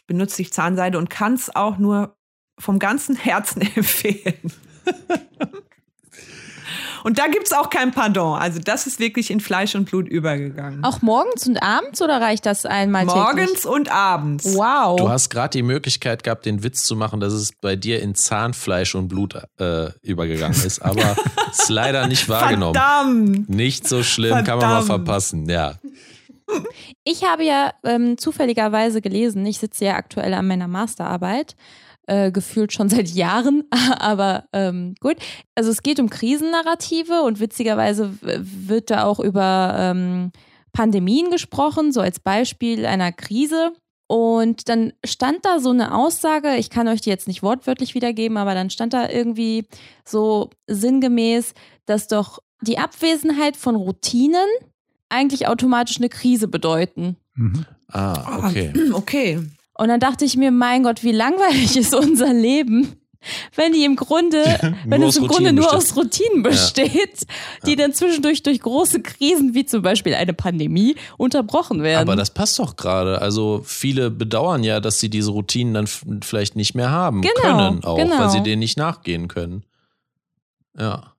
Benutze 0.07 0.43
ich 0.43 0.53
Zahnseide 0.53 0.99
und 0.99 1.11
kann 1.11 1.35
es 1.35 1.55
auch 1.55 1.79
nur 1.79 2.17
vom 2.59 2.79
ganzen 2.79 3.17
Herzen 3.17 3.63
empfehlen. 3.77 4.53
Und 7.05 7.19
da 7.19 7.27
gibt 7.27 7.47
es 7.47 7.53
auch 7.53 7.69
kein 7.69 7.93
Pardon. 7.93 8.39
Also 8.39 8.59
das 8.59 8.87
ist 8.87 8.99
wirklich 8.99 9.31
in 9.31 9.39
Fleisch 9.39 9.75
und 9.75 9.85
Blut 9.85 10.09
übergegangen. 10.09 10.83
Auch 10.83 11.03
morgens 11.03 11.47
und 11.47 11.63
abends 11.63 12.01
oder 12.01 12.21
reicht 12.21 12.47
das 12.47 12.65
einmal 12.65 13.07
täglich? 13.07 13.23
Morgens 13.23 13.67
und 13.67 13.93
abends. 13.93 14.57
Wow. 14.57 14.97
Du 14.97 15.11
hast 15.11 15.29
gerade 15.29 15.51
die 15.51 15.63
Möglichkeit 15.63 16.25
gehabt, 16.25 16.47
den 16.47 16.65
Witz 16.65 16.85
zu 16.85 16.97
machen, 16.97 17.21
dass 17.21 17.35
es 17.35 17.53
bei 17.53 17.77
dir 17.77 18.01
in 18.01 18.15
Zahnfleisch 18.15 18.95
und 18.95 19.09
Blut 19.09 19.37
äh, 19.59 19.91
übergegangen 20.01 20.57
ist, 20.65 20.81
aber 20.81 21.15
ist 21.53 21.69
leider 21.69 22.09
nicht 22.09 22.29
wahrgenommen. 22.31 22.75
Verdammt. 22.75 23.51
Nicht 23.51 23.87
so 23.87 24.03
schlimm, 24.03 24.43
kann 24.43 24.59
man 24.59 24.71
mal 24.71 24.83
Verdammt. 24.83 25.07
verpassen. 25.07 25.49
Ja. 25.49 25.75
Ich 27.05 27.25
habe 27.25 27.45
ja 27.45 27.73
ähm, 27.85 28.17
zufälligerweise 28.17 29.03
gelesen, 29.03 29.45
ich 29.45 29.59
sitze 29.59 29.85
ja 29.85 29.97
aktuell 29.97 30.33
an 30.33 30.47
meiner 30.47 30.69
Masterarbeit, 30.69 31.55
äh, 32.07 32.31
gefühlt 32.31 32.73
schon 32.73 32.89
seit 32.91 33.09
Jahren, 33.09 33.65
aber 33.71 34.45
ähm, 34.53 34.95
gut. 35.01 35.17
Also 35.55 35.71
es 35.71 35.83
geht 35.83 36.01
um 36.01 36.11
Krisennarrative 36.11 37.23
und 37.23 37.41
witzigerweise 37.41 38.13
wird 38.21 38.91
da 38.91 39.05
auch 39.05 39.21
über 39.21 39.75
ähm, 39.79 40.33
Pandemien 40.73 41.31
gesprochen, 41.31 41.93
so 41.93 42.01
als 42.01 42.21
Beispiel 42.21 42.85
einer 42.87 43.13
Krise. 43.13 43.73
Und 44.07 44.69
dann 44.69 44.93
stand 45.05 45.47
da 45.47 45.61
so 45.61 45.71
eine 45.71 45.95
Aussage, 45.95 46.57
ich 46.57 46.69
kann 46.69 46.89
euch 46.89 47.01
die 47.01 47.09
jetzt 47.09 47.27
nicht 47.27 47.43
wortwörtlich 47.43 47.95
wiedergeben, 47.95 48.37
aber 48.37 48.55
dann 48.55 48.69
stand 48.69 48.93
da 48.93 49.09
irgendwie 49.09 49.67
so 50.05 50.51
sinngemäß, 50.67 51.55
dass 51.87 52.07
doch 52.07 52.41
die 52.61 52.79
Abwesenheit 52.79 53.57
von 53.57 53.77
Routinen 53.77 54.47
eigentlich 55.09 55.49
automatisch 55.49 55.97
eine 55.99 56.11
Krise 56.11 56.49
bedeuten. 56.49 57.17
Mhm. 57.35 57.65
Ah, 57.89 58.47
okay. 58.47 58.73
Okay. 58.93 59.41
Und 59.77 59.89
dann 59.89 60.01
dachte 60.01 60.25
ich 60.25 60.37
mir, 60.37 60.51
mein 60.51 60.83
Gott, 60.85 61.03
wie 61.03 61.13
langweilig 61.13 61.77
ist 61.77 61.95
unser 61.95 62.33
Leben, 62.33 62.93
wenn 63.57 63.73
die 63.73 63.85
im 63.85 63.97
Grunde, 63.97 64.39
wenn 64.87 65.01
Nur 65.01 65.09
es 65.09 65.17
aus 65.17 65.23
im 65.23 65.29
Grunde 65.29 65.51
Routinen 65.51 65.55
nur 65.55 65.65
besteht. 65.65 65.79
aus 65.79 65.97
Routinen 65.97 66.43
besteht, 66.43 67.27
die 67.67 67.75
dann 67.75 67.93
zwischendurch 67.95 68.43
durch 68.43 68.61
große 68.61 69.01
Krisen 69.03 69.55
wie 69.55 69.65
zum 69.65 69.83
Beispiel 69.83 70.15
eine 70.15 70.35
Pandemie 70.35 70.97
unterbrochen 71.17 71.83
werden. 71.83 72.03
Aber 72.03 72.17
das 72.17 72.33
passt 72.35 72.59
doch 72.59 72.77
gerade. 72.77 73.21
Also 73.23 73.63
viele 73.65 74.11
bedauern 74.11 74.63
ja, 74.63 74.79
dass 74.81 75.01
sie 75.01 75.09
diese 75.09 75.31
Routinen 75.31 75.75
dann 75.75 75.87
vielleicht 76.23 76.55
nicht 76.55 76.75
mehr 76.75 76.91
haben 76.91 77.23
Genau, 77.23 77.41
können, 77.71 77.85
auch 77.85 77.97
genau. 77.97 78.19
weil 78.19 78.31
sie 78.31 78.43
denen 78.43 78.61
nicht 78.61 78.77
nachgehen 78.77 79.29
können. 79.29 79.65
Ja. 80.79 81.15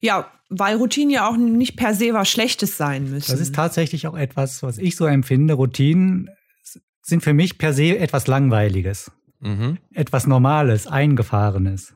Ja, 0.00 0.30
weil 0.50 0.76
Routinen 0.76 1.10
ja 1.10 1.28
auch 1.28 1.36
nicht 1.36 1.76
per 1.76 1.94
se 1.94 2.12
was 2.12 2.28
Schlechtes 2.28 2.76
sein 2.76 3.08
müssen. 3.10 3.30
Das 3.30 3.40
ist 3.40 3.54
tatsächlich 3.54 4.06
auch 4.06 4.16
etwas, 4.16 4.62
was 4.62 4.78
ich 4.78 4.96
so 4.96 5.06
empfinde. 5.06 5.54
Routinen 5.54 6.28
sind 7.06 7.22
für 7.22 7.34
mich 7.34 7.58
per 7.58 7.72
se 7.72 7.98
etwas 7.98 8.26
Langweiliges, 8.26 9.12
Mhm. 9.40 9.78
etwas 9.92 10.26
Normales, 10.26 10.86
Eingefahrenes. 10.86 11.94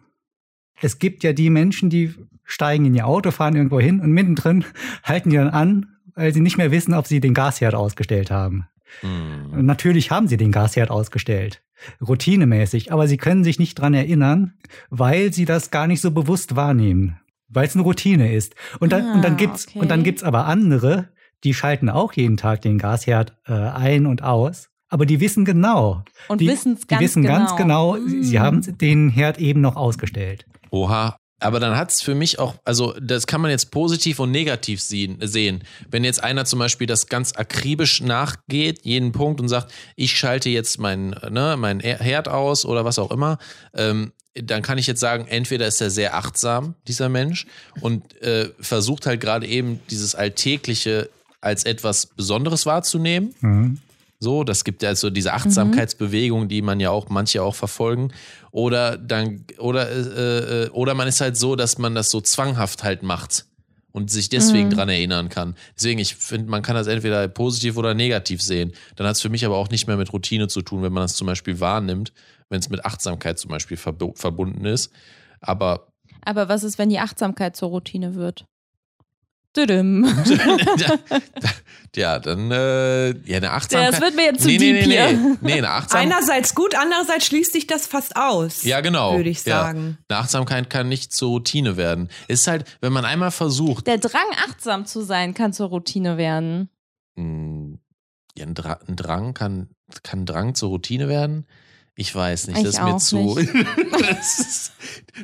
Es 0.80 0.98
gibt 0.98 1.24
ja 1.24 1.32
die 1.32 1.50
Menschen, 1.50 1.88
die 1.90 2.14
steigen 2.44 2.84
in 2.84 2.94
ihr 2.94 3.06
Auto, 3.06 3.30
fahren 3.30 3.56
irgendwo 3.56 3.80
hin 3.80 4.00
und 4.00 4.12
mittendrin 4.12 4.64
halten 5.02 5.30
die 5.30 5.36
dann 5.36 5.48
an, 5.48 5.86
weil 6.14 6.32
sie 6.34 6.40
nicht 6.40 6.58
mehr 6.58 6.70
wissen, 6.70 6.94
ob 6.94 7.06
sie 7.06 7.20
den 7.20 7.32
Gasherd 7.34 7.74
ausgestellt 7.74 8.30
haben. 8.30 8.66
Mhm. 9.02 9.64
Natürlich 9.64 10.10
haben 10.10 10.28
sie 10.28 10.36
den 10.36 10.52
Gasherd 10.52 10.90
ausgestellt, 10.90 11.62
routinemäßig, 12.06 12.92
aber 12.92 13.06
sie 13.08 13.16
können 13.16 13.44
sich 13.44 13.58
nicht 13.58 13.76
dran 13.78 13.94
erinnern, 13.94 14.54
weil 14.90 15.32
sie 15.32 15.44
das 15.44 15.70
gar 15.70 15.86
nicht 15.86 16.00
so 16.00 16.10
bewusst 16.10 16.56
wahrnehmen, 16.56 17.18
weil 17.48 17.66
es 17.66 17.74
eine 17.74 17.82
Routine 17.84 18.32
ist. 18.34 18.54
Und 18.80 18.92
dann, 18.92 19.04
Ah, 19.06 19.14
und 19.14 19.22
dann 19.24 19.36
gibt's 19.36 19.68
okay. 19.68 19.78
und 19.78 19.88
dann 19.90 20.02
gibt's 20.04 20.22
aber 20.22 20.46
andere, 20.46 21.08
die 21.44 21.54
schalten 21.54 21.88
auch 21.88 22.12
jeden 22.14 22.36
Tag 22.36 22.62
den 22.62 22.78
Gasherd 22.78 23.36
äh, 23.46 23.52
ein 23.52 24.06
und 24.06 24.22
aus, 24.22 24.67
aber 24.88 25.06
die 25.06 25.20
wissen 25.20 25.44
genau. 25.44 26.02
Und 26.28 26.40
die, 26.40 26.48
wissen's 26.48 26.80
die 26.82 26.86
ganz 26.88 27.02
wissen 27.02 27.22
ganz 27.22 27.56
genau. 27.56 27.92
genau, 27.92 28.06
sie, 28.06 28.22
sie 28.24 28.38
Mm. 28.38 28.40
haben 28.42 28.78
den 28.78 29.08
Herd 29.10 29.38
eben 29.38 29.60
noch 29.60 29.76
ausgestellt. 29.76 30.46
Oha. 30.70 31.16
Aber 31.40 31.60
dann 31.60 31.76
hat 31.76 31.92
es 31.92 32.02
für 32.02 32.16
mich 32.16 32.40
auch, 32.40 32.56
also 32.64 32.94
das 33.00 33.28
kann 33.28 33.40
man 33.40 33.52
jetzt 33.52 33.70
positiv 33.70 34.18
und 34.18 34.32
negativ 34.32 34.80
sehen, 34.80 35.18
sehen. 35.20 35.62
Wenn 35.88 36.02
jetzt 36.02 36.20
einer 36.24 36.44
zum 36.46 36.58
Beispiel 36.58 36.88
das 36.88 37.06
ganz 37.06 37.32
akribisch 37.36 38.00
nachgeht, 38.02 38.80
jeden 38.82 39.12
Punkt 39.12 39.40
und 39.40 39.48
sagt, 39.48 39.72
ich 39.94 40.16
schalte 40.18 40.50
jetzt 40.50 40.80
meinen 40.80 41.10
ne, 41.30 41.54
mein 41.56 41.78
Herd 41.78 42.26
aus 42.26 42.64
oder 42.64 42.84
was 42.84 42.98
auch 42.98 43.12
immer, 43.12 43.38
ähm, 43.72 44.10
dann 44.34 44.62
kann 44.62 44.78
ich 44.78 44.88
jetzt 44.88 44.98
sagen, 44.98 45.26
entweder 45.28 45.68
ist 45.68 45.80
er 45.80 45.90
sehr 45.90 46.16
achtsam, 46.16 46.74
dieser 46.88 47.08
Mensch, 47.08 47.46
und 47.82 48.20
äh, 48.20 48.50
versucht 48.58 49.06
halt 49.06 49.20
gerade 49.20 49.46
eben 49.46 49.78
dieses 49.90 50.16
Alltägliche 50.16 51.08
als 51.40 51.62
etwas 51.64 52.06
Besonderes 52.06 52.66
wahrzunehmen. 52.66 53.32
Mhm. 53.40 53.78
So, 54.20 54.42
das 54.42 54.64
gibt 54.64 54.82
ja 54.82 54.94
so 54.94 55.10
diese 55.10 55.32
Achtsamkeitsbewegung, 55.32 56.48
die 56.48 56.62
man 56.62 56.80
ja 56.80 56.90
auch 56.90 57.08
manche 57.08 57.42
auch 57.42 57.54
verfolgen. 57.54 58.12
Oder 58.50 58.96
dann, 58.98 59.44
oder, 59.58 59.88
äh, 59.90 60.64
äh, 60.64 60.68
oder 60.70 60.94
man 60.94 61.06
ist 61.06 61.20
halt 61.20 61.36
so, 61.36 61.54
dass 61.56 61.78
man 61.78 61.94
das 61.94 62.10
so 62.10 62.20
zwanghaft 62.20 62.82
halt 62.82 63.02
macht 63.04 63.46
und 63.92 64.10
sich 64.10 64.28
deswegen 64.28 64.68
Mhm. 64.68 64.72
dran 64.72 64.88
erinnern 64.88 65.28
kann. 65.28 65.54
Deswegen, 65.76 66.00
ich 66.00 66.16
finde, 66.16 66.50
man 66.50 66.62
kann 66.62 66.74
das 66.74 66.88
entweder 66.88 67.26
positiv 67.28 67.76
oder 67.76 67.94
negativ 67.94 68.42
sehen. 68.42 68.72
Dann 68.96 69.06
hat 69.06 69.14
es 69.16 69.22
für 69.22 69.28
mich 69.28 69.44
aber 69.44 69.56
auch 69.56 69.70
nicht 69.70 69.86
mehr 69.86 69.96
mit 69.96 70.12
Routine 70.12 70.48
zu 70.48 70.62
tun, 70.62 70.82
wenn 70.82 70.92
man 70.92 71.04
das 71.04 71.14
zum 71.14 71.26
Beispiel 71.26 71.60
wahrnimmt, 71.60 72.12
wenn 72.48 72.58
es 72.60 72.70
mit 72.70 72.84
Achtsamkeit 72.84 73.38
zum 73.38 73.50
Beispiel 73.50 73.76
verbu 73.76 74.14
verbunden 74.14 74.64
ist. 74.64 74.90
Aber 75.40 75.86
Aber 76.24 76.48
was 76.48 76.64
ist, 76.64 76.78
wenn 76.78 76.88
die 76.88 76.98
Achtsamkeit 76.98 77.54
zur 77.56 77.68
Routine 77.68 78.14
wird? 78.16 78.46
Düdüm. 79.56 80.04
ja, 81.96 82.18
dann 82.18 82.50
äh, 82.50 83.08
ja, 83.26 83.36
eine 83.38 83.50
Achtsamkeit. 83.52 83.92
Das 83.94 84.00
wird 84.00 84.14
mir 84.14 84.24
jetzt 84.26 84.42
zu 84.42 84.48
nee, 84.48 84.58
nee, 84.58 84.72
deep 84.80 84.86
nee, 84.88 84.94
hier. 84.94 85.12
nee, 85.12 85.36
nee, 85.40 85.52
eine 85.54 85.70
Achtsamkeit. 85.70 86.06
Einerseits 86.12 86.54
gut, 86.54 86.74
andererseits 86.74 87.26
schließt 87.26 87.52
sich 87.52 87.66
das 87.66 87.86
fast 87.86 88.16
aus. 88.16 88.62
Ja, 88.62 88.80
genau. 88.80 89.16
Würde 89.16 89.30
ich 89.30 89.44
Ja. 89.44 89.62
sagen. 89.62 89.98
Eine 90.08 90.18
Achtsamkeit 90.20 90.70
kann 90.70 90.88
nicht 90.88 91.12
zur 91.12 91.30
Routine 91.30 91.76
werden. 91.76 92.08
Ist 92.28 92.46
halt, 92.46 92.64
wenn 92.80 92.92
man 92.92 93.04
einmal 93.04 93.30
versucht, 93.30 93.86
Der 93.86 93.98
Drang, 93.98 94.20
achtsam 94.48 94.86
zu 94.86 95.02
sein, 95.02 95.34
kann 95.34 95.52
zur 95.52 95.68
Routine 95.68 96.16
werden. 96.18 96.68
mh, 97.16 97.78
ja, 98.36 98.44
ein, 98.46 98.54
Dra 98.54 98.78
ein 98.86 98.96
Drang 98.96 99.34
kann, 99.34 99.68
kann 100.02 100.26
Drang 100.26 100.54
zur 100.54 100.68
Routine 100.68 101.08
werden. 101.08 101.46
Ich 102.00 102.14
weiß 102.14 102.46
nicht, 102.46 102.64
das 102.64 102.74
Ich 102.74 102.80
ist 102.80 102.82
mir 102.84 102.96
zu. 102.98 103.36
Das 103.98 104.38
ist, 104.38 104.72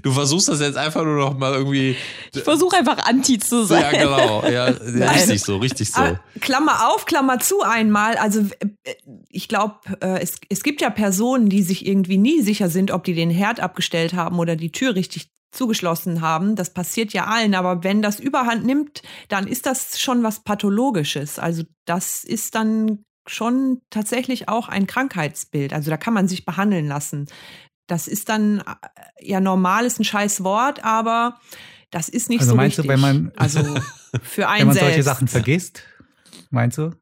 du 0.03 0.11
versuchst 0.11 0.49
das 0.49 0.59
jetzt 0.59 0.77
einfach 0.77 1.05
nur 1.05 1.17
noch 1.17 1.39
mal 1.39 1.53
irgendwie. 1.53 1.97
Ich 2.35 2.43
versuche 2.43 2.77
einfach 2.77 2.99
anti 3.07 3.39
zu 3.39 3.65
sein. 3.65 3.81
Ja, 3.81 3.91
genau. 3.93 4.45
Ja, 4.49 4.65
richtig 5.15 5.41
so, 5.43 5.59
richtig 5.59 5.93
so. 5.93 6.01
Ah, 6.01 6.21
Klammer 6.41 6.89
auf, 6.89 7.05
Klammer 7.05 7.39
zu 7.39 7.63
einmal. 7.63 8.17
Also 8.17 8.41
äh, 8.41 8.95
ich 9.29 9.47
glaube, 9.47 9.77
äh, 10.01 10.21
es, 10.21 10.41
es 10.49 10.65
gibt 10.65 10.81
ja 10.81 10.91
Personen, 10.91 11.49
die 11.49 11.63
sich 11.63 11.87
irgendwie 11.87 12.19
nie 12.19 12.43
sicher 12.43 12.69
sind, 12.69 12.91
ob 12.91 13.05
die 13.05 13.15
den 13.15 13.31
Herd 13.31 13.61
abgestellt 13.61 14.15
haben 14.15 14.41
oder 14.41 14.57
die 14.57 14.73
Tür 14.73 14.97
richtig 14.97 15.31
zugeschlossen 15.53 16.23
haben. 16.23 16.57
Das 16.57 16.75
passiert 16.75 17.13
ja 17.13 17.27
allen. 17.27 17.55
Aber 17.55 17.85
wenn 17.85 18.03
das 18.03 18.19
überhand 18.19 18.67
nimmt, 18.67 19.03
dann 19.29 19.47
ist 19.47 19.67
das 19.67 20.01
schon 20.01 20.25
was 20.25 20.43
Pathologisches. 20.43 21.39
Also 21.39 21.63
das 21.85 22.25
ist 22.25 22.57
dann 22.57 23.05
schon 23.27 23.81
tatsächlich 23.91 24.49
auch 24.49 24.69
ein 24.69 24.87
Krankheitsbild. 24.87 25.73
Also 25.73 25.91
da 25.91 25.97
kann 25.97 26.15
man 26.15 26.29
sich 26.29 26.45
behandeln 26.45 26.87
lassen. 26.87 27.27
Das 27.87 28.09
ist 28.09 28.29
dann 28.29 28.61
äh, 28.61 28.65
ja 29.21 29.41
normal 29.41 29.85
ist 29.85 29.99
ein 30.01 30.05
scheiß 30.05 30.43
Wort, 30.45 30.85
aber 30.85 31.39
das 31.91 32.09
ist 32.09 32.29
nicht 32.31 32.41
Also 32.41 32.53
so 32.53 32.57
meinst 32.57 32.79
du, 32.79 32.83
richtig. 32.83 32.93
wenn 32.95 33.01
man- 33.01 33.33
also 33.37 33.61
für 34.23 34.49
einen 34.49 34.61
Wenn 34.61 34.67
man 34.69 34.75
selbst. 34.75 34.89
solche 34.89 35.03
Sachen 35.03 35.29
vergisst, 35.29 35.83
meinst 36.51 36.79
du? 36.79 36.93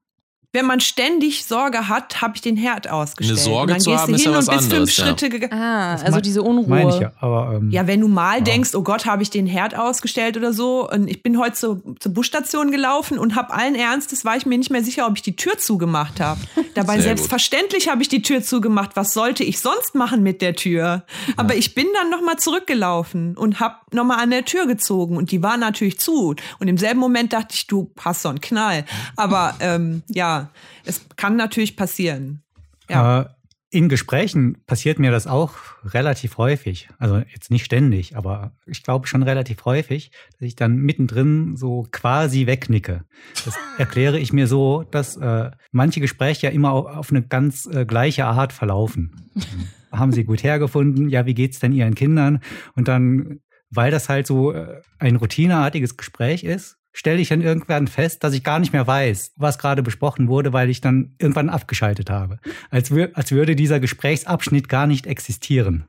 Wenn 0.54 0.66
man 0.66 0.80
ständig 0.80 1.46
Sorge 1.46 1.88
hat, 1.88 2.20
habe 2.20 2.34
ich 2.36 2.42
den 2.42 2.58
Herd 2.58 2.88
ausgestellt. 2.88 3.38
Eine 3.38 3.44
Sorge 3.44 3.62
und 3.62 3.68
dann 3.70 3.80
zu 3.80 3.90
gehst 3.90 4.02
haben, 4.02 4.10
du 4.12 4.16
ist 4.16 4.22
hin 4.22 4.32
ja 4.32 4.38
und 4.38 4.46
was 4.46 4.54
bist 4.56 4.64
anderes, 4.72 4.90
fünf 4.94 4.98
ja. 4.98 5.04
Schritte 5.06 5.28
gegangen. 5.30 5.52
Ah, 5.62 5.92
Das 5.92 6.02
also 6.02 6.12
mein- 6.16 6.22
diese 6.22 6.42
Unruhe. 6.42 6.68
Meine 6.68 6.90
ich 6.90 7.00
ja, 7.00 7.12
aber 7.20 7.54
ähm, 7.56 7.70
Ja, 7.70 7.86
wenn 7.86 8.00
du 8.02 8.08
mal 8.08 8.38
Ja. 8.38 8.44
denkst, 8.44 8.74
oh 8.74 8.82
Gott, 8.82 9.06
habe 9.06 9.22
ich 9.22 9.30
den 9.30 9.46
Herd 9.46 9.74
ausgestellt 9.74 10.36
oder 10.36 10.52
so. 10.52 10.90
Und 10.90 11.08
ich 11.08 11.22
bin 11.22 11.38
heute 11.38 11.54
zur, 11.54 11.82
zur 11.98 12.12
Busstation 12.12 12.70
gelaufen 12.70 13.18
und 13.18 13.34
habe 13.34 13.52
allen 13.54 13.74
Ernstes, 13.74 14.26
war 14.26 14.36
ich 14.36 14.44
mir 14.44 14.58
nicht 14.58 14.70
mehr 14.70 14.84
sicher, 14.84 15.06
ob 15.06 15.16
ich 15.16 15.22
die 15.22 15.36
Tür 15.36 15.56
zugemacht 15.56 16.20
habe. 16.20 16.38
Dabei 16.74 16.94
Sehr 16.94 17.02
selbstverständlich 17.16 17.88
habe 17.88 18.02
ich 18.02 18.08
die 18.08 18.20
Tür 18.20 18.42
zugemacht. 18.42 18.90
Was 18.94 19.14
sollte 19.14 19.44
ich 19.44 19.58
sonst 19.58 19.94
machen 19.94 20.22
mit 20.22 20.42
der 20.42 20.54
Tür? 20.54 21.04
Aber 21.38 21.54
ich 21.54 21.74
bin 21.74 21.86
dann 21.94 22.10
nochmal 22.10 22.36
zurückgelaufen 22.38 23.36
und 23.38 23.58
habe 23.60 23.76
nochmal 23.94 24.20
an 24.20 24.30
der 24.30 24.44
Tür 24.44 24.66
gezogen. 24.66 25.16
Und 25.16 25.30
die 25.30 25.42
war 25.42 25.56
natürlich 25.56 25.98
zu. 25.98 26.34
Und 26.58 26.68
im 26.68 26.78
selben 26.78 27.00
Moment 27.00 27.32
dachte 27.32 27.54
ich, 27.54 27.66
du 27.66 27.92
hast 27.98 28.22
so 28.22 28.28
einen 28.28 28.40
Knall. 28.40 28.84
Aber 29.16 29.54
ähm, 29.60 30.02
ja, 30.08 30.50
es 30.84 31.02
kann 31.16 31.36
natürlich 31.36 31.76
passieren. 31.76 32.42
Ja. 32.88 33.22
Äh, 33.22 33.26
in 33.72 33.88
Gesprächen 33.88 34.58
passiert 34.66 34.98
mir 34.98 35.10
das 35.10 35.26
auch 35.26 35.54
relativ 35.82 36.36
häufig. 36.36 36.90
Also 36.98 37.22
jetzt 37.32 37.50
nicht 37.50 37.64
ständig, 37.64 38.16
aber 38.18 38.52
ich 38.66 38.82
glaube 38.82 39.06
schon 39.06 39.22
relativ 39.22 39.64
häufig, 39.64 40.10
dass 40.32 40.46
ich 40.46 40.56
dann 40.56 40.76
mittendrin 40.76 41.56
so 41.56 41.86
quasi 41.90 42.46
wegnicke. 42.46 43.04
Das 43.46 43.56
erkläre 43.78 44.18
ich 44.18 44.30
mir 44.30 44.46
so, 44.46 44.84
dass 44.90 45.16
äh, 45.16 45.50
manche 45.70 46.00
Gespräche 46.00 46.48
ja 46.48 46.52
immer 46.52 46.72
auf, 46.72 46.84
auf 46.84 47.10
eine 47.10 47.22
ganz 47.22 47.64
äh, 47.64 47.86
gleiche 47.86 48.26
Art 48.26 48.52
verlaufen. 48.52 49.30
Haben 49.90 50.12
sie 50.12 50.24
gut 50.24 50.42
hergefunden? 50.42 51.08
Ja, 51.08 51.24
wie 51.24 51.34
geht's 51.34 51.58
denn 51.58 51.72
ihren 51.72 51.94
Kindern? 51.94 52.40
Und 52.74 52.88
dann, 52.88 53.40
weil 53.74 53.90
das 53.90 54.08
halt 54.08 54.26
so 54.26 54.52
äh, 54.52 54.80
ein 54.98 55.16
routineartiges 55.16 55.96
Gespräch 55.96 56.44
ist, 56.44 56.76
stelle 56.92 57.20
ich 57.20 57.28
dann 57.28 57.40
irgendwann 57.40 57.86
fest, 57.88 58.22
dass 58.22 58.34
ich 58.34 58.44
gar 58.44 58.58
nicht 58.58 58.72
mehr 58.72 58.86
weiß, 58.86 59.32
was 59.36 59.58
gerade 59.58 59.82
besprochen 59.82 60.28
wurde, 60.28 60.52
weil 60.52 60.68
ich 60.68 60.80
dann 60.80 61.14
irgendwann 61.18 61.48
abgeschaltet 61.48 62.10
habe. 62.10 62.38
Als, 62.70 62.90
wür 62.90 63.10
als 63.14 63.32
würde 63.32 63.56
dieser 63.56 63.80
Gesprächsabschnitt 63.80 64.68
gar 64.68 64.86
nicht 64.86 65.06
existieren. 65.06 65.86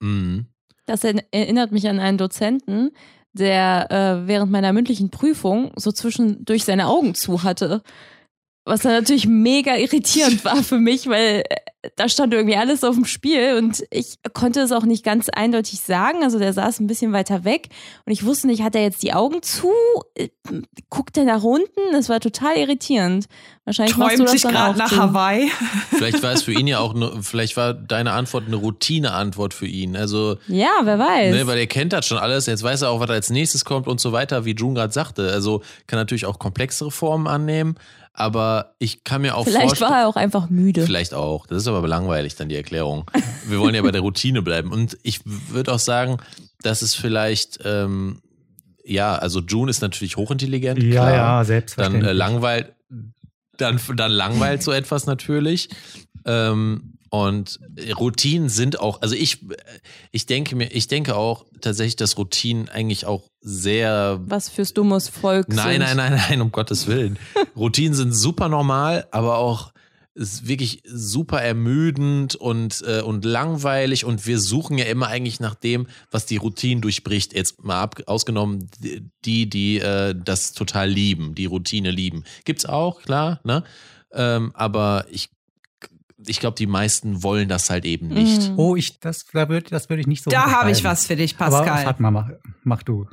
Mhm. 0.00 0.46
Das 0.86 1.04
er- 1.04 1.22
erinnert 1.30 1.72
mich 1.72 1.88
an 1.88 1.98
einen 1.98 2.16
Dozenten, 2.16 2.90
der 3.32 3.90
äh, 3.90 4.26
während 4.26 4.50
meiner 4.50 4.72
mündlichen 4.72 5.10
Prüfung 5.10 5.72
so 5.76 5.92
zwischendurch 5.92 6.64
seine 6.64 6.86
Augen 6.86 7.14
zu 7.14 7.42
hatte. 7.42 7.82
Was 8.68 8.80
dann 8.80 8.92
natürlich 8.92 9.26
mega 9.28 9.76
irritierend 9.76 10.44
war 10.44 10.62
für 10.62 10.78
mich, 10.78 11.08
weil 11.08 11.44
äh, 11.48 11.90
da 11.94 12.08
stand 12.08 12.34
irgendwie 12.34 12.56
alles 12.56 12.82
auf 12.82 12.96
dem 12.96 13.04
Spiel 13.04 13.54
und 13.58 13.84
ich 13.90 14.16
konnte 14.34 14.60
es 14.60 14.72
auch 14.72 14.82
nicht 14.82 15.04
ganz 15.04 15.28
eindeutig 15.28 15.80
sagen. 15.80 16.24
Also 16.24 16.40
der 16.40 16.52
saß 16.52 16.80
ein 16.80 16.88
bisschen 16.88 17.12
weiter 17.12 17.44
weg 17.44 17.68
und 18.06 18.12
ich 18.12 18.24
wusste 18.24 18.48
nicht, 18.48 18.62
hat 18.64 18.74
er 18.74 18.82
jetzt 18.82 19.04
die 19.04 19.12
Augen 19.14 19.40
zu? 19.40 19.70
Äh, 20.16 20.28
Guckt 20.90 21.16
er 21.16 21.24
nach 21.24 21.42
unten? 21.42 21.80
Das 21.92 22.08
war 22.08 22.18
total 22.20 22.56
irritierend. 22.56 23.26
Wahrscheinlich 23.64 23.96
machst 23.96 24.14
du 24.14 24.24
Träumt 24.24 24.26
das 24.26 24.32
sich 24.32 24.42
dann 24.42 24.52
gerade 24.52 24.70
auch 24.72 24.76
nach 24.76 24.90
so. 24.90 24.96
Hawaii. 24.96 25.50
Vielleicht 25.90 26.22
war 26.22 26.32
es 26.32 26.42
für 26.42 26.52
ihn 26.52 26.66
ja 26.66 26.78
auch, 26.80 26.94
ne, 26.94 27.12
vielleicht 27.20 27.56
war 27.56 27.72
deine 27.74 28.12
Antwort 28.12 28.46
eine 28.46 28.56
Routine-Antwort 28.56 29.54
für 29.54 29.66
ihn. 29.66 29.96
Also, 29.96 30.36
Ja, 30.48 30.70
wer 30.82 30.98
weiß. 30.98 31.34
ne, 31.34 31.46
weil 31.46 31.58
er 31.58 31.66
kennt 31.66 31.92
das 31.92 32.06
schon 32.06 32.18
alles. 32.18 32.46
Jetzt 32.46 32.62
weiß 32.62 32.82
er 32.82 32.90
auch, 32.90 33.00
was 33.00 33.10
als 33.10 33.30
nächstes 33.30 33.64
kommt 33.64 33.86
und 33.86 34.00
so 34.00 34.12
weiter, 34.12 34.44
wie 34.44 34.54
June 34.54 34.74
gerade 34.74 34.92
sagte. 34.92 35.30
Also 35.32 35.62
kann 35.86 35.98
natürlich 35.98 36.26
auch 36.26 36.38
komplexere 36.38 36.90
Formen 36.90 37.26
annehmen. 37.26 37.76
Aber 38.18 38.74
ich 38.78 39.04
kann 39.04 39.20
mir 39.20 39.36
auch 39.36 39.44
Vielleicht 39.44 39.66
vorstellen. 39.68 39.90
war 39.90 40.00
er 40.00 40.08
auch 40.08 40.16
einfach 40.16 40.48
müde. 40.48 40.86
Vielleicht 40.86 41.12
auch. 41.12 41.46
Das 41.46 41.58
ist 41.58 41.68
aber 41.68 41.86
langweilig 41.86 42.34
dann 42.34 42.48
die 42.48 42.56
Erklärung. 42.56 43.04
Wir 43.46 43.60
wollen 43.60 43.74
ja 43.74 43.82
bei 43.82 43.90
der 43.92 44.00
Routine 44.00 44.40
bleiben. 44.40 44.72
Und 44.72 44.96
ich 45.02 45.20
würde 45.24 45.70
auch 45.72 45.78
sagen, 45.78 46.16
dass 46.62 46.80
es 46.80 46.94
vielleicht, 46.94 47.58
ähm, 47.64 48.22
ja, 48.82 49.16
also 49.16 49.40
June 49.40 49.70
ist 49.70 49.82
natürlich 49.82 50.16
hochintelligent. 50.16 50.82
Ja, 50.82 50.90
klar. 51.02 51.12
ja, 51.12 51.36
Dann 51.36 51.44
selbstverständlich. 51.46 52.08
äh, 52.10 52.12
langweilt, 52.14 52.72
dann, 53.58 53.78
dann 53.96 54.12
langweilt 54.12 54.62
so 54.62 54.72
etwas 54.72 55.04
natürlich. 55.04 55.68
Ähm, 56.24 56.95
und 57.08 57.60
Routinen 57.98 58.48
sind 58.48 58.80
auch, 58.80 59.02
also 59.02 59.14
ich, 59.14 59.46
ich 60.10 60.26
denke 60.26 60.56
mir, 60.56 60.72
ich 60.72 60.88
denke 60.88 61.16
auch 61.16 61.46
tatsächlich, 61.60 61.96
dass 61.96 62.18
Routinen 62.18 62.68
eigentlich 62.68 63.06
auch 63.06 63.30
sehr. 63.40 64.20
Was 64.24 64.48
fürs 64.48 64.74
dummes 64.74 65.08
Volk 65.08 65.48
Nein, 65.48 65.80
sind. 65.80 65.80
nein, 65.80 65.96
nein, 65.96 66.22
nein, 66.28 66.40
um 66.40 66.52
Gottes 66.52 66.86
Willen. 66.86 67.18
Routinen 67.56 67.94
sind 67.94 68.12
super 68.12 68.48
normal, 68.48 69.06
aber 69.10 69.38
auch 69.38 69.72
ist 70.16 70.48
wirklich 70.48 70.82
super 70.86 71.42
ermüdend 71.42 72.34
und, 72.34 72.82
äh, 72.86 73.02
und 73.02 73.24
langweilig 73.26 74.06
und 74.06 74.26
wir 74.26 74.40
suchen 74.40 74.78
ja 74.78 74.86
immer 74.86 75.08
eigentlich 75.08 75.40
nach 75.40 75.54
dem, 75.54 75.86
was 76.10 76.24
die 76.24 76.38
Routine 76.38 76.80
durchbricht. 76.80 77.34
Jetzt 77.34 77.62
mal 77.62 77.80
ab, 77.82 78.00
ausgenommen 78.06 78.70
die, 79.24 79.48
die 79.48 79.78
äh, 79.78 80.14
das 80.16 80.54
total 80.54 80.88
lieben, 80.88 81.34
die 81.34 81.44
Routine 81.44 81.90
lieben. 81.90 82.24
Gibt's 82.46 82.64
auch, 82.64 83.02
klar, 83.02 83.40
ne? 83.44 83.62
Ähm, 84.12 84.52
aber 84.54 85.04
ich, 85.10 85.28
ich 86.28 86.40
glaube, 86.40 86.56
die 86.56 86.66
meisten 86.66 87.22
wollen 87.22 87.48
das 87.48 87.70
halt 87.70 87.84
eben 87.84 88.08
nicht. 88.08 88.50
Mhm. 88.50 88.58
Oh, 88.58 88.76
ich, 88.76 89.00
das, 89.00 89.26
da 89.32 89.48
würde 89.48 89.70
das 89.70 89.88
würd 89.88 90.00
ich 90.00 90.06
nicht 90.06 90.22
so 90.24 90.30
Da 90.30 90.50
habe 90.50 90.70
ich 90.70 90.84
was 90.84 91.06
für 91.06 91.16
dich, 91.16 91.34
Aber 91.38 91.58
Pascal. 91.62 91.84
Fatma, 91.84 92.10
mach, 92.10 92.30
mach 92.64 92.82
du. 92.82 93.06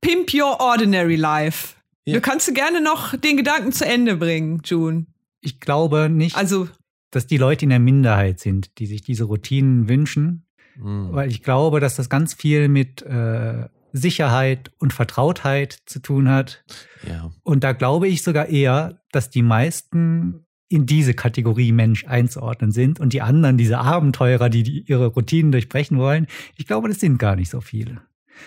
Pimp 0.00 0.32
your 0.34 0.60
ordinary 0.60 1.16
life. 1.16 1.74
Ja. 2.04 2.14
Du 2.14 2.20
kannst 2.20 2.48
du 2.48 2.52
gerne 2.52 2.80
noch 2.80 3.16
den 3.16 3.36
Gedanken 3.36 3.72
zu 3.72 3.86
Ende 3.86 4.16
bringen, 4.16 4.60
June. 4.64 5.06
Ich 5.40 5.60
glaube 5.60 6.08
nicht, 6.08 6.36
Also, 6.36 6.68
dass 7.10 7.26
die 7.26 7.36
Leute 7.36 7.64
in 7.64 7.70
der 7.70 7.78
Minderheit 7.78 8.40
sind, 8.40 8.78
die 8.78 8.86
sich 8.86 9.02
diese 9.02 9.24
Routinen 9.24 9.88
wünschen, 9.88 10.46
Mhm. 10.76 11.08
weil 11.12 11.30
ich 11.30 11.42
glaube, 11.42 11.80
dass 11.80 11.96
das 11.96 12.08
ganz 12.08 12.32
viel 12.34 12.68
mit 12.68 13.02
äh, 13.02 13.68
Sicherheit 13.92 14.72
und 14.78 14.92
Vertrautheit 14.94 15.78
zu 15.84 15.98
tun 16.00 16.28
hat. 16.30 16.64
Ja. 17.06 17.30
Und 17.42 17.62
da 17.62 17.72
glaube 17.72 18.08
ich 18.08 18.22
sogar 18.22 18.46
eher, 18.48 19.02
dass 19.12 19.28
die 19.28 19.42
meisten 19.42 20.46
in 20.72 20.86
diese 20.86 21.14
Kategorie 21.14 21.72
Mensch 21.72 22.06
einzuordnen 22.06 22.72
sind 22.72 22.98
und 23.00 23.12
die 23.12 23.22
anderen, 23.22 23.58
diese 23.58 23.78
Abenteurer, 23.78 24.48
die, 24.48 24.84
ihre 24.86 25.06
Routinen 25.06 25.52
durchbrechen 25.52 25.98
wollen, 25.98 26.26
ich 26.56 26.66
glaube, 26.66 26.88
das 26.88 27.00
sind 27.00 27.18
gar 27.18 27.36
nicht 27.36 27.50
so 27.50 27.60
viele. 27.60 28.02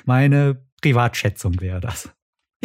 Meine 0.05 0.61
Privatschätzung 0.82 1.61
wäre 1.61 1.80
das. 1.80 2.09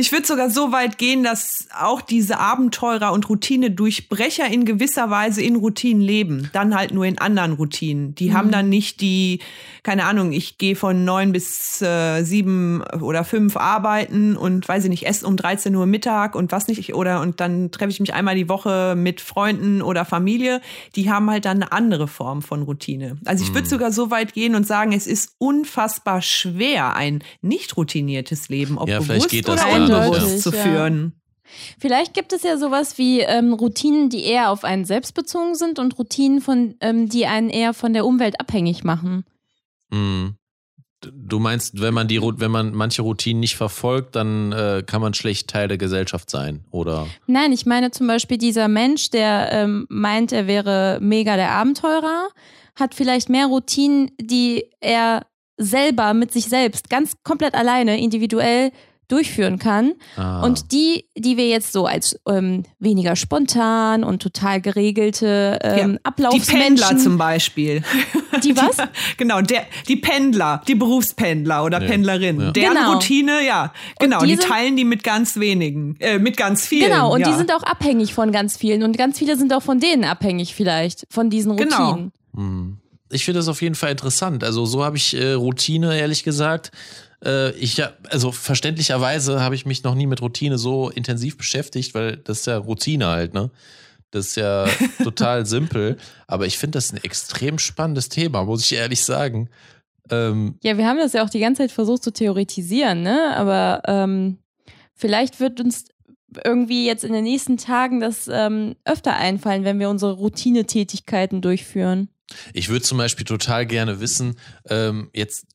Ich 0.01 0.13
würde 0.13 0.27
sogar 0.27 0.51
so 0.51 0.73
weit 0.73 0.99
gehen, 0.99 1.23
dass 1.23 1.67
auch 1.79 2.01
diese 2.01 2.39
Abenteurer 2.39 3.13
und 3.13 3.29
Routine-Durchbrecher 3.29 4.47
in 4.47 4.65
gewisser 4.65 5.11
Weise 5.11 5.43
in 5.43 5.57
Routinen 5.57 6.03
leben. 6.03 6.51
Dann 6.53 6.75
halt 6.75 6.93
nur 6.93 7.05
in 7.05 7.19
anderen 7.19 7.53
Routinen. 7.53 8.15
Die 8.15 8.33
haben 8.33 8.51
dann 8.51 8.69
nicht 8.69 9.01
die, 9.01 9.41
keine 9.83 10.05
Ahnung, 10.05 10.33
ich 10.33 10.59
gehe 10.59 10.77
von 10.77 11.05
neun 11.05 11.33
bis 11.33 11.83
äh, 11.83 12.23
sieben 12.23 12.83
oder 13.01 13.25
fünf 13.25 13.57
arbeiten 13.57 14.37
und 14.37 14.67
weiß 14.69 14.85
ich 14.85 14.91
nicht, 14.91 15.07
essen 15.07 15.27
um 15.27 15.37
13 15.37 15.75
Uhr 15.75 15.87
Mittag 15.87 16.35
und 16.35 16.53
was 16.53 16.67
nicht, 16.69 16.95
oder 16.95 17.21
und 17.21 17.41
dann 17.41 17.71
treffe 17.71 17.91
ich 17.91 18.01
mich 18.01 18.15
einmal 18.15 18.35
die 18.35 18.49
Woche 18.49 18.95
mit 18.97 19.21
Freunden 19.21 19.83
oder 19.83 20.05
Familie. 20.05 20.61
Die 20.97 21.11
haben 21.11 21.31
halt 21.31 21.45
dann 21.45 21.63
eine 21.63 21.73
andere 21.73 22.09
Form 22.09 22.43
von 22.43 22.63
Routine. 22.63 23.19
Also 23.25 23.45
ich 23.45 23.55
würde 23.55 23.69
sogar 23.69 23.93
so 23.93 24.11
weit 24.11 24.33
gehen 24.33 24.55
und 24.55 24.67
sagen, 24.67 24.93
es 24.93 25.07
ist 25.07 25.35
unfassbar 25.39 26.23
schwer, 26.23 26.97
ein 26.97 27.23
nicht 27.43 27.77
routiniertes 27.77 28.49
Leben, 28.49 28.79
ob 28.79 28.89
Ja, 28.89 29.01
bewusst 29.01 29.33
oder 29.49 29.67
ja. 29.91 30.37
zu 30.39 30.53
führen. 30.53 31.21
Vielleicht 31.79 32.15
gibt 32.15 32.33
es 32.33 32.43
ja 32.43 32.57
sowas 32.57 32.99
wie 32.99 33.21
ähm, 33.21 33.53
Routinen, 33.53 34.09
die 34.09 34.25
eher 34.25 34.51
auf 34.51 34.65
einen 34.65 34.85
selbst 34.85 35.15
bezogen 35.15 35.55
sind 35.55 35.79
und 35.79 35.99
Routinen, 35.99 36.41
von, 36.41 36.77
ähm, 36.81 37.09
die 37.09 37.27
einen 37.27 37.51
eher 37.51 37.75
von 37.75 37.93
der 37.93 38.07
Umwelt 38.07 38.41
abhängig 38.41 38.85
machen. 38.85 39.25
Mhm. 39.91 40.37
Du 41.03 41.39
meinst, 41.39 41.81
wenn 41.81 41.95
man 41.95 42.09
die, 42.09 42.21
wenn 42.21 42.51
man 42.51 42.75
manche 42.75 43.01
Routinen 43.01 43.41
nicht 43.41 43.57
verfolgt, 43.57 44.17
dann 44.17 44.53
äh, 44.53 44.83
kann 44.85 45.01
man 45.01 45.15
schlecht 45.15 45.49
Teil 45.49 45.67
der 45.67 45.79
Gesellschaft 45.79 46.29
sein, 46.29 46.65
oder? 46.71 47.07
Nein, 47.27 47.53
ich 47.53 47.65
meine 47.65 47.91
zum 47.91 48.07
Beispiel 48.07 48.37
dieser 48.37 48.69
Mensch, 48.69 49.09
der 49.09 49.49
ähm, 49.51 49.87
meint, 49.89 50.31
er 50.31 50.47
wäre 50.47 50.99
mega 51.01 51.37
der 51.37 51.53
Abenteurer, 51.53 52.29
hat 52.79 52.95
vielleicht 52.95 53.31
mehr 53.31 53.47
Routinen, 53.47 54.11
die 54.21 54.67
er 54.81 55.25
selber 55.57 56.13
mit 56.13 56.33
sich 56.33 56.47
selbst 56.47 56.91
ganz 56.91 57.17
komplett 57.23 57.55
alleine, 57.55 57.99
individuell 57.99 58.71
durchführen 59.11 59.59
kann. 59.59 59.93
Ah. 60.17 60.43
Und 60.43 60.73
die, 60.73 61.07
die 61.17 61.37
wir 61.37 61.49
jetzt 61.49 61.73
so 61.73 61.87
als 61.87 62.19
ähm, 62.29 62.65
weniger 62.79 63.17
spontan 63.17 64.05
und 64.05 64.23
total 64.23 64.61
geregelte 64.61 65.59
ähm, 65.63 65.79
Ja, 65.79 65.87
Die 65.89 66.05
Ablaufsmenschen, 66.05 66.59
Pendler 66.77 66.97
zum 66.99 67.19
Beispiel. 67.19 67.83
Die 68.45 68.57
was? 68.57 68.77
genau, 69.17 69.41
der, 69.41 69.65
die 69.89 69.97
Pendler, 69.97 70.63
die 70.67 70.75
Berufspendler 70.75 71.65
oder 71.65 71.81
Ja, 71.83 71.89
Pendlerinnen. 71.89 72.47
ja. 72.47 72.51
Deren 72.53 72.75
Genau. 72.75 72.93
Routine, 72.93 73.45
ja, 73.47 73.73
genau, 73.99 74.21
die 74.21 74.37
die, 74.37 74.37
teilen 74.37 74.77
die 74.77 74.85
mit 74.85 75.03
ganz 75.05 75.37
wenigen, 75.39 75.97
äh, 76.01 76.19
mit 76.19 76.37
ganz 76.37 76.67
vielen. 76.67 76.91
Genau, 76.91 77.13
und 77.13 77.21
ja. 77.21 77.31
die 77.31 77.37
sind 77.37 77.53
auch 77.53 77.63
abhängig 77.63 78.15
von 78.15 78.33
ganz 78.33 78.57
vielen 78.57 78.83
und 78.83 78.97
ganz 78.97 79.19
viele 79.19 79.37
sind 79.37 79.53
auch 79.53 79.63
von 79.63 79.81
denen 79.81 80.05
abhängig 80.05 80.55
vielleicht, 80.55 81.07
von 81.11 81.29
diesen 81.31 81.57
Genau. 81.57 81.89
Routinen. 81.91 82.13
Hm. 82.35 82.77
Ich 83.13 83.25
finde 83.25 83.41
das 83.41 83.49
auf 83.49 83.61
jeden 83.61 83.75
Fall 83.75 83.91
interessant. 83.91 84.45
Also 84.45 84.65
so 84.67 84.85
habe 84.85 84.97
ich 84.97 85.17
äh, 85.17 85.33
Routine, 85.33 85.99
ehrlich 85.99 86.23
gesagt. 86.23 86.71
Äh, 87.25 87.51
ich 87.53 87.77
ja, 87.77 87.93
also 88.09 88.33
verständlicherweise 88.33 89.41
habe 89.41 89.55
ich 89.55 89.67
mich 89.67 89.83
noch 89.83 89.95
nie 89.95 90.07
mit 90.07 90.23
Routine 90.23 90.59
so 90.59 90.91
intensiv 90.91 91.37
beschäftigt, 91.37 91.95
weil 91.95 92.17
das 92.17 92.41
ist 92.41 92.47
ja 92.47 92.57
Routine 92.59 93.07
halt, 93.07 93.35
ne? 93.35 93.51
Das 94.11 94.29
ist 94.29 94.37
ja 94.37 94.67
total 95.03 95.47
simpel. 95.47 95.97
Aber 96.27 96.47
ich 96.47 96.59
finde 96.59 96.79
das 96.79 96.93
ein 96.93 97.03
extrem 97.03 97.59
spannendes 97.59 98.09
Thema, 98.09 98.45
muss 98.45 98.65
ich 98.65 98.77
ehrlich 98.77 99.05
sagen. 99.05 99.49
Ähm, 100.11 100.57
Ja, 100.63 100.77
wir 100.77 100.87
haben 100.87 100.99
das 100.99 101.13
ja 101.13 101.25
auch 101.25 101.31
die 101.31 101.41
ganze 101.41 101.63
Zeit 101.63 101.73
versucht 101.73 102.03
zu 102.03 102.13
theoretisieren, 102.13 103.03
ne? 103.03 103.37
Aber 103.37 103.83
ähm, 103.87 104.39
vielleicht 104.95 105.41
wird 105.41 105.61
uns 105.61 105.85
irgendwie 106.45 106.87
jetzt 106.87 107.05
in 107.05 107.13
den 107.13 107.25
nächsten 107.25 107.57
Tagen 107.57 108.01
das 108.01 108.29
ähm, 108.33 108.77
öfter 108.85 109.17
einfallen, 109.17 109.65
wenn 109.65 109.79
wir 109.79 109.91
unsere 109.91 110.13
Routinetätigkeiten 110.13 111.41
durchführen. 111.41 112.09
Ich 112.53 112.69
würde 112.69 112.83
zum 112.83 112.99
Beispiel 112.99 113.25
total 113.27 113.67
gerne 113.67 114.01
wissen, 114.01 114.37
ähm, 114.69 115.11
jetzt 115.13 115.47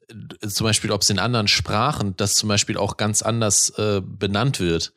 äh, 0.41 0.47
zum 0.47 0.65
Beispiel, 0.65 0.91
ob 0.91 1.01
es 1.01 1.09
in 1.09 1.19
anderen 1.19 1.47
Sprachen 1.47 2.15
das 2.17 2.35
zum 2.35 2.49
Beispiel 2.49 2.77
auch 2.77 2.97
ganz 2.97 3.21
anders 3.21 3.69
äh, 3.77 4.01
benannt 4.03 4.59
wird. 4.59 4.93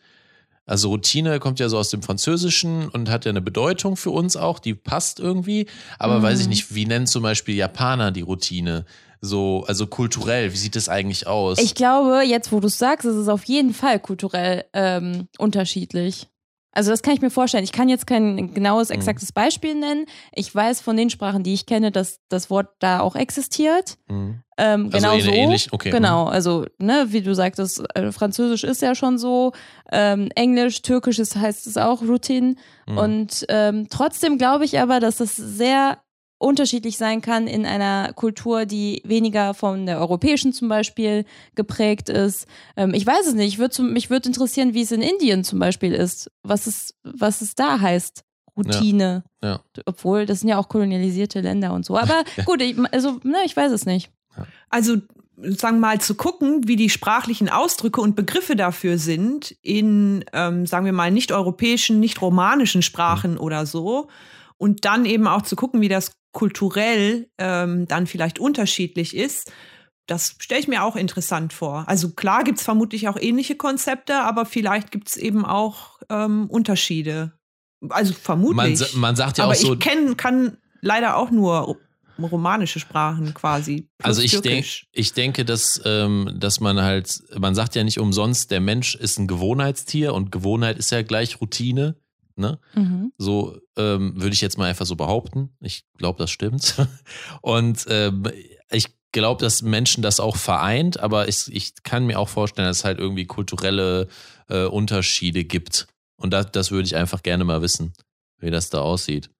Also 0.66 0.90
Routine 0.90 1.40
kommt 1.40 1.60
ja 1.60 1.68
so 1.70 1.78
aus 1.78 1.88
dem 1.88 2.02
Französischen 2.02 2.90
und 2.90 3.08
hat 3.08 3.24
ja 3.24 3.30
eine 3.30 3.40
Bedeutung 3.40 3.96
für 3.96 4.10
uns 4.10 4.36
auch, 4.36 4.58
die 4.58 4.74
passt 4.74 5.18
irgendwie. 5.18 5.66
Aber 5.98 6.18
Mhm. 6.18 6.22
weiß 6.22 6.40
ich 6.40 6.48
nicht, 6.48 6.74
wie 6.74 6.84
nennen 6.84 7.06
zum 7.06 7.22
Beispiel 7.22 7.54
Japaner 7.54 8.10
die 8.10 8.20
Routine? 8.20 8.84
So, 9.22 9.64
also 9.66 9.86
kulturell, 9.86 10.52
wie 10.52 10.56
sieht 10.58 10.76
das 10.76 10.88
eigentlich 10.90 11.26
aus? 11.26 11.58
Ich 11.58 11.74
glaube, 11.74 12.22
jetzt 12.24 12.52
wo 12.52 12.60
du 12.60 12.66
es 12.66 12.78
sagst, 12.78 13.06
ist 13.06 13.16
es 13.16 13.28
auf 13.28 13.44
jeden 13.44 13.72
Fall 13.72 13.98
kulturell 13.98 14.66
ähm, 14.74 15.28
unterschiedlich. 15.38 16.28
Also 16.72 16.90
das 16.90 17.02
kann 17.02 17.14
ich 17.14 17.20
mir 17.22 17.30
vorstellen. 17.30 17.64
Ich 17.64 17.72
kann 17.72 17.88
jetzt 17.88 18.06
kein 18.06 18.52
genaues, 18.54 18.90
exaktes 18.90 19.32
Beispiel 19.32 19.74
nennen. 19.74 20.04
Ich 20.32 20.54
weiß 20.54 20.80
von 20.80 20.96
den 20.96 21.10
Sprachen, 21.10 21.42
die 21.42 21.54
ich 21.54 21.66
kenne, 21.66 21.90
dass 21.90 22.20
das 22.28 22.50
Wort 22.50 22.68
da 22.78 23.00
auch 23.00 23.16
existiert. 23.16 23.96
Hm. 24.08 24.42
Ähm, 24.58 24.90
Also 24.92 24.98
genau 24.98 25.12
ähn- 25.14 25.22
so. 25.24 25.30
ähnlich, 25.32 25.72
okay. 25.72 25.90
Genau, 25.90 26.26
also, 26.26 26.66
ne, 26.78 27.06
wie 27.08 27.22
du 27.22 27.34
sagtest, 27.34 27.82
äh, 27.94 28.12
Französisch 28.12 28.64
ist 28.64 28.82
ja 28.82 28.94
schon 28.94 29.18
so, 29.18 29.52
ähm, 29.90 30.28
Englisch, 30.34 30.82
Türkisch 30.82 31.18
ist, 31.18 31.36
heißt 31.36 31.66
es 31.66 31.76
auch 31.76 32.02
Routine. 32.02 32.54
Mhm. 32.86 32.98
Und 32.98 33.46
ähm, 33.48 33.86
trotzdem 33.90 34.36
glaube 34.38 34.64
ich 34.64 34.78
aber, 34.78 35.00
dass 35.00 35.16
das 35.16 35.34
sehr 35.36 35.98
unterschiedlich 36.38 36.96
sein 36.96 37.20
kann 37.20 37.46
in 37.46 37.66
einer 37.66 38.12
Kultur, 38.12 38.64
die 38.64 39.02
weniger 39.04 39.54
von 39.54 39.86
der 39.86 39.98
europäischen 39.98 40.52
zum 40.52 40.68
Beispiel 40.68 41.24
geprägt 41.54 42.08
ist. 42.08 42.46
Ähm, 42.76 42.94
ich 42.94 43.06
weiß 43.06 43.26
es 43.26 43.34
nicht. 43.34 43.48
Ich 43.48 43.58
würd 43.58 43.72
zum, 43.72 43.92
mich 43.92 44.08
würde 44.08 44.28
interessieren, 44.28 44.72
wie 44.72 44.82
es 44.82 44.92
in 44.92 45.02
Indien 45.02 45.44
zum 45.44 45.58
Beispiel 45.58 45.92
ist, 45.92 46.30
was 46.42 46.66
es, 46.66 46.94
was 47.02 47.40
es 47.40 47.54
da 47.54 47.80
heißt. 47.80 48.24
Routine. 48.56 49.22
Ja. 49.42 49.60
Obwohl, 49.86 50.26
das 50.26 50.40
sind 50.40 50.48
ja 50.48 50.58
auch 50.58 50.68
kolonialisierte 50.68 51.40
Länder 51.40 51.72
und 51.72 51.84
so. 51.84 51.96
Aber 51.96 52.24
gut, 52.44 52.60
ich, 52.60 52.76
also, 52.92 53.20
ne, 53.22 53.38
ich 53.44 53.56
weiß 53.56 53.72
es 53.72 53.86
nicht. 53.86 54.10
Also 54.68 54.96
sagen 55.40 55.76
wir 55.76 55.86
mal 55.86 56.00
zu 56.00 56.14
gucken, 56.14 56.66
wie 56.66 56.76
die 56.76 56.90
sprachlichen 56.90 57.48
Ausdrücke 57.48 58.00
und 58.00 58.16
Begriffe 58.16 58.56
dafür 58.56 58.98
sind 58.98 59.56
in, 59.62 60.24
ähm, 60.32 60.66
sagen 60.66 60.84
wir 60.84 60.92
mal, 60.92 61.10
nicht 61.12 61.30
europäischen, 61.30 62.00
nicht 62.00 62.20
romanischen 62.20 62.82
Sprachen 62.82 63.38
oder 63.38 63.66
so. 63.66 64.08
Und 64.56 64.84
dann 64.84 65.04
eben 65.04 65.28
auch 65.28 65.42
zu 65.42 65.54
gucken, 65.54 65.80
wie 65.80 65.88
das 65.88 66.17
kulturell 66.32 67.28
ähm, 67.38 67.86
dann 67.88 68.06
vielleicht 68.06 68.38
unterschiedlich 68.38 69.16
ist. 69.16 69.52
Das 70.06 70.36
stelle 70.38 70.60
ich 70.60 70.68
mir 70.68 70.84
auch 70.84 70.96
interessant 70.96 71.52
vor. 71.52 71.84
Also 71.86 72.10
klar 72.10 72.44
gibt 72.44 72.58
es 72.58 72.64
vermutlich 72.64 73.08
auch 73.08 73.18
ähnliche 73.20 73.56
Konzepte, 73.56 74.22
aber 74.22 74.46
vielleicht 74.46 74.90
gibt 74.90 75.08
es 75.08 75.16
eben 75.16 75.44
auch 75.44 76.00
ähm, 76.08 76.46
Unterschiede. 76.48 77.32
Also 77.90 78.14
vermutlich. 78.14 78.92
man, 78.94 79.00
man 79.00 79.16
sagt 79.16 79.38
ja 79.38 79.44
aber 79.44 79.52
auch 79.52 79.56
so, 79.56 79.74
ich 79.74 79.80
kenn, 79.80 80.16
kann 80.16 80.56
leider 80.80 81.16
auch 81.16 81.30
nur 81.30 81.78
romanische 82.26 82.80
Sprachen 82.80 83.32
quasi. 83.34 83.88
Also 84.02 84.22
ich, 84.22 84.32
denk, 84.32 84.42
Türkisch. 84.42 84.86
ich 84.92 85.12
denke, 85.12 85.44
dass, 85.44 85.80
ähm, 85.84 86.34
dass 86.36 86.60
man 86.60 86.80
halt, 86.80 87.22
man 87.38 87.54
sagt 87.54 87.76
ja 87.76 87.84
nicht 87.84 87.98
umsonst, 87.98 88.50
der 88.50 88.60
Mensch 88.60 88.94
ist 88.94 89.18
ein 89.18 89.26
Gewohnheitstier 89.26 90.14
und 90.14 90.32
Gewohnheit 90.32 90.78
ist 90.78 90.90
ja 90.90 91.02
gleich 91.02 91.40
Routine. 91.40 91.96
Ne? 92.38 92.58
Mhm. 92.74 93.12
So 93.18 93.58
ähm, 93.76 94.14
würde 94.20 94.34
ich 94.34 94.40
jetzt 94.40 94.58
mal 94.58 94.66
einfach 94.66 94.86
so 94.86 94.96
behaupten. 94.96 95.50
Ich 95.60 95.84
glaube, 95.96 96.18
das 96.18 96.30
stimmt. 96.30 96.76
Und 97.42 97.84
ähm, 97.88 98.24
ich 98.70 98.86
glaube, 99.12 99.40
dass 99.42 99.62
Menschen 99.62 100.02
das 100.02 100.20
auch 100.20 100.36
vereint, 100.36 101.00
aber 101.00 101.28
ich, 101.28 101.52
ich 101.52 101.82
kann 101.82 102.06
mir 102.06 102.18
auch 102.18 102.28
vorstellen, 102.28 102.68
dass 102.68 102.78
es 102.78 102.84
halt 102.84 102.98
irgendwie 102.98 103.26
kulturelle 103.26 104.08
äh, 104.48 104.64
Unterschiede 104.64 105.44
gibt. 105.44 105.86
Und 106.16 106.32
das, 106.32 106.50
das 106.52 106.70
würde 106.70 106.86
ich 106.86 106.96
einfach 106.96 107.22
gerne 107.22 107.44
mal 107.44 107.62
wissen, 107.62 107.92
wie 108.38 108.50
das 108.50 108.70
da 108.70 108.80
aussieht. 108.80 109.30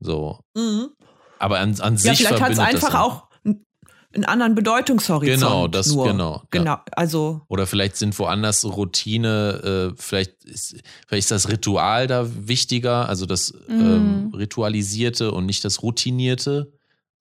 So. 0.00 0.40
Mhm. 0.54 0.90
Aber 1.38 1.58
an, 1.58 1.80
an 1.80 1.96
sich 1.96 2.20
Ja, 2.20 2.28
vielleicht 2.28 2.42
hat 2.42 2.52
es 2.52 2.58
einfach 2.58 2.94
ja. 2.94 3.02
auch 3.02 3.28
einen 4.14 4.24
anderen 4.24 4.54
Bedeutungshorizont. 4.54 5.40
Genau, 5.40 5.68
das- 5.68 5.92
nur. 5.92 6.06
genau, 6.06 6.32
ja. 6.36 6.42
Genau, 6.50 6.76
also 6.92 7.40
Oder 7.48 7.66
vielleicht 7.66 7.96
sind 7.96 8.18
woanders 8.18 8.64
Routine, 8.64 9.92
äh, 9.92 9.94
vielleicht, 10.00 10.44
ist, 10.44 10.76
vielleicht 11.06 11.24
ist 11.24 11.30
das 11.30 11.48
Ritual 11.48 12.06
da 12.06 12.26
wichtiger, 12.46 13.08
also 13.08 13.26
das 13.26 13.52
ähm, 13.68 14.28
Mhm. 14.28 14.34
Ritualisierte 14.34 15.32
und 15.32 15.46
nicht 15.46 15.64
das 15.64 15.82
Routinierte. 15.82 16.72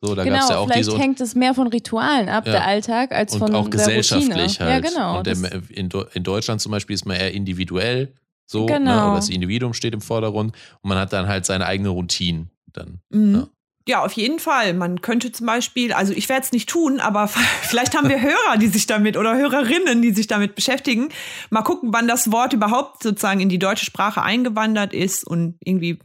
So, 0.02 0.16
da 0.16 0.26
gab 0.26 0.34
es 0.34 0.40
genau, 0.42 0.50
ja 0.52 0.58
auch 0.60 0.66
vielleicht 0.68 0.88
diese 0.90 0.98
hängt 0.98 1.22
es 1.22 1.34
mehr 1.34 1.54
von 1.54 1.68
Ritualen 1.68 2.28
ab, 2.30 2.46
Ja. 2.46 2.52
der 2.54 2.68
Alltag, 2.68 3.12
als 3.14 3.34
und 3.34 3.40
von 3.40 3.56
auch 3.56 3.70
der 3.70 3.72
gesellschaftlich 3.80 4.30
Routine. 4.60 4.60
halt. 4.74 4.84
Ja, 4.84 4.90
genau. 4.92 5.18
Und 5.20 5.28
der, 5.28 5.36
in, 5.70 5.90
in 6.14 6.24
Deutschland 6.24 6.60
zum 6.62 6.72
Beispiel 6.74 6.94
ist 6.94 7.06
man 7.06 7.16
eher 7.18 7.34
individuell, 7.34 8.14
so, 8.46 8.66
ne? 8.66 8.74
Genau. 8.80 9.08
oder 9.08 9.16
das 9.16 9.30
Individuum 9.30 9.74
steht 9.74 9.94
im 9.94 10.02
Vordergrund 10.02 10.54
und 10.82 10.90
man 10.90 10.98
hat 10.98 11.14
dann 11.14 11.28
halt 11.28 11.46
seine 11.46 11.66
eigene 11.66 11.88
Routine 11.90 12.48
dann. 12.74 13.00
Mhm. 13.12 13.36
Ja. 13.36 13.48
Ja, 13.88 14.04
auf 14.04 14.14
jeden 14.14 14.40
Fall. 14.40 14.74
Man 14.74 15.02
könnte 15.02 15.32
zum 15.32 15.46
Beispiel, 15.46 15.92
also 15.92 16.14
ich 16.14 16.30
werde 16.30 16.46
es 16.46 16.52
nicht 16.52 16.70
tun, 16.70 17.00
aber 17.00 17.28
vielleicht 17.62 17.96
haben 17.96 18.10
wir 18.10 18.22
Hörer, 18.22 18.58
die 18.58 18.68
sich 18.68 18.88
damit 18.88 19.18
oder 19.18 19.36
Hörerinnen, 19.36 20.02
die 20.02 20.14
sich 20.14 20.28
damit 20.28 20.56
beschäftigen. 20.56 21.10
Mal 21.50 21.64
gucken, 21.64 21.94
wann 21.94 22.08
das 22.08 22.32
Wort 22.32 22.54
überhaupt 22.54 23.04
sozusagen 23.04 23.42
in 23.42 23.50
die 23.50 23.60
deutsche 23.60 23.86
Sprache 23.86 24.22
eingewandert 24.22 24.94
ist 24.94 25.26
und 25.26 25.58
irgendwie 25.64 26.00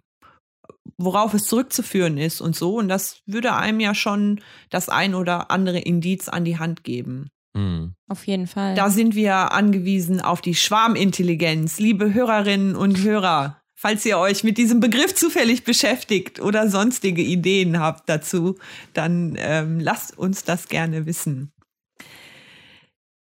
worauf 1.00 1.32
es 1.32 1.44
zurückzuführen 1.44 2.18
ist 2.18 2.40
und 2.40 2.56
so. 2.56 2.76
Und 2.76 2.88
das 2.88 3.22
würde 3.24 3.54
einem 3.54 3.78
ja 3.80 3.94
schon 3.94 4.40
das 4.70 4.88
ein 4.88 5.14
oder 5.14 5.50
andere 5.50 5.78
Indiz 5.78 6.28
an 6.28 6.44
die 6.44 6.58
Hand 6.58 6.84
geben. 6.84 7.28
Hm. 7.56 7.94
auf 8.08 8.26
jeden 8.26 8.46
Fall. 8.46 8.74
Da 8.74 8.90
sind 8.90 9.14
wir 9.14 9.52
angewiesen 9.52 10.20
auf 10.20 10.40
die 10.42 10.54
Schwarmintelligenz. 10.54 11.78
Liebe 11.78 12.12
Hörerinnen 12.12 12.76
und 12.76 13.02
Hörer, 13.02 13.57
falls 13.80 14.04
ihr 14.04 14.18
euch 14.18 14.42
mit 14.42 14.58
diesem 14.58 14.80
Begriff 14.80 15.14
zufällig 15.14 15.62
beschäftigt 15.62 16.40
oder 16.40 16.68
sonstige 16.68 17.22
Ideen 17.22 17.78
habt 17.78 18.08
dazu, 18.08 18.58
dann 18.92 19.36
ähm, 19.38 19.78
lasst 19.78 20.18
uns 20.18 20.42
das 20.42 20.66
gerne 20.68 21.06
wissen. 21.06 21.52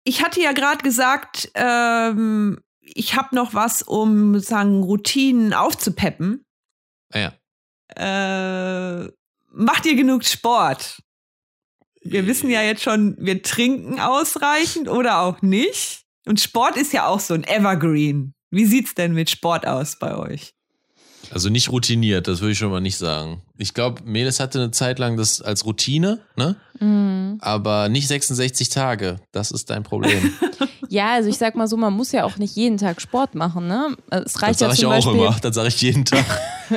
Ich 0.04 0.22
hatte 0.22 0.42
ja 0.42 0.52
gerade 0.52 0.82
gesagt, 0.82 1.50
ähm, 1.54 2.60
ich 2.82 3.16
habe 3.16 3.34
noch 3.34 3.54
was, 3.54 3.80
um 3.80 4.38
sagen 4.38 4.82
Routinen 4.82 5.54
aufzupeppen. 5.54 6.44
Ah, 7.10 7.32
ja. 7.96 9.02
Äh, 9.06 9.10
macht 9.50 9.86
ihr 9.86 9.96
genug 9.96 10.26
Sport? 10.26 11.00
Wir 12.02 12.26
wissen 12.26 12.50
ja 12.50 12.60
jetzt 12.60 12.82
schon, 12.82 13.16
wir 13.18 13.42
trinken 13.42 13.98
ausreichend 13.98 14.90
oder 14.90 15.20
auch 15.20 15.40
nicht. 15.40 16.02
Und 16.26 16.38
Sport 16.38 16.76
ist 16.76 16.92
ja 16.92 17.06
auch 17.06 17.20
so 17.20 17.32
ein 17.32 17.44
Evergreen. 17.44 18.34
Wie 18.54 18.66
sieht's 18.66 18.94
denn 18.94 19.14
mit 19.14 19.30
Sport 19.30 19.66
aus 19.66 19.98
bei 19.98 20.16
euch? 20.16 20.54
Also 21.32 21.48
nicht 21.48 21.72
routiniert, 21.72 22.28
das 22.28 22.40
würde 22.40 22.52
ich 22.52 22.58
schon 22.58 22.70
mal 22.70 22.80
nicht 22.80 22.96
sagen. 22.96 23.42
Ich 23.56 23.72
glaube, 23.72 24.02
Meles 24.04 24.40
hatte 24.40 24.58
eine 24.58 24.70
Zeit 24.72 24.98
lang 24.98 25.16
das 25.16 25.40
als 25.40 25.64
Routine, 25.64 26.20
ne? 26.36 26.56
Mhm. 26.80 27.38
Aber 27.40 27.88
nicht 27.88 28.08
66 28.08 28.68
Tage. 28.68 29.20
Das 29.30 29.52
ist 29.52 29.70
dein 29.70 29.82
Problem. 29.82 30.32
Ja, 30.90 31.14
also 31.14 31.28
ich 31.28 31.38
sag 31.38 31.56
mal 31.56 31.66
so, 31.66 31.76
man 31.76 31.92
muss 31.92 32.12
ja 32.12 32.22
auch 32.24 32.36
nicht 32.36 32.54
jeden 32.54 32.78
Tag 32.78 33.00
Sport 33.00 33.34
machen, 33.34 33.66
ne? 33.66 33.96
Es 34.10 34.34
Das 34.34 34.42
reicht 34.42 34.60
ja 34.60 34.68
sage 34.68 34.74
ich 34.74 34.80
zum 34.80 34.90
auch 34.90 34.94
Beispiel, 34.94 35.14
immer. 35.14 35.36
Das 35.40 35.54
sage 35.56 35.68
ich 35.68 35.82
jeden 35.82 36.04
Tag. 36.04 36.24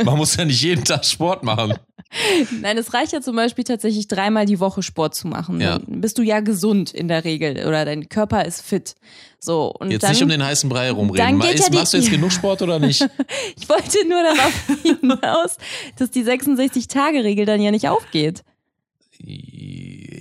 Man 0.03 0.17
muss 0.17 0.35
ja 0.35 0.45
nicht 0.45 0.61
jeden 0.61 0.83
Tag 0.85 1.05
Sport 1.05 1.43
machen. 1.43 1.75
Nein, 2.61 2.77
es 2.77 2.93
reicht 2.93 3.11
ja 3.11 3.21
zum 3.21 3.35
Beispiel 3.35 3.63
tatsächlich 3.63 4.07
dreimal 4.07 4.45
die 4.45 4.59
Woche 4.59 4.81
Sport 4.81 5.13
zu 5.13 5.27
machen. 5.27 5.61
Ja. 5.61 5.79
Dann 5.79 6.01
bist 6.01 6.17
du 6.17 6.23
ja 6.23 6.39
gesund 6.39 6.93
in 6.93 7.07
der 7.07 7.25
Regel 7.25 7.65
oder 7.67 7.85
dein 7.85 8.09
Körper 8.09 8.45
ist 8.45 8.61
fit. 8.61 8.95
So 9.39 9.71
und 9.79 9.91
Jetzt 9.91 10.03
dann, 10.03 10.11
nicht 10.11 10.23
um 10.23 10.29
den 10.29 10.43
heißen 10.43 10.67
Brei 10.67 10.89
rumreden. 10.89 11.41
ist, 11.41 11.69
ja 11.69 11.79
machst 11.79 11.93
du 11.93 11.97
jetzt 11.97 12.09
genug 12.09 12.31
Sport 12.31 12.63
oder 12.63 12.79
nicht? 12.79 13.01
ich 13.55 13.69
wollte 13.69 14.07
nur 14.07 14.23
darauf 14.23 14.53
hinaus, 14.81 15.57
dass 15.97 16.09
die 16.09 16.23
66-Tage-Regel 16.67 17.45
dann 17.45 17.61
ja 17.61 17.71
nicht 17.71 17.89
aufgeht. 17.89 18.43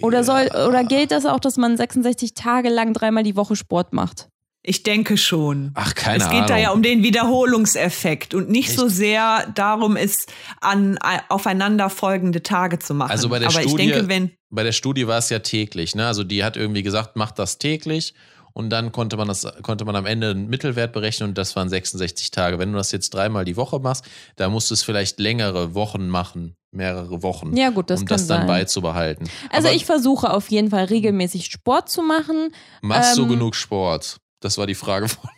Oder 0.03 0.25
soll 0.25 0.49
oder 0.69 0.85
gilt 0.85 1.11
das 1.11 1.27
auch, 1.27 1.41
dass 1.41 1.57
man 1.57 1.77
66 1.77 2.35
Tage 2.35 2.69
lang 2.69 2.93
dreimal 2.93 3.23
die 3.23 3.37
Woche 3.37 3.57
Sport 3.57 3.93
macht? 3.93 4.29
Ich 4.69 4.83
denke 4.83 5.17
schon. 5.17 5.71
Ach, 5.75 5.95
keine 5.95 6.25
es 6.25 6.31
geht 6.31 6.39
Ahnung. 6.39 6.49
da 6.49 6.57
ja 6.57 6.71
um 6.73 6.83
den 6.83 7.05
Wiederholungseffekt 7.05 8.35
und 8.35 8.51
nicht 8.51 8.73
so 8.73 8.87
Echt? 8.87 8.97
sehr 8.97 9.47
darum, 9.55 9.97
es 9.97 10.27
an 10.61 10.97
äh, 10.97 11.21
aufeinanderfolgende 11.29 12.43
Tage 12.43 12.81
zu 12.81 12.93
machen. 12.93 13.13
Also 13.13 13.29
bei 13.29 13.39
der 13.39 13.49
Aber 13.49 13.61
Studie, 13.61 13.85
ich 13.85 13.93
denke, 13.93 14.09
wenn 14.09 14.33
bei 14.51 14.65
der 14.65 14.73
Studie 14.73 15.07
war 15.07 15.19
es 15.19 15.31
ja 15.31 15.39
täglich, 15.39 15.95
ne? 15.95 16.07
Also 16.07 16.25
die 16.25 16.43
hat 16.43 16.57
irgendwie 16.57 16.83
gesagt, 16.83 17.15
macht 17.15 17.39
das 17.39 17.59
täglich 17.59 18.15
und 18.57 18.71
dann 18.71 18.91
konnte 18.91 19.19
man 19.19 19.29
das, 19.29 19.47
konnte 19.63 19.85
man 19.85 19.95
am 19.97 20.07
Ende 20.07 20.31
einen 20.31 20.49
Mittelwert 20.49 20.95
berechnen 20.95 21.29
und 21.29 21.37
das 21.37 21.55
waren 21.57 21.69
66 21.69 22.31
Tage. 22.31 22.59
Wenn 22.59 22.73
du 22.73 22.79
das 22.79 22.91
jetzt 22.91 23.13
dreimal 23.13 23.45
die 23.45 23.57
Woche 23.59 23.79
machst, 23.81 24.07
da 24.37 24.49
musst 24.49 24.71
du 24.71 24.75
es 24.75 24.83
vielleicht 24.83 25.21
längere 25.21 25.75
Wochen 25.75 26.09
machen, 26.09 26.57
mehrere 26.71 27.23
Wochen, 27.23 27.55
Ja, 27.55 27.69
gut, 27.69 27.91
das 27.91 28.01
um 28.01 28.07
das 28.07 28.27
dann 28.27 28.39
sein. 28.39 28.47
beizubehalten. 28.47 29.29
Also 29.51 29.69
Aber 29.69 29.77
ich 29.77 29.85
versuche 29.85 30.33
auf 30.33 30.49
jeden 30.51 30.71
Fall 30.71 30.85
regelmäßig 30.87 31.47
Sport 31.47 31.91
zu 31.91 32.01
machen. 32.03 32.51
machst 32.81 33.19
du 33.19 33.25
ähm, 33.25 33.29
genug 33.29 33.55
Sport? 33.55 34.17
Das 34.41 34.57
war 34.57 34.67
die 34.67 34.75
Frage 34.75 35.09
von 35.09 35.29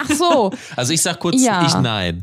Ach 0.00 0.10
so, 0.10 0.50
Also 0.76 0.92
ich 0.92 1.02
sag 1.02 1.20
kurz, 1.20 1.40
Ja. 1.40 1.64
ich 1.66 1.74
nein. 1.74 2.22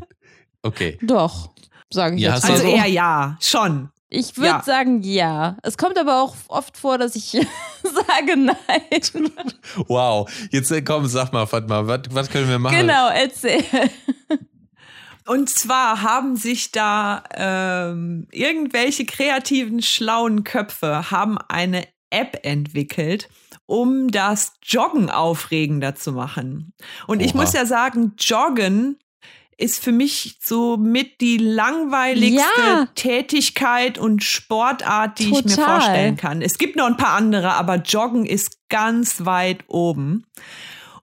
Okay. 0.62 0.98
doch, 1.00 1.50
sage 1.90 2.16
ich 2.16 2.22
Ja, 2.22 2.34
jetzt 2.34 2.44
also 2.44 2.64
du 2.64 2.70
so. 2.70 2.76
eher 2.76 2.86
ja, 2.86 3.38
schon. 3.40 3.88
Ich 4.16 4.36
würde 4.36 4.48
Ja. 4.48 4.62
sagen 4.64 5.02
ja. 5.02 5.56
Es 5.62 5.76
kommt 5.78 5.98
aber 5.98 6.22
auch 6.22 6.34
oft 6.48 6.76
vor, 6.76 6.98
dass 6.98 7.14
ich 7.16 7.30
sage 7.82 8.36
nein. 8.36 8.56
Wow. 9.86 10.30
Jetzt 10.50 10.70
äh, 10.70 10.82
komm, 10.82 11.06
sag 11.06 11.32
mal, 11.32 11.46
Fatma, 11.46 11.86
was, 11.86 12.00
was 12.10 12.30
können 12.30 12.48
wir 12.48 12.58
machen? 12.58 12.76
genau, 12.76 13.08
erzähl. 13.08 13.62
Und 15.26 15.50
zwar 15.50 16.02
haben 16.02 16.36
sich 16.36 16.70
da 16.70 17.24
ähm, 17.34 18.28
irgendwelche 18.30 19.04
kreativen, 19.06 19.82
schlauen 19.82 20.44
Köpfe 20.44 21.10
haben 21.10 21.36
eine 21.48 21.84
App 22.10 22.38
entwickelt, 22.44 23.28
um 23.66 24.08
das 24.12 24.52
Joggen 24.62 25.10
aufregender 25.10 25.96
zu 25.96 26.12
machen. 26.12 26.72
Und 27.08 27.20
ich 27.20 27.34
Oha. 27.34 27.42
muss 27.42 27.52
ja 27.54 27.66
sagen, 27.66 28.12
Joggen 28.18 28.98
ist 29.58 29.82
für 29.82 29.92
mich 29.92 30.38
so 30.42 30.76
mit 30.76 31.20
die 31.20 31.38
langweiligste 31.38 32.40
Ja. 32.60 32.88
Tätigkeit 32.94 33.98
und 33.98 34.22
Sportart, 34.22 35.18
die 35.18 35.24
ich 35.24 35.30
mir 35.30 35.42
Total. 35.42 35.80
vorstellen 35.80 36.16
kann. 36.16 36.42
Es 36.42 36.58
gibt 36.58 36.76
noch 36.76 36.86
ein 36.86 36.96
paar 36.96 37.14
andere, 37.14 37.54
aber 37.54 37.76
Joggen 37.76 38.26
ist 38.26 38.58
ganz 38.68 39.24
weit 39.24 39.64
oben. 39.68 40.26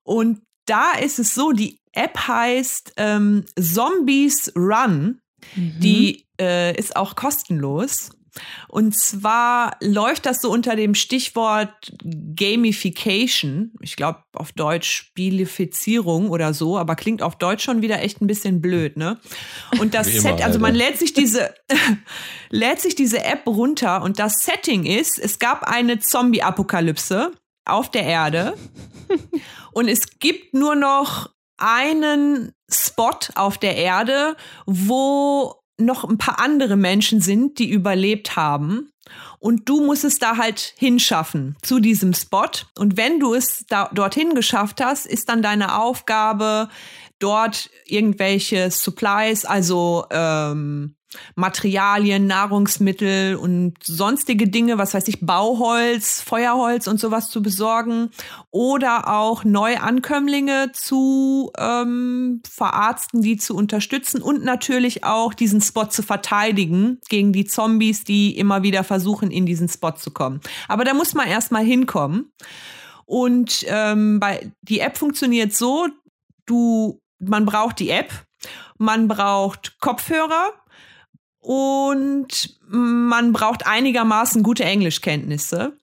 Und 0.04 0.42
da 0.66 0.92
ist 0.94 1.20
es 1.20 1.34
so, 1.34 1.52
die 1.52 1.80
App 1.94 2.28
heißt 2.28 2.94
ähm, 2.98 3.46
Zombies 3.60 4.52
Run. 4.56 5.20
Die 5.56 6.26
äh, 6.40 6.76
ist 6.78 6.96
auch 6.96 7.16
kostenlos. 7.16 8.12
Und 8.68 8.98
zwar 8.98 9.78
läuft 9.82 10.26
das 10.26 10.42
so 10.42 10.52
unter 10.52 10.76
dem 10.76 10.96
Stichwort 10.96 11.94
Gamification. 12.04 13.74
Ich 13.82 13.96
glaube 13.96 14.24
auf 14.34 14.52
Deutsch 14.52 14.90
Spielifizierung 14.90 16.30
oder 16.30 16.54
so, 16.54 16.78
aber 16.78 16.96
klingt 16.96 17.22
auf 17.22 17.38
Deutsch 17.38 17.64
schon 17.64 17.82
wieder 17.82 18.02
echt 18.02 18.22
ein 18.22 18.28
bisschen 18.28 18.62
blöd, 18.62 18.98
ne? 18.98 19.20
Und 19.80 19.94
das 19.94 20.08
Wie 20.12 20.18
immer, 20.18 20.38
Set, 20.38 20.44
also 20.44 20.60
man 20.60 20.72
Alter. 20.72 20.86
lädt 20.86 21.00
sich 21.00 21.14
diese 21.14 21.54
lädt 22.50 22.82
sich 22.82 22.96
diese 22.96 23.24
App 23.24 23.46
runter 23.46 24.02
und 24.04 24.20
das 24.20 24.40
Setting 24.40 24.86
ist, 24.86 25.20
es 25.20 25.40
gab 25.40 25.64
eine 25.64 26.00
Zombie-Apokalypse 26.00 27.32
auf 27.66 27.92
der 27.92 28.04
Erde 28.04 28.56
und 29.74 29.88
es 29.88 30.20
gibt 30.20 30.54
nur 30.54 30.76
noch 30.76 31.30
einen 31.58 32.52
Spot 32.70 33.12
auf 33.36 33.58
der 33.58 33.78
Erde, 33.78 34.36
wo 34.66 35.63
noch 35.86 36.04
ein 36.04 36.18
paar 36.18 36.40
andere 36.40 36.76
Menschen 36.76 37.22
sind, 37.22 37.60
die 37.60 37.70
überlebt 37.70 38.36
haben. 38.36 38.90
Und 39.40 39.68
du 39.68 39.84
musst 39.86 40.06
es 40.06 40.20
da 40.20 40.38
halt 40.38 40.74
hinschaffen 40.78 41.58
zu 41.62 41.80
diesem 41.80 42.14
Spot. 42.14 42.50
Und 42.78 42.96
wenn 42.96 43.20
du 43.20 43.34
es 43.34 43.66
da, 43.68 43.90
dorthin 43.94 44.36
geschafft 44.36 44.82
hast, 44.82 45.06
ist 45.06 45.28
dann 45.28 45.42
deine 45.42 45.78
Aufgabe, 45.78 46.70
dort 47.20 47.70
irgendwelche 47.86 48.72
Supplies, 48.72 49.46
also 49.46 50.06
ähm, 50.12 50.96
Materialien, 51.36 52.28
Nahrungsmittel 52.28 53.36
und 53.36 53.76
sonstige 53.84 54.48
Dinge, 54.48 54.78
was 54.78 54.94
weiß 54.94 55.08
ich, 55.08 55.26
Bauholz, 55.26 56.22
Feuerholz 56.22 56.88
und 56.88 57.00
sowas 57.00 57.30
zu 57.30 57.42
besorgen 57.42 58.10
oder 58.52 59.10
auch 59.10 59.44
Neuankömmlinge 59.44 60.72
zu 60.74 61.52
ähm, 61.58 62.42
verarzten, 62.50 63.22
die 63.22 63.38
zu 63.38 63.56
unterstützen 63.56 64.22
und 64.22 64.44
natürlich 64.44 65.04
auch 65.04 65.34
diesen 65.34 65.62
Spot 65.62 65.86
zu 65.86 66.04
verteidigen 66.04 67.00
gegen 67.10 67.34
die 67.34 67.46
Zombies, 67.46 68.04
die 68.04 68.38
immer 68.38 68.64
wieder 68.64 68.84
versuchen, 68.84 69.32
in 69.32 69.46
diesen 69.46 69.70
Spot 69.70 69.92
zu 69.92 70.12
kommen. 70.12 70.42
Aber 70.68 70.84
da 70.84 70.94
muss 70.94 71.14
man 71.14 71.28
erstmal 71.28 71.64
hinkommen. 71.64 72.32
Und 73.06 73.66
ähm, 73.68 74.20
bei, 74.20 74.52
die 74.62 74.80
App 74.80 74.98
funktioniert 74.98 75.54
so, 75.54 75.88
du, 76.46 77.02
man 77.20 77.46
braucht 77.46 77.80
die 77.80 77.90
App, 77.90 78.12
man 78.78 79.08
braucht 79.08 79.80
Kopfhörer, 79.80 80.52
und 81.44 82.58
man 82.68 83.34
braucht 83.34 83.68
einigermaßen 83.68 84.42
gute 84.42 84.64
Englischkenntnisse. 84.64 85.78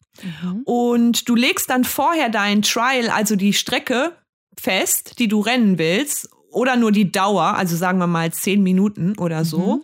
Und 0.65 1.29
du 1.29 1.35
legst 1.35 1.71
dann 1.71 1.85
vorher 1.85 2.29
dein 2.29 2.63
Trial, 2.63 3.11
also 3.11 3.37
die 3.37 3.53
Strecke, 3.53 4.17
fest, 4.59 5.19
die 5.19 5.29
du 5.29 5.41
rennen 5.41 5.79
willst. 5.79 6.29
oder 6.51 6.75
nur 6.77 6.91
die 6.91 7.13
Dauer, 7.13 7.55
also 7.55 7.77
sagen 7.77 7.99
wir 7.99 8.07
mal 8.07 8.33
zehn 8.33 8.63
Minuten 8.63 9.17
oder 9.19 9.45
so. 9.45 9.77
Mhm. 9.77 9.83